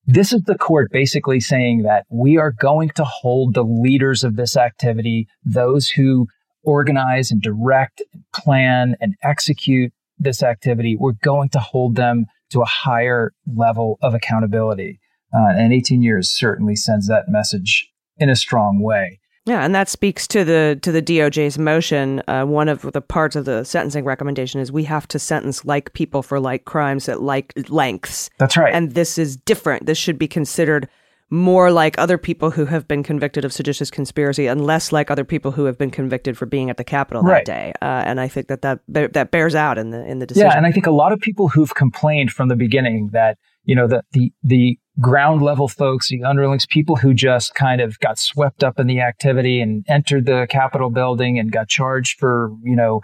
this 0.06 0.32
is 0.32 0.42
the 0.42 0.58
court 0.58 0.90
basically 0.92 1.40
saying 1.40 1.82
that 1.82 2.04
we 2.10 2.36
are 2.36 2.52
going 2.52 2.90
to 2.90 3.04
hold 3.04 3.54
the 3.54 3.62
leaders 3.62 4.22
of 4.22 4.36
this 4.36 4.56
activity, 4.56 5.26
those 5.44 5.88
who 5.88 6.26
organize 6.62 7.30
and 7.30 7.40
direct, 7.40 8.02
plan 8.34 8.96
and 9.00 9.14
execute 9.22 9.92
this 10.18 10.42
activity, 10.42 10.96
we're 10.98 11.12
going 11.22 11.48
to 11.50 11.58
hold 11.58 11.96
them 11.96 12.26
to 12.50 12.60
a 12.60 12.66
higher 12.66 13.32
level 13.46 13.98
of 14.02 14.14
accountability. 14.14 15.00
Uh, 15.34 15.50
and 15.56 15.72
18 15.72 16.02
years 16.02 16.30
certainly 16.30 16.76
sends 16.76 17.08
that 17.08 17.24
message 17.28 17.90
in 18.18 18.30
a 18.30 18.36
strong 18.36 18.80
way. 18.80 19.20
Yeah, 19.46 19.62
and 19.62 19.74
that 19.74 19.90
speaks 19.90 20.26
to 20.28 20.42
the 20.42 20.78
to 20.80 20.90
the 20.90 21.02
DOJ's 21.02 21.58
motion. 21.58 22.22
Uh, 22.26 22.44
one 22.44 22.68
of 22.68 22.80
the 22.80 23.02
parts 23.02 23.36
of 23.36 23.44
the 23.44 23.62
sentencing 23.64 24.04
recommendation 24.04 24.58
is 24.58 24.72
we 24.72 24.84
have 24.84 25.06
to 25.08 25.18
sentence 25.18 25.66
like 25.66 25.92
people 25.92 26.22
for 26.22 26.40
like 26.40 26.64
crimes 26.64 27.10
at 27.10 27.20
like 27.20 27.52
lengths. 27.68 28.30
That's 28.38 28.56
right. 28.56 28.72
And 28.72 28.92
this 28.92 29.18
is 29.18 29.36
different. 29.36 29.84
This 29.84 29.98
should 29.98 30.18
be 30.18 30.28
considered 30.28 30.88
more 31.34 31.72
like 31.72 31.98
other 31.98 32.16
people 32.16 32.52
who 32.52 32.64
have 32.66 32.86
been 32.86 33.02
convicted 33.02 33.44
of 33.44 33.52
seditious 33.52 33.90
conspiracy 33.90 34.46
and 34.46 34.64
less 34.64 34.92
like 34.92 35.10
other 35.10 35.24
people 35.24 35.50
who 35.50 35.64
have 35.64 35.76
been 35.76 35.90
convicted 35.90 36.38
for 36.38 36.46
being 36.46 36.70
at 36.70 36.76
the 36.76 36.84
Capitol 36.84 37.22
right. 37.22 37.44
that 37.44 37.52
day. 37.52 37.72
Uh, 37.82 38.04
and 38.06 38.20
I 38.20 38.28
think 38.28 38.46
that, 38.46 38.62
that 38.62 38.80
that 38.88 39.30
bears 39.32 39.54
out 39.54 39.76
in 39.76 39.90
the 39.90 40.04
in 40.06 40.20
the 40.20 40.26
decision. 40.26 40.48
Yeah, 40.48 40.56
and 40.56 40.64
I 40.64 40.70
think 40.70 40.86
a 40.86 40.92
lot 40.92 41.12
of 41.12 41.20
people 41.20 41.48
who've 41.48 41.74
complained 41.74 42.30
from 42.30 42.48
the 42.48 42.56
beginning 42.56 43.10
that 43.12 43.36
you 43.64 43.74
know 43.74 43.88
the 43.88 44.02
the 44.12 44.32
the 44.44 44.78
ground 45.00 45.42
level 45.42 45.66
folks, 45.66 46.08
the 46.08 46.22
underlings, 46.22 46.66
people 46.66 46.94
who 46.94 47.12
just 47.12 47.54
kind 47.54 47.80
of 47.80 47.98
got 47.98 48.16
swept 48.16 48.62
up 48.62 48.78
in 48.78 48.86
the 48.86 49.00
activity 49.00 49.60
and 49.60 49.84
entered 49.88 50.26
the 50.26 50.46
Capitol 50.48 50.88
building 50.88 51.36
and 51.38 51.50
got 51.50 51.68
charged 51.68 52.16
for, 52.18 52.52
you 52.62 52.76
know, 52.76 53.00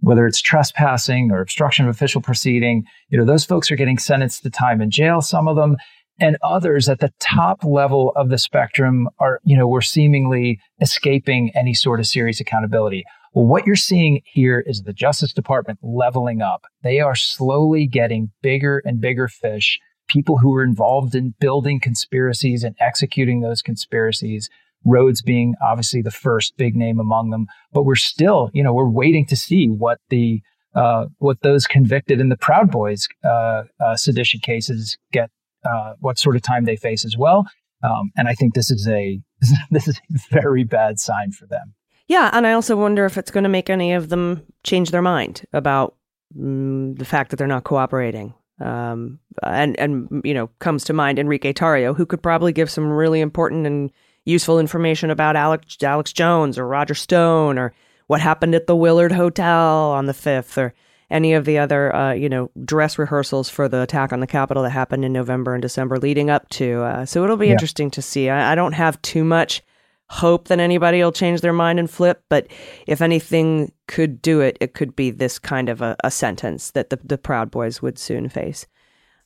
whether 0.00 0.26
it's 0.26 0.40
trespassing 0.40 1.30
or 1.30 1.42
obstruction 1.42 1.86
of 1.86 1.94
official 1.94 2.22
proceeding, 2.22 2.84
you 3.08 3.18
know, 3.18 3.26
those 3.26 3.44
folks 3.44 3.70
are 3.70 3.76
getting 3.76 3.98
sentenced 3.98 4.42
to 4.42 4.50
time 4.50 4.80
in 4.80 4.90
jail, 4.90 5.20
some 5.20 5.48
of 5.48 5.56
them, 5.56 5.76
and 6.20 6.36
others 6.42 6.88
at 6.88 7.00
the 7.00 7.12
top 7.20 7.64
level 7.64 8.12
of 8.16 8.28
the 8.28 8.38
spectrum 8.38 9.08
are, 9.18 9.40
you 9.44 9.56
know, 9.56 9.66
we're 9.66 9.80
seemingly 9.80 10.60
escaping 10.80 11.50
any 11.54 11.74
sort 11.74 12.00
of 12.00 12.06
serious 12.06 12.40
accountability. 12.40 13.04
Well, 13.32 13.46
what 13.46 13.66
you're 13.66 13.74
seeing 13.74 14.20
here 14.24 14.62
is 14.64 14.82
the 14.82 14.92
Justice 14.92 15.32
Department 15.32 15.80
leveling 15.82 16.40
up. 16.40 16.66
They 16.82 17.00
are 17.00 17.16
slowly 17.16 17.86
getting 17.88 18.30
bigger 18.42 18.80
and 18.84 19.00
bigger 19.00 19.26
fish 19.26 19.78
people 20.08 20.38
who 20.38 20.50
were 20.50 20.62
involved 20.62 21.14
in 21.14 21.34
building 21.40 21.80
conspiracies 21.80 22.62
and 22.62 22.76
executing 22.80 23.40
those 23.40 23.62
conspiracies. 23.62 24.48
Rhodes 24.84 25.22
being 25.22 25.54
obviously 25.62 26.02
the 26.02 26.10
first 26.10 26.56
big 26.58 26.76
name 26.76 27.00
among 27.00 27.30
them, 27.30 27.46
but 27.72 27.84
we're 27.84 27.94
still, 27.94 28.50
you 28.52 28.62
know, 28.62 28.74
we're 28.74 28.88
waiting 28.88 29.24
to 29.26 29.36
see 29.36 29.68
what 29.68 29.98
the 30.10 30.42
uh, 30.74 31.06
what 31.18 31.40
those 31.42 31.66
convicted 31.66 32.20
in 32.20 32.28
the 32.28 32.36
Proud 32.36 32.70
Boys 32.70 33.08
uh, 33.24 33.62
uh, 33.80 33.96
sedition 33.96 34.40
cases 34.40 34.98
get, 35.12 35.30
uh, 35.64 35.94
what 36.00 36.18
sort 36.18 36.36
of 36.36 36.42
time 36.42 36.64
they 36.64 36.76
face 36.76 37.04
as 37.04 37.16
well. 37.16 37.46
Um, 37.82 38.10
and 38.16 38.28
I 38.28 38.34
think 38.34 38.54
this 38.54 38.70
is 38.70 38.88
a 38.88 39.20
this 39.70 39.88
is 39.88 39.98
a 39.98 40.18
very 40.30 40.64
bad 40.64 40.98
sign 40.98 41.32
for 41.32 41.46
them. 41.46 41.74
Yeah, 42.06 42.30
and 42.32 42.46
I 42.46 42.52
also 42.52 42.76
wonder 42.76 43.06
if 43.06 43.16
it's 43.16 43.30
going 43.30 43.44
to 43.44 43.50
make 43.50 43.70
any 43.70 43.92
of 43.92 44.10
them 44.10 44.42
change 44.62 44.90
their 44.90 45.02
mind 45.02 45.44
about 45.52 45.96
mm, 46.36 46.98
the 46.98 47.04
fact 47.04 47.30
that 47.30 47.36
they're 47.36 47.46
not 47.46 47.64
cooperating 47.64 48.34
um, 48.60 49.18
and 49.42 49.78
and 49.78 50.22
you 50.24 50.34
know 50.34 50.48
comes 50.58 50.84
to 50.84 50.92
mind 50.92 51.18
Enrique 51.18 51.52
Tarrio, 51.52 51.96
who 51.96 52.06
could 52.06 52.22
probably 52.22 52.52
give 52.52 52.70
some 52.70 52.90
really 52.90 53.20
important 53.20 53.66
and 53.66 53.90
useful 54.24 54.58
information 54.58 55.10
about 55.10 55.36
Alex 55.36 55.76
Alex 55.82 56.12
Jones 56.12 56.58
or 56.58 56.66
Roger 56.66 56.94
Stone 56.94 57.58
or 57.58 57.74
what 58.06 58.20
happened 58.20 58.54
at 58.54 58.66
the 58.66 58.76
Willard 58.76 59.12
Hotel 59.12 59.90
on 59.90 60.06
the 60.06 60.14
fifth 60.14 60.56
or 60.56 60.74
any 61.14 61.32
of 61.32 61.46
the 61.46 61.56
other 61.56 61.94
uh, 61.94 62.12
you 62.12 62.28
know 62.28 62.50
dress 62.64 62.98
rehearsals 62.98 63.48
for 63.48 63.68
the 63.68 63.80
attack 63.80 64.12
on 64.12 64.20
the 64.20 64.26
Capitol 64.26 64.64
that 64.64 64.70
happened 64.70 65.04
in 65.04 65.12
November 65.12 65.54
and 65.54 65.62
December 65.62 65.96
leading 65.96 66.28
up 66.28 66.48
to. 66.50 66.82
Uh, 66.82 67.06
so 67.06 67.24
it'll 67.24 67.38
be 67.38 67.46
yeah. 67.46 67.52
interesting 67.52 67.90
to 67.92 68.02
see. 68.02 68.28
I, 68.28 68.52
I 68.52 68.54
don't 68.54 68.72
have 68.72 69.00
too 69.00 69.24
much 69.24 69.62
hope 70.10 70.48
that 70.48 70.60
anybody 70.60 71.02
will 71.02 71.12
change 71.12 71.40
their 71.40 71.52
mind 71.52 71.78
and 71.78 71.90
flip, 71.90 72.22
but 72.28 72.46
if 72.86 73.00
anything 73.00 73.72
could 73.88 74.20
do 74.20 74.40
it, 74.40 74.58
it 74.60 74.74
could 74.74 74.94
be 74.94 75.10
this 75.10 75.38
kind 75.38 75.68
of 75.68 75.80
a, 75.80 75.96
a 76.04 76.10
sentence 76.10 76.72
that 76.72 76.90
the, 76.90 76.98
the 77.02 77.16
Proud 77.16 77.50
Boys 77.50 77.80
would 77.80 77.98
soon 77.98 78.28
face. 78.28 78.66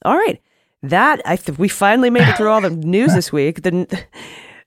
All 0.04 0.16
right. 0.16 0.40
That 0.82 1.20
I 1.24 1.36
th- 1.36 1.58
we 1.58 1.68
finally 1.68 2.10
made 2.10 2.28
it 2.28 2.36
through 2.36 2.50
all 2.50 2.60
the 2.60 2.70
news 2.70 3.12
this 3.12 3.32
week. 3.32 3.62
The 3.62 3.86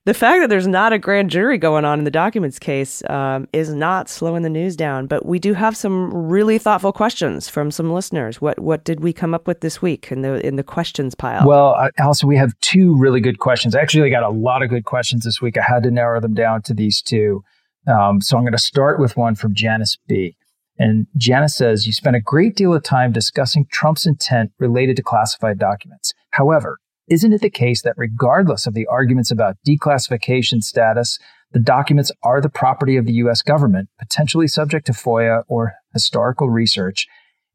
the 0.05 0.13
fact 0.15 0.41
that 0.41 0.49
there's 0.49 0.67
not 0.67 0.93
a 0.93 0.97
grand 0.97 1.29
jury 1.29 1.59
going 1.59 1.85
on 1.85 1.99
in 1.99 2.05
the 2.05 2.11
documents 2.11 2.57
case 2.57 3.03
um, 3.09 3.47
is 3.53 3.73
not 3.73 4.09
slowing 4.09 4.41
the 4.41 4.49
news 4.49 4.75
down. 4.75 5.05
But 5.05 5.25
we 5.25 5.37
do 5.37 5.53
have 5.53 5.77
some 5.77 6.11
really 6.11 6.57
thoughtful 6.57 6.91
questions 6.91 7.47
from 7.47 7.69
some 7.69 7.93
listeners. 7.93 8.41
What 8.41 8.59
what 8.59 8.83
did 8.83 9.01
we 9.01 9.13
come 9.13 9.33
up 9.33 9.47
with 9.47 9.61
this 9.61 9.81
week 9.81 10.11
in 10.11 10.21
the 10.21 10.45
in 10.45 10.55
the 10.55 10.63
questions 10.63 11.13
pile? 11.13 11.45
Well, 11.45 11.75
uh, 11.77 11.89
Allison, 11.99 12.27
we 12.27 12.37
have 12.37 12.53
two 12.61 12.97
really 12.97 13.21
good 13.21 13.39
questions. 13.39 13.75
I 13.75 13.81
actually 13.81 14.09
got 14.09 14.23
a 14.23 14.29
lot 14.29 14.63
of 14.63 14.69
good 14.69 14.85
questions 14.85 15.23
this 15.23 15.41
week. 15.41 15.57
I 15.57 15.63
had 15.63 15.83
to 15.83 15.91
narrow 15.91 16.19
them 16.19 16.33
down 16.33 16.63
to 16.63 16.73
these 16.73 17.01
two. 17.01 17.43
Um, 17.87 18.21
so 18.21 18.37
I'm 18.37 18.43
going 18.43 18.53
to 18.53 18.59
start 18.59 18.99
with 18.99 19.17
one 19.17 19.35
from 19.35 19.53
Janice 19.53 19.97
B. 20.07 20.35
And 20.77 21.07
Janice 21.15 21.55
says, 21.55 21.85
You 21.85 21.93
spent 21.93 22.15
a 22.15 22.21
great 22.21 22.55
deal 22.55 22.73
of 22.73 22.83
time 22.83 23.11
discussing 23.11 23.67
Trump's 23.71 24.05
intent 24.05 24.51
related 24.59 24.95
to 24.97 25.03
classified 25.03 25.59
documents. 25.59 26.13
However, 26.31 26.79
isn't 27.11 27.33
it 27.33 27.41
the 27.41 27.49
case 27.49 27.81
that 27.81 27.93
regardless 27.97 28.65
of 28.65 28.73
the 28.73 28.87
arguments 28.87 29.31
about 29.31 29.57
declassification 29.67 30.63
status, 30.63 31.19
the 31.51 31.59
documents 31.59 32.09
are 32.23 32.39
the 32.39 32.49
property 32.49 32.95
of 32.95 33.05
the 33.05 33.13
US 33.13 33.41
government, 33.41 33.89
potentially 33.99 34.47
subject 34.47 34.85
to 34.85 34.93
FOIA 34.93 35.43
or 35.49 35.73
historical 35.93 36.49
research, 36.49 37.07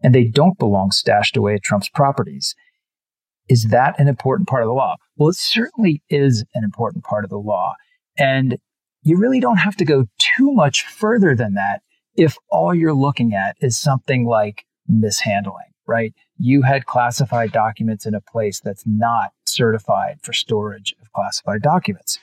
and 0.02 0.14
they 0.14 0.24
don't 0.24 0.58
belong 0.58 0.90
stashed 0.90 1.38
away 1.38 1.54
at 1.54 1.62
Trump's 1.62 1.88
properties? 1.88 2.54
Is 3.48 3.68
that 3.68 3.98
an 3.98 4.08
important 4.08 4.46
part 4.46 4.62
of 4.62 4.68
the 4.68 4.74
law? 4.74 4.96
Well, 5.16 5.30
it 5.30 5.36
certainly 5.36 6.02
is 6.10 6.44
an 6.54 6.62
important 6.62 7.04
part 7.04 7.24
of 7.24 7.30
the 7.30 7.38
law. 7.38 7.76
And 8.18 8.58
you 9.02 9.16
really 9.16 9.40
don't 9.40 9.56
have 9.56 9.76
to 9.76 9.86
go 9.86 10.04
too 10.18 10.52
much 10.52 10.84
further 10.84 11.34
than 11.34 11.54
that 11.54 11.80
if 12.14 12.36
all 12.50 12.74
you're 12.74 12.92
looking 12.92 13.32
at 13.32 13.56
is 13.60 13.80
something 13.80 14.26
like 14.26 14.64
mishandling 14.86 15.72
right? 15.86 16.12
You 16.38 16.62
had 16.62 16.86
classified 16.86 17.52
documents 17.52 18.06
in 18.06 18.14
a 18.14 18.20
place 18.20 18.60
that's 18.60 18.84
not 18.86 19.30
certified 19.56 20.18
for 20.22 20.32
storage 20.32 20.94
of 21.00 21.12
classified 21.12 21.62
documents. 21.62 22.18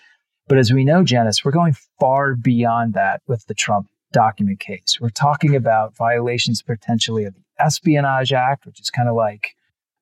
But 0.47 0.57
as 0.57 0.71
we 0.71 0.83
know, 0.83 1.03
Janice, 1.03 1.43
we're 1.43 1.51
going 1.51 1.75
far 1.99 2.35
beyond 2.35 2.93
that 2.93 3.21
with 3.27 3.45
the 3.47 3.53
Trump 3.53 3.87
document 4.11 4.59
case. 4.59 4.97
We're 5.01 5.09
talking 5.09 5.55
about 5.55 5.95
violations 5.95 6.61
potentially 6.61 7.25
of 7.25 7.33
the 7.33 7.41
Espionage 7.59 8.33
Act, 8.33 8.65
which 8.65 8.79
is 8.79 8.89
kind 8.89 9.09
of 9.09 9.15
like, 9.15 9.55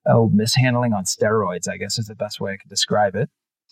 oh, 0.06 0.30
mishandling 0.32 0.92
on 0.92 1.04
steroids, 1.04 1.68
I 1.68 1.76
guess 1.76 1.98
is 1.98 2.06
the 2.06 2.14
best 2.14 2.40
way 2.40 2.52
I 2.52 2.56
could 2.56 2.70
describe 2.70 3.14
it. 3.14 3.30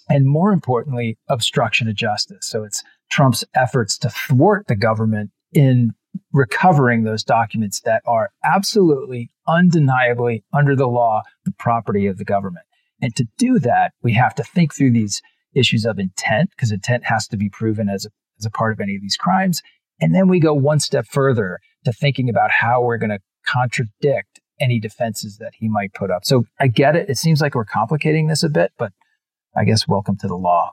And 0.09 0.27
more 0.27 0.53
importantly, 0.53 1.19
obstruction 1.29 1.89
of 1.89 1.95
justice. 1.95 2.47
So 2.47 2.65
it's 2.65 2.83
Trump's 3.11 3.45
efforts 3.55 3.99
to 3.99 4.09
thwart 4.09 4.67
the 4.67 4.77
government 4.77 5.31
in 5.53 5.93
recovering 6.33 7.05
those 7.05 7.23
documents 7.23 7.81
that 7.81 8.03
are 8.07 8.31
absolutely, 8.45 9.31
undeniably, 9.47 10.45
under 10.53 10.75
the 10.75 10.89
law, 10.89 11.23
the 11.45 11.53
property 11.53 12.07
of 12.07 12.19
the 12.19 12.25
government. 12.25 12.67
And 13.03 13.15
to 13.17 13.27
do 13.39 13.59
that, 13.61 13.93
we 14.03 14.13
have 14.15 14.35
to 14.37 14.45
think 14.45 14.75
through 14.75 14.93
these 14.93 15.23
issues 15.55 15.85
of 15.85 15.99
intent, 15.99 16.51
because 16.51 16.71
intent 16.73 17.05
has 17.07 17.27
to 17.29 17.37
be 17.37 17.49
proven 17.49 17.89
as 17.89 18.07
a, 18.07 18.11
as 18.39 18.47
a 18.47 18.51
part 18.51 18.73
of 18.73 18.81
any 18.81 18.95
of 18.97 19.03
these 19.03 19.17
crimes. 19.17 19.63
And 20.01 20.15
then 20.15 20.29
we 20.29 20.41
go 20.41 20.55
one 20.55 20.81
step 20.81 21.07
further 21.07 21.59
to 21.85 21.93
thinking 21.93 22.29
about 22.29 22.51
how 22.51 22.83
we're 22.83 22.99
going 22.99 23.11
to 23.11 23.21
contradict 23.47 24.41
any 24.61 24.79
defenses 24.79 25.39
that 25.39 25.53
he 25.59 25.69
might 25.69 25.93
put 25.95 26.11
up. 26.11 26.25
So 26.25 26.45
I 26.61 26.69
get 26.69 26.97
it. 26.97 27.09
It 27.09 27.17
seems 27.17 27.41
like 27.41 27.55
we're 27.55 27.65
complicating 27.65 28.27
this 28.29 28.43
a 28.43 28.49
bit, 28.49 28.73
but 28.79 28.93
I 29.57 29.65
guess 29.65 29.89
welcome 29.89 30.17
to 30.19 30.29
the 30.29 30.37
law. 30.37 30.73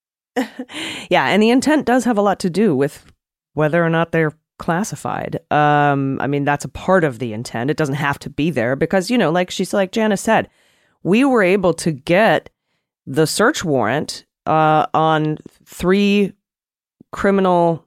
yeah. 0.36 1.28
And 1.28 1.42
the 1.42 1.50
intent 1.50 1.86
does 1.86 2.04
have 2.04 2.18
a 2.18 2.22
lot 2.22 2.38
to 2.40 2.50
do 2.50 2.76
with 2.76 3.10
whether 3.54 3.84
or 3.84 3.90
not 3.90 4.12
they're 4.12 4.36
classified. 4.58 5.40
Um, 5.50 6.20
I 6.20 6.26
mean, 6.26 6.44
that's 6.44 6.64
a 6.64 6.68
part 6.68 7.04
of 7.04 7.18
the 7.18 7.32
intent. 7.32 7.70
It 7.70 7.76
doesn't 7.76 7.94
have 7.96 8.18
to 8.20 8.30
be 8.30 8.50
there 8.50 8.76
because, 8.76 9.10
you 9.10 9.18
know, 9.18 9.30
like 9.30 9.50
she's 9.50 9.72
like 9.72 9.92
Janice 9.92 10.20
said, 10.20 10.48
we 11.02 11.24
were 11.24 11.42
able 11.42 11.74
to 11.74 11.92
get 11.92 12.50
the 13.06 13.26
search 13.26 13.64
warrant 13.64 14.24
uh, 14.46 14.86
on 14.94 15.38
three 15.64 16.32
criminal 17.12 17.84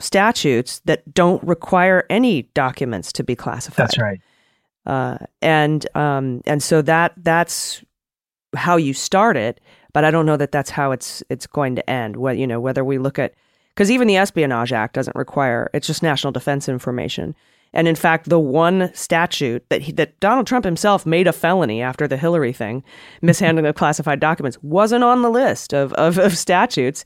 statutes 0.00 0.80
that 0.84 1.12
don't 1.12 1.42
require 1.42 2.04
any 2.08 2.42
documents 2.54 3.12
to 3.12 3.24
be 3.24 3.34
classified. 3.34 3.84
That's 3.84 3.98
right. 3.98 4.20
Uh, 4.86 5.18
and 5.42 5.86
um, 5.96 6.40
and 6.46 6.62
so 6.62 6.80
that 6.82 7.12
that's 7.18 7.84
how 8.56 8.76
you 8.76 8.94
start 8.94 9.36
it, 9.36 9.60
but 9.92 10.04
I 10.04 10.10
don't 10.10 10.24
know 10.24 10.36
that 10.36 10.52
that's 10.52 10.70
how 10.70 10.92
it's 10.92 11.22
it's 11.28 11.46
going 11.46 11.76
to 11.76 11.90
end. 11.90 12.16
What 12.16 12.38
you 12.38 12.46
know, 12.46 12.60
whether 12.60 12.84
we 12.84 12.98
look 12.98 13.18
at 13.18 13.34
because 13.74 13.90
even 13.90 14.08
the 14.08 14.16
Espionage 14.16 14.72
Act 14.72 14.94
doesn't 14.94 15.14
require 15.16 15.68
it's 15.74 15.86
just 15.86 16.02
national 16.02 16.32
defense 16.32 16.68
information. 16.68 17.34
And 17.72 17.86
in 17.86 17.94
fact, 17.94 18.28
the 18.28 18.38
one 18.38 18.90
statute 18.94 19.64
that 19.68 19.82
he, 19.82 19.92
that 19.92 20.18
Donald 20.20 20.46
Trump 20.46 20.64
himself 20.64 21.04
made 21.04 21.26
a 21.26 21.32
felony 21.32 21.82
after 21.82 22.08
the 22.08 22.16
Hillary 22.16 22.52
thing, 22.52 22.82
mishandling 23.22 23.66
of 23.66 23.74
classified 23.74 24.20
documents, 24.20 24.58
wasn't 24.62 25.04
on 25.04 25.22
the 25.22 25.30
list 25.30 25.72
of 25.74 25.92
of, 25.94 26.18
of 26.18 26.36
statutes, 26.36 27.04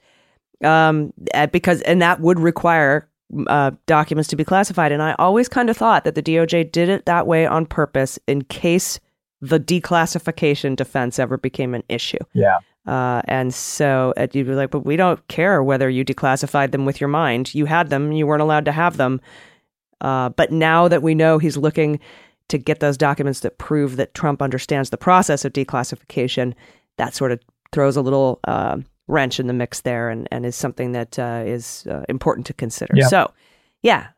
um, 0.62 1.12
because 1.50 1.80
and 1.82 2.00
that 2.00 2.20
would 2.20 2.38
require 2.38 3.08
uh, 3.48 3.72
documents 3.86 4.28
to 4.28 4.36
be 4.36 4.44
classified. 4.44 4.92
And 4.92 5.02
I 5.02 5.14
always 5.18 5.48
kind 5.48 5.70
of 5.70 5.76
thought 5.76 6.04
that 6.04 6.14
the 6.14 6.22
DOJ 6.22 6.70
did 6.70 6.88
it 6.88 7.06
that 7.06 7.26
way 7.26 7.46
on 7.46 7.66
purpose 7.66 8.18
in 8.26 8.42
case 8.42 9.00
the 9.40 9.58
declassification 9.58 10.76
defense 10.76 11.18
ever 11.18 11.36
became 11.36 11.74
an 11.74 11.82
issue. 11.88 12.18
Yeah. 12.32 12.58
Uh, 12.86 13.22
and 13.26 13.54
so 13.54 14.12
uh, 14.16 14.26
you'd 14.32 14.46
be 14.46 14.54
like, 14.54 14.70
but 14.70 14.84
we 14.84 14.96
don't 14.96 15.26
care 15.28 15.62
whether 15.62 15.88
you 15.88 16.04
declassified 16.04 16.72
them 16.72 16.84
with 16.84 17.00
your 17.00 17.08
mind. 17.08 17.54
You 17.54 17.66
had 17.66 17.90
them, 17.90 18.12
you 18.12 18.26
weren't 18.26 18.42
allowed 18.42 18.64
to 18.64 18.72
have 18.72 18.96
them. 18.96 19.20
Uh, 20.02 20.28
but 20.28 20.52
now 20.52 20.88
that 20.88 21.02
we 21.02 21.14
know 21.14 21.38
he's 21.38 21.56
looking 21.56 21.98
to 22.48 22.58
get 22.58 22.80
those 22.80 22.98
documents 22.98 23.40
that 23.40 23.56
prove 23.56 23.96
that 23.96 24.12
Trump 24.12 24.42
understands 24.42 24.90
the 24.90 24.98
process 24.98 25.44
of 25.46 25.52
declassification, 25.54 26.52
that 26.98 27.14
sort 27.14 27.32
of 27.32 27.40
throws 27.72 27.96
a 27.96 28.02
little 28.02 28.40
uh, 28.46 28.76
wrench 29.08 29.40
in 29.40 29.46
the 29.46 29.52
mix 29.54 29.80
there 29.80 30.10
and, 30.10 30.28
and 30.30 30.44
is 30.44 30.54
something 30.54 30.92
that 30.92 31.18
uh, 31.18 31.42
is 31.46 31.86
uh, 31.90 32.02
important 32.08 32.46
to 32.46 32.52
consider. 32.52 32.92
Yep. 32.94 33.08
So, 33.08 33.32
yeah, 33.82 34.08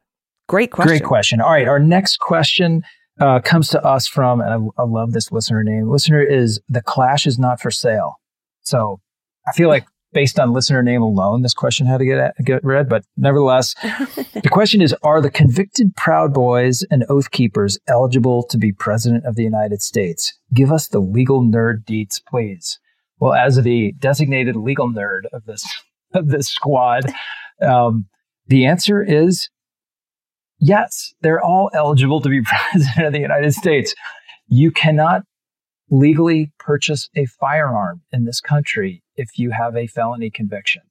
great 0.48 0.72
question. 0.72 0.88
Great 0.98 1.04
question. 1.04 1.40
All 1.40 1.52
right, 1.52 1.68
our 1.68 1.78
next 1.78 2.18
question 2.18 2.82
uh, 3.20 3.40
comes 3.40 3.68
to 3.68 3.84
us 3.84 4.08
from, 4.08 4.40
and 4.40 4.50
I, 4.50 4.82
I 4.82 4.84
love 4.84 5.12
this 5.12 5.30
listener 5.30 5.62
name. 5.62 5.88
Listener 5.88 6.22
is 6.22 6.60
The 6.68 6.82
Clash 6.82 7.26
is 7.26 7.38
Not 7.38 7.60
for 7.60 7.70
Sale. 7.70 8.18
So 8.62 9.00
I 9.46 9.52
feel 9.52 9.68
like 9.68 9.86
based 10.14 10.38
on 10.38 10.52
listener 10.52 10.82
name 10.82 11.02
alone, 11.02 11.42
this 11.42 11.52
question 11.52 11.86
had 11.86 11.98
to 11.98 12.06
get, 12.06 12.32
get 12.44 12.64
read. 12.64 12.88
But 12.88 13.04
nevertheless, 13.16 13.74
the 13.82 14.48
question 14.50 14.80
is 14.80 14.94
Are 15.02 15.20
the 15.20 15.30
convicted 15.30 15.94
Proud 15.96 16.32
Boys 16.32 16.84
and 16.90 17.04
Oath 17.10 17.30
Keepers 17.30 17.78
eligible 17.86 18.44
to 18.44 18.56
be 18.56 18.72
President 18.72 19.26
of 19.26 19.34
the 19.34 19.42
United 19.42 19.82
States? 19.82 20.32
Give 20.54 20.72
us 20.72 20.88
the 20.88 21.00
legal 21.00 21.42
nerd 21.42 21.84
deets, 21.84 22.20
please. 22.26 22.78
Well, 23.18 23.34
as 23.34 23.56
the 23.56 23.92
designated 23.98 24.56
legal 24.56 24.88
nerd 24.88 25.22
of 25.32 25.44
this 25.44 25.64
of 26.14 26.28
this 26.28 26.48
squad, 26.48 27.12
um, 27.60 28.06
the 28.46 28.64
answer 28.64 29.02
is 29.02 29.48
yes. 30.58 31.12
They're 31.20 31.42
all 31.42 31.70
eligible 31.74 32.20
to 32.22 32.28
be 32.28 32.40
president 32.70 33.06
of 33.06 33.12
the 33.12 33.20
United 33.20 33.52
States. 33.52 33.94
You 34.46 34.70
cannot 34.70 35.22
legally 35.90 36.52
purchase 36.58 37.08
a 37.16 37.26
firearm 37.26 38.02
in 38.12 38.24
this 38.24 38.40
country 38.40 39.02
if 39.16 39.38
you 39.38 39.50
have 39.50 39.76
a 39.76 39.86
felony 39.86 40.30
conviction. 40.30 40.82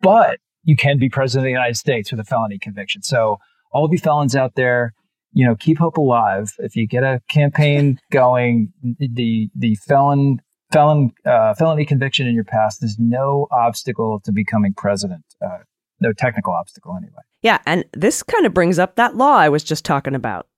But 0.00 0.38
you 0.64 0.76
can 0.76 0.98
be 0.98 1.08
president 1.08 1.42
of 1.42 1.44
the 1.44 1.50
United 1.50 1.76
States 1.76 2.10
with 2.10 2.20
a 2.20 2.24
felony 2.24 2.58
conviction. 2.58 3.02
So 3.02 3.38
all 3.72 3.84
of 3.84 3.92
you 3.92 3.98
felons 3.98 4.34
out 4.34 4.54
there, 4.54 4.92
you 5.32 5.46
know, 5.46 5.54
keep 5.54 5.78
hope 5.78 5.96
alive. 5.96 6.52
If 6.58 6.76
you 6.76 6.86
get 6.86 7.04
a 7.04 7.20
campaign 7.28 7.98
going, 8.10 8.72
the 8.98 9.48
the 9.54 9.74
felon 9.76 10.40
felon 10.72 11.12
uh, 11.24 11.54
felony 11.54 11.84
conviction 11.84 12.26
in 12.26 12.34
your 12.34 12.44
past 12.44 12.82
is 12.82 12.96
no 12.98 13.46
obstacle 13.50 14.20
to 14.24 14.32
becoming 14.32 14.74
president. 14.74 15.24
Uh, 15.44 15.58
no 16.00 16.12
technical 16.12 16.52
obstacle, 16.52 16.96
anyway. 16.96 17.22
Yeah, 17.42 17.58
and 17.66 17.84
this 17.92 18.22
kind 18.22 18.46
of 18.46 18.54
brings 18.54 18.78
up 18.78 18.96
that 18.96 19.16
law 19.16 19.36
I 19.36 19.48
was 19.48 19.64
just 19.64 19.84
talking 19.84 20.14
about, 20.14 20.48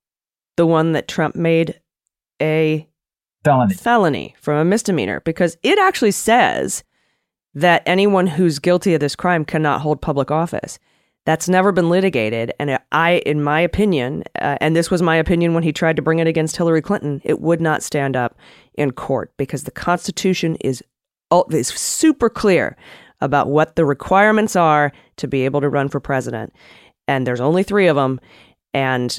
the 0.57 0.67
one 0.67 0.93
that 0.93 1.09
Trump 1.09 1.37
made 1.37 1.81
a 2.41 2.89
felony 3.47 3.75
felony 3.75 4.35
from 4.41 4.59
a 4.59 4.65
misdemeanor, 4.65 5.21
because 5.21 5.57
it 5.63 5.79
actually 5.79 6.11
says 6.11 6.85
that 7.55 7.83
anyone 7.87 8.27
who's 8.27 8.59
guilty 8.59 8.93
of 8.95 9.01
this 9.01 9.17
crime 9.17 9.45
cannot 9.45 9.81
hold 9.81 10.03
public 10.03 10.31
office. 10.31 10.79
That's 11.25 11.49
never 11.49 11.73
been 11.73 11.91
litigated. 11.91 12.53
And 12.61 12.79
I, 12.93 13.23
in 13.27 13.43
my 13.43 13.61
opinion, 13.61 14.23
uh, 14.41 14.59
and 14.61 14.77
this 14.77 14.91
was 14.91 15.03
my 15.03 15.17
opinion 15.17 15.55
when 15.55 15.65
he 15.65 15.73
tried 15.73 15.97
to 15.97 16.03
bring 16.03 16.21
it 16.21 16.29
against 16.29 16.57
Hillary 16.57 16.83
Clinton, 16.83 17.21
it 17.25 17.41
would 17.41 17.61
not 17.61 17.83
stand 17.83 18.15
up 18.15 18.39
in 18.75 18.93
court 18.93 19.33
because 19.37 19.65
the 19.65 19.73
Constitution 19.73 20.57
is, 20.61 20.85
is 21.51 21.69
super 21.69 22.31
clear 22.31 22.77
about 23.21 23.49
what 23.49 23.75
the 23.75 23.85
requirements 23.85 24.55
are 24.55 24.93
to 25.17 25.27
be 25.27 25.45
able 25.45 25.61
to 25.61 25.69
run 25.69 25.89
for 25.89 25.99
president. 25.99 26.53
And 27.09 27.27
there's 27.27 27.41
only 27.41 27.65
three 27.65 27.89
of 27.89 27.97
them. 27.97 28.21
And 28.77 29.19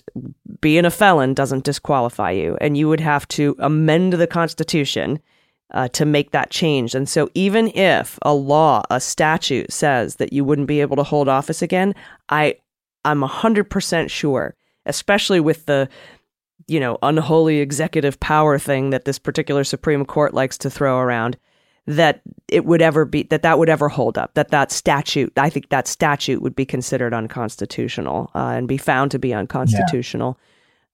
being 0.62 0.86
a 0.86 0.92
felon 0.92 1.34
doesn't 1.34 1.64
disqualify 1.64 2.30
you. 2.30 2.60
And 2.62 2.78
you 2.78 2.88
would 2.90 3.00
have 3.00 3.28
to 3.30 3.56
amend 3.58 4.14
the 4.14 4.28
Constitution 4.28 5.20
uh, 5.74 5.88
to 5.88 6.06
make 6.06 6.30
that 6.30 6.52
change. 6.52 6.94
And 6.94 7.10
so, 7.10 7.28
even 7.34 7.70
if 7.70 8.20
a 8.22 8.36
law, 8.36 8.84
a 8.92 9.02
statute 9.02 9.74
says 9.74 10.18
that 10.18 10.32
you 10.32 10.46
wouldn't 10.46 10.68
be 10.68 10.80
able 10.80 10.96
to 10.98 11.04
hold 11.04 11.28
office 11.28 11.64
again, 11.64 11.96
I, 12.30 12.58
I'm 13.04 13.24
hundred 13.24 13.68
percent 13.72 14.12
sure, 14.12 14.54
especially 14.86 15.40
with 15.40 15.66
the, 15.66 15.90
you 16.68 16.80
know, 16.80 17.00
unholy 17.02 17.58
executive 17.58 18.20
power 18.20 18.60
thing 18.60 18.92
that 18.92 19.06
this 19.06 19.18
particular 19.18 19.64
Supreme 19.64 20.06
Court 20.06 20.36
likes 20.36 20.60
to 20.60 20.70
throw 20.70 21.00
around, 21.00 21.36
that 21.88 22.22
it 22.50 22.66
would 22.66 22.82
ever 22.82 23.06
be 23.06 23.24
that 23.24 23.42
that 23.42 23.58
would 23.58 23.70
ever 23.70 23.90
hold 23.90 24.18
up. 24.18 24.34
That 24.34 24.52
that 24.52 24.72
statute, 24.72 25.34
I 25.38 25.50
think 25.50 25.70
that 25.70 25.88
statute 25.88 26.42
would 26.42 26.56
be 26.56 26.66
considered 26.66 27.14
unconstitutional 27.14 28.30
uh, 28.36 28.54
and 28.58 28.68
be 28.68 28.78
found 28.78 29.12
to 29.12 29.20
be 29.20 29.34
unconstitutional. 29.34 30.38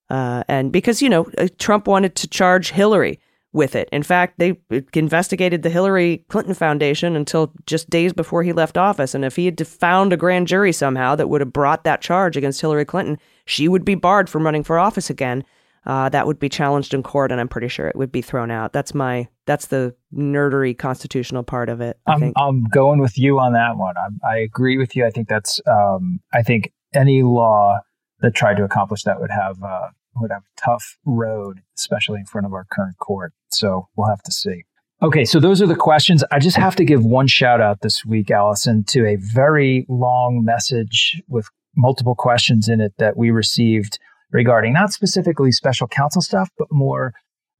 Yeah. 0.09 0.39
Uh, 0.39 0.43
and 0.47 0.71
because 0.71 1.01
you 1.01 1.09
know 1.09 1.27
uh, 1.37 1.47
Trump 1.57 1.87
wanted 1.87 2.15
to 2.15 2.27
charge 2.27 2.71
Hillary 2.71 3.19
with 3.53 3.75
it. 3.75 3.87
In 3.91 4.01
fact, 4.01 4.39
they 4.39 4.57
investigated 4.93 5.61
the 5.61 5.69
Hillary 5.69 6.25
Clinton 6.27 6.55
Foundation 6.55 7.15
until 7.15 7.53
just 7.67 7.89
days 7.89 8.11
before 8.11 8.41
he 8.41 8.51
left 8.51 8.77
office. 8.79 9.13
And 9.13 9.23
if 9.23 9.35
he 9.35 9.45
had 9.45 9.67
found 9.67 10.11
a 10.11 10.17
grand 10.17 10.47
jury 10.47 10.71
somehow 10.71 11.15
that 11.15 11.29
would 11.29 11.39
have 11.39 11.53
brought 11.53 11.83
that 11.83 12.01
charge 12.01 12.35
against 12.35 12.61
Hillary 12.61 12.83
Clinton, 12.83 13.19
she 13.45 13.67
would 13.67 13.85
be 13.85 13.93
barred 13.93 14.27
from 14.27 14.43
running 14.43 14.63
for 14.63 14.79
office 14.79 15.09
again. 15.09 15.43
Uh, 15.85 16.09
that 16.09 16.25
would 16.25 16.39
be 16.39 16.49
challenged 16.49 16.93
in 16.93 17.03
court, 17.03 17.31
and 17.31 17.41
I'm 17.41 17.49
pretty 17.49 17.67
sure 17.67 17.87
it 17.87 17.95
would 17.95 18.11
be 18.11 18.21
thrown 18.21 18.51
out. 18.51 18.73
That's 18.73 18.93
my 18.93 19.27
that's 19.45 19.67
the 19.67 19.95
nerdery 20.13 20.77
constitutional 20.77 21.43
part 21.43 21.69
of 21.69 21.81
it. 21.81 21.97
I 22.07 22.13
am 22.13 22.23
I'm, 22.23 22.33
I'm 22.37 22.63
going 22.65 22.99
with 22.99 23.17
you 23.17 23.39
on 23.39 23.53
that 23.53 23.77
one. 23.77 23.95
I'm, 23.97 24.19
i 24.23 24.37
agree 24.37 24.77
with 24.77 24.95
you. 24.95 25.05
I 25.05 25.09
think 25.09 25.27
that's 25.27 25.59
um, 25.67 26.19
I 26.33 26.41
think 26.41 26.71
any 26.93 27.23
law 27.23 27.79
that 28.21 28.33
tried 28.33 28.57
to 28.57 28.63
accomplish 28.63 29.03
that 29.03 29.19
would 29.19 29.31
have 29.31 29.61
uh, 29.61 29.89
would 30.15 30.31
have 30.31 30.43
a 30.43 30.61
tough 30.61 30.97
road, 31.05 31.59
especially 31.77 32.19
in 32.19 32.25
front 32.25 32.47
of 32.47 32.53
our 32.53 32.65
current 32.71 32.97
court. 32.97 33.33
So 33.49 33.89
we'll 33.95 34.07
have 34.07 34.23
to 34.23 34.31
see. 34.31 34.63
Okay, 35.01 35.25
so 35.25 35.39
those 35.39 35.61
are 35.61 35.67
the 35.67 35.75
questions. 35.75 36.23
I 36.31 36.39
just 36.39 36.55
have 36.55 36.77
to 36.77 36.85
give 36.85 37.03
one 37.03 37.27
shout 37.27 37.59
out 37.59 37.81
this 37.81 38.05
week, 38.05 38.31
Allison, 38.31 38.85
to 38.85 39.05
a 39.05 39.17
very 39.17 39.85
long 39.89 40.43
message 40.45 41.21
with 41.27 41.49
multiple 41.75 42.15
questions 42.15 42.69
in 42.69 42.79
it 42.79 42.93
that 42.99 43.17
we 43.17 43.29
received 43.29 43.99
regarding 44.33 44.73
not 44.73 44.91
specifically 44.91 45.51
special 45.51 45.87
counsel 45.87 46.21
stuff, 46.21 46.49
but 46.57 46.67
more 46.71 47.13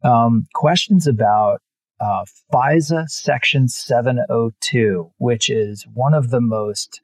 um, 0.04 0.48
questions 0.54 1.08
about 1.08 1.62
uh, 2.02 2.26
FISA 2.52 3.08
Section 3.08 3.70
702, 3.70 5.12
which 5.18 5.50
is 5.50 5.86
one 5.94 6.14
of 6.14 6.32
the 6.32 6.42
most 6.42 7.00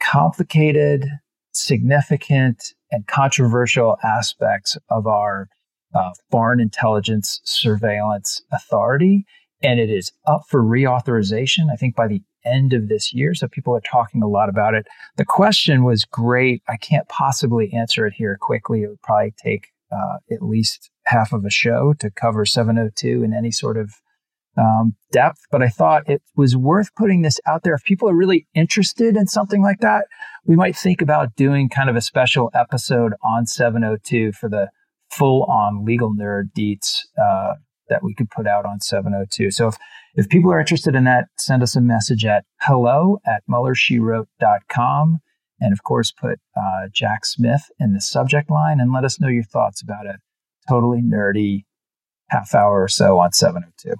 complicated, 0.00 1.06
significant, 1.52 2.74
and 2.92 3.06
controversial 3.06 3.96
aspects 4.04 4.76
of 4.88 5.06
our 5.06 5.48
uh, 5.94 6.10
Foreign 6.30 6.60
Intelligence 6.60 7.40
Surveillance 7.44 8.42
Authority. 8.52 9.24
And 9.62 9.78
it 9.78 9.90
is 9.90 10.12
up 10.26 10.42
for 10.48 10.62
reauthorization, 10.62 11.70
I 11.72 11.76
think, 11.76 11.94
by 11.94 12.08
the 12.08 12.22
end 12.44 12.72
of 12.72 12.88
this 12.88 13.12
year. 13.12 13.34
So 13.34 13.46
people 13.48 13.74
are 13.74 13.80
talking 13.80 14.22
a 14.22 14.28
lot 14.28 14.48
about 14.48 14.74
it. 14.74 14.86
The 15.16 15.24
question 15.24 15.84
was 15.84 16.04
great. 16.04 16.62
I 16.68 16.76
can't 16.76 17.08
possibly 17.08 17.72
answer 17.72 18.06
it 18.06 18.14
here 18.14 18.36
quickly. 18.40 18.82
It 18.82 18.88
would 18.88 19.02
probably 19.02 19.34
take 19.42 19.68
uh, 19.92 20.18
at 20.30 20.42
least 20.42 20.90
half 21.06 21.32
of 21.32 21.44
a 21.44 21.50
show 21.50 21.94
to 22.00 22.10
cover 22.10 22.44
702 22.44 23.22
in 23.22 23.34
any 23.34 23.50
sort 23.50 23.76
of 23.76 23.94
um, 24.56 24.94
depth, 25.10 25.40
but 25.50 25.62
I 25.62 25.68
thought 25.68 26.08
it 26.08 26.22
was 26.36 26.56
worth 26.56 26.94
putting 26.94 27.22
this 27.22 27.40
out 27.46 27.62
there. 27.62 27.74
If 27.74 27.84
people 27.84 28.08
are 28.08 28.14
really 28.14 28.46
interested 28.54 29.16
in 29.16 29.26
something 29.26 29.62
like 29.62 29.80
that, 29.80 30.06
we 30.44 30.56
might 30.56 30.76
think 30.76 31.00
about 31.00 31.34
doing 31.36 31.68
kind 31.68 31.88
of 31.88 31.96
a 31.96 32.02
special 32.02 32.50
episode 32.54 33.14
on 33.22 33.46
702 33.46 34.32
for 34.32 34.48
the 34.48 34.68
full 35.10 35.44
on 35.44 35.84
legal 35.84 36.14
nerd 36.14 36.50
deets 36.56 37.00
uh, 37.20 37.54
that 37.92 38.02
we 38.02 38.14
could 38.14 38.30
put 38.30 38.46
out 38.46 38.64
on 38.64 38.80
702. 38.80 39.50
So 39.50 39.68
if, 39.68 39.76
if 40.14 40.28
people 40.30 40.50
are 40.50 40.58
interested 40.58 40.94
in 40.94 41.04
that, 41.04 41.26
send 41.36 41.62
us 41.62 41.76
a 41.76 41.80
message 41.82 42.24
at 42.24 42.44
hello 42.62 43.18
at 43.26 43.42
muellershewrote.com. 43.50 45.20
And 45.60 45.72
of 45.72 45.82
course, 45.84 46.10
put 46.10 46.40
uh, 46.56 46.88
Jack 46.90 47.26
Smith 47.26 47.70
in 47.78 47.92
the 47.92 48.00
subject 48.00 48.50
line 48.50 48.80
and 48.80 48.92
let 48.92 49.04
us 49.04 49.20
know 49.20 49.28
your 49.28 49.44
thoughts 49.44 49.82
about 49.82 50.06
a 50.06 50.16
totally 50.68 51.02
nerdy 51.02 51.64
half 52.30 52.54
hour 52.54 52.82
or 52.82 52.88
so 52.88 53.20
on 53.20 53.32
702. 53.32 53.94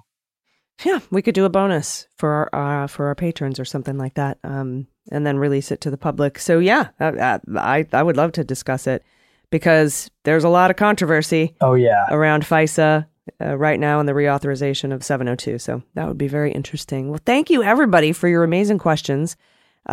Yeah, 0.83 0.99
we 1.11 1.21
could 1.21 1.35
do 1.35 1.45
a 1.45 1.49
bonus 1.49 2.07
for 2.17 2.49
our 2.53 2.83
uh, 2.83 2.87
for 2.87 3.07
our 3.07 3.15
patrons 3.15 3.59
or 3.59 3.65
something 3.65 3.97
like 3.97 4.15
that, 4.15 4.39
um, 4.43 4.87
and 5.11 5.25
then 5.25 5.37
release 5.37 5.71
it 5.71 5.79
to 5.81 5.91
the 5.91 5.97
public. 5.97 6.39
So 6.39 6.57
yeah, 6.57 6.89
I, 6.99 7.39
I 7.55 7.85
I 7.93 8.03
would 8.03 8.17
love 8.17 8.31
to 8.33 8.43
discuss 8.43 8.87
it 8.87 9.03
because 9.51 10.09
there's 10.23 10.43
a 10.43 10.49
lot 10.49 10.71
of 10.71 10.75
controversy. 10.75 11.55
Oh 11.61 11.75
yeah, 11.75 12.05
around 12.09 12.43
FISA 12.43 13.05
uh, 13.41 13.57
right 13.57 13.79
now 13.79 13.99
and 13.99 14.07
the 14.07 14.13
reauthorization 14.13 14.93
of 14.93 15.03
702. 15.03 15.59
So 15.59 15.83
that 15.93 16.07
would 16.07 16.17
be 16.17 16.27
very 16.27 16.51
interesting. 16.51 17.09
Well, 17.09 17.21
thank 17.25 17.49
you 17.49 17.63
everybody 17.63 18.11
for 18.11 18.27
your 18.27 18.43
amazing 18.43 18.79
questions. 18.79 19.35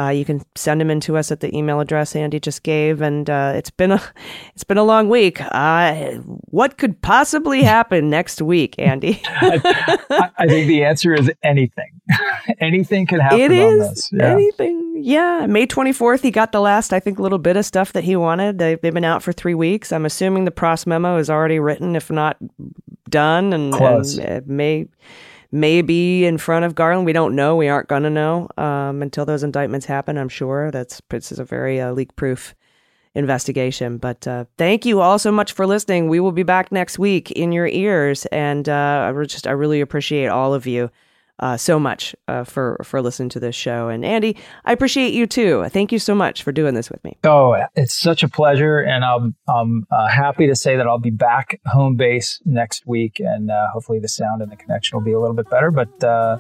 Uh, 0.01 0.09
you 0.09 0.25
can 0.25 0.41
send 0.55 0.81
them 0.81 0.91
in 0.91 0.99
to 1.01 1.17
us 1.17 1.31
at 1.31 1.41
the 1.41 1.55
email 1.55 1.79
address 1.81 2.17
Andy 2.17 2.41
just 2.41 2.63
gave, 2.63 3.03
and 3.03 3.29
uh, 3.29 3.53
it's 3.55 3.71
been 3.71 3.93
a 3.93 4.03
it's 4.55 4.65
been 4.65 4.79
a 4.79 4.85
long 4.85 5.09
week. 5.09 5.41
Uh, 5.41 6.13
what 6.51 6.79
could 6.79 7.01
possibly 7.03 7.63
happen 7.63 8.09
next 8.09 8.41
week, 8.41 8.77
Andy? 8.79 9.21
I, 9.27 10.31
I, 10.39 10.47
think 10.47 10.69
the 10.69 10.85
answer 10.85 11.13
is 11.13 11.31
anything. 11.43 12.01
anything 12.61 13.07
can 13.07 13.21
happen. 13.21 13.41
It 13.41 13.53
is 13.53 14.09
yeah. 14.13 14.33
anything. 14.33 15.03
Yeah, 15.03 15.47
May 15.47 15.67
twenty 15.67 15.93
fourth, 15.93 16.23
he 16.23 16.31
got 16.31 16.53
the 16.53 16.61
last 16.61 16.93
I 16.93 17.01
think 17.01 17.19
little 17.19 17.39
bit 17.39 17.57
of 17.57 17.67
stuff 17.67 17.93
that 17.93 18.05
he 18.05 18.17
wanted. 18.17 18.59
They, 18.59 18.77
they've 18.77 18.95
been 18.95 19.05
out 19.05 19.23
for 19.23 19.33
three 19.33 19.55
weeks. 19.55 19.93
I'm 19.93 20.07
assuming 20.07 20.47
the 20.47 20.51
pros 20.51 20.87
memo 20.87 21.19
is 21.19 21.29
already 21.29 21.59
written, 21.59 21.95
if 21.95 22.11
not 22.11 22.39
done 23.11 23.53
and, 23.53 23.75
Close. 23.75 24.19
and 24.19 24.47
may 24.47 24.87
may 25.53 25.83
be 25.83 26.25
in 26.25 26.39
front 26.39 26.65
of 26.65 26.75
Garland. 26.75 27.07
We 27.07 27.13
don't 27.13 27.35
know. 27.35 27.57
We 27.57 27.69
aren't 27.69 27.89
going 27.89 28.05
to 28.05 28.11
know 28.11 28.49
um, 28.57 29.03
until 29.03 29.25
those 29.25 29.43
indictments 29.43 29.87
happen. 29.87 30.17
I'm 30.17 30.29
sure 30.29 30.71
that's 30.71 31.03
this 31.09 31.33
is 31.33 31.39
a 31.39 31.45
very 31.45 31.81
uh, 31.81 31.93
leak 31.93 32.15
proof 32.17 32.55
investigation. 33.15 33.99
But 33.99 34.27
uh, 34.27 34.45
thank 34.57 34.87
you 34.87 35.01
all 35.01 35.19
so 35.19 35.33
much 35.33 35.53
for 35.53 35.67
listening. 35.67 36.09
We 36.09 36.21
will 36.21 36.33
be 36.33 36.43
back 36.43 36.71
next 36.71 36.99
week 36.99 37.31
in 37.33 37.53
your 37.53 37.67
ears, 37.67 38.27
and 38.27 38.69
uh, 38.69 39.13
I 39.13 39.25
just 39.25 39.47
I 39.47 39.53
really 39.53 39.81
appreciate 39.81 40.27
all 40.27 40.55
of 40.55 40.67
you. 40.67 40.91
Uh, 41.41 41.57
so 41.57 41.81
much 41.81 42.15
uh, 42.29 42.45
for 42.45 42.79
for 42.85 43.01
listening 43.01 43.31
to 43.31 43.41
this 43.41 43.57
show, 43.57 43.89
and 43.89 44.05
Andy, 44.05 44.37
I 44.67 44.73
appreciate 44.73 45.15
you 45.15 45.27
too. 45.27 45.65
Thank 45.71 45.91
you 45.91 45.99
so 45.99 46.15
much 46.15 46.43
for 46.43 46.53
doing 46.53 46.75
this 46.75 46.91
with 46.91 47.03
me. 47.03 47.17
Oh, 47.25 47.57
it's 47.75 47.95
such 47.95 48.23
a 48.23 48.29
pleasure, 48.29 48.79
and 48.79 49.05
I'm 49.05 49.35
I'm 49.49 49.87
uh, 49.91 50.09
happy 50.09 50.47
to 50.49 50.55
say 50.55 50.77
that 50.77 50.87
I'll 50.87 50.99
be 50.99 51.11
back 51.11 51.59
home 51.67 51.97
base 51.97 52.41
next 52.45 52.87
week, 52.87 53.21
and 53.21 53.51
uh, 53.51 53.69
hopefully 53.73 54.01
the 54.01 54.09
sound 54.09 54.43
and 54.43 54.53
the 54.53 54.57
connection 54.57 54.99
will 54.99 55.05
be 55.05 55.13
a 55.13 55.19
little 55.19 55.35
bit 55.35 55.49
better. 55.49 55.71
But 55.71 56.05
uh, 56.05 56.39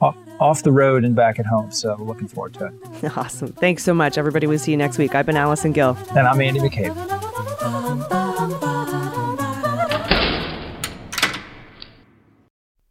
off, 0.00 0.16
off 0.38 0.62
the 0.62 0.72
road 0.72 1.04
and 1.04 1.16
back 1.16 1.40
at 1.40 1.46
home, 1.46 1.72
so 1.72 1.96
looking 1.98 2.28
forward 2.28 2.54
to 2.54 2.66
it. 2.66 2.72
Awesome. 3.16 3.48
Thanks 3.48 3.82
so 3.82 3.94
much, 3.94 4.16
everybody. 4.16 4.46
We'll 4.46 4.58
see 4.58 4.70
you 4.70 4.76
next 4.76 4.98
week. 4.98 5.14
I've 5.14 5.26
been 5.26 5.36
Allison 5.36 5.72
Gill, 5.72 5.96
and 6.10 6.26
I'm 6.26 6.40
Andy 6.40 6.60
McCabe. 6.60 8.25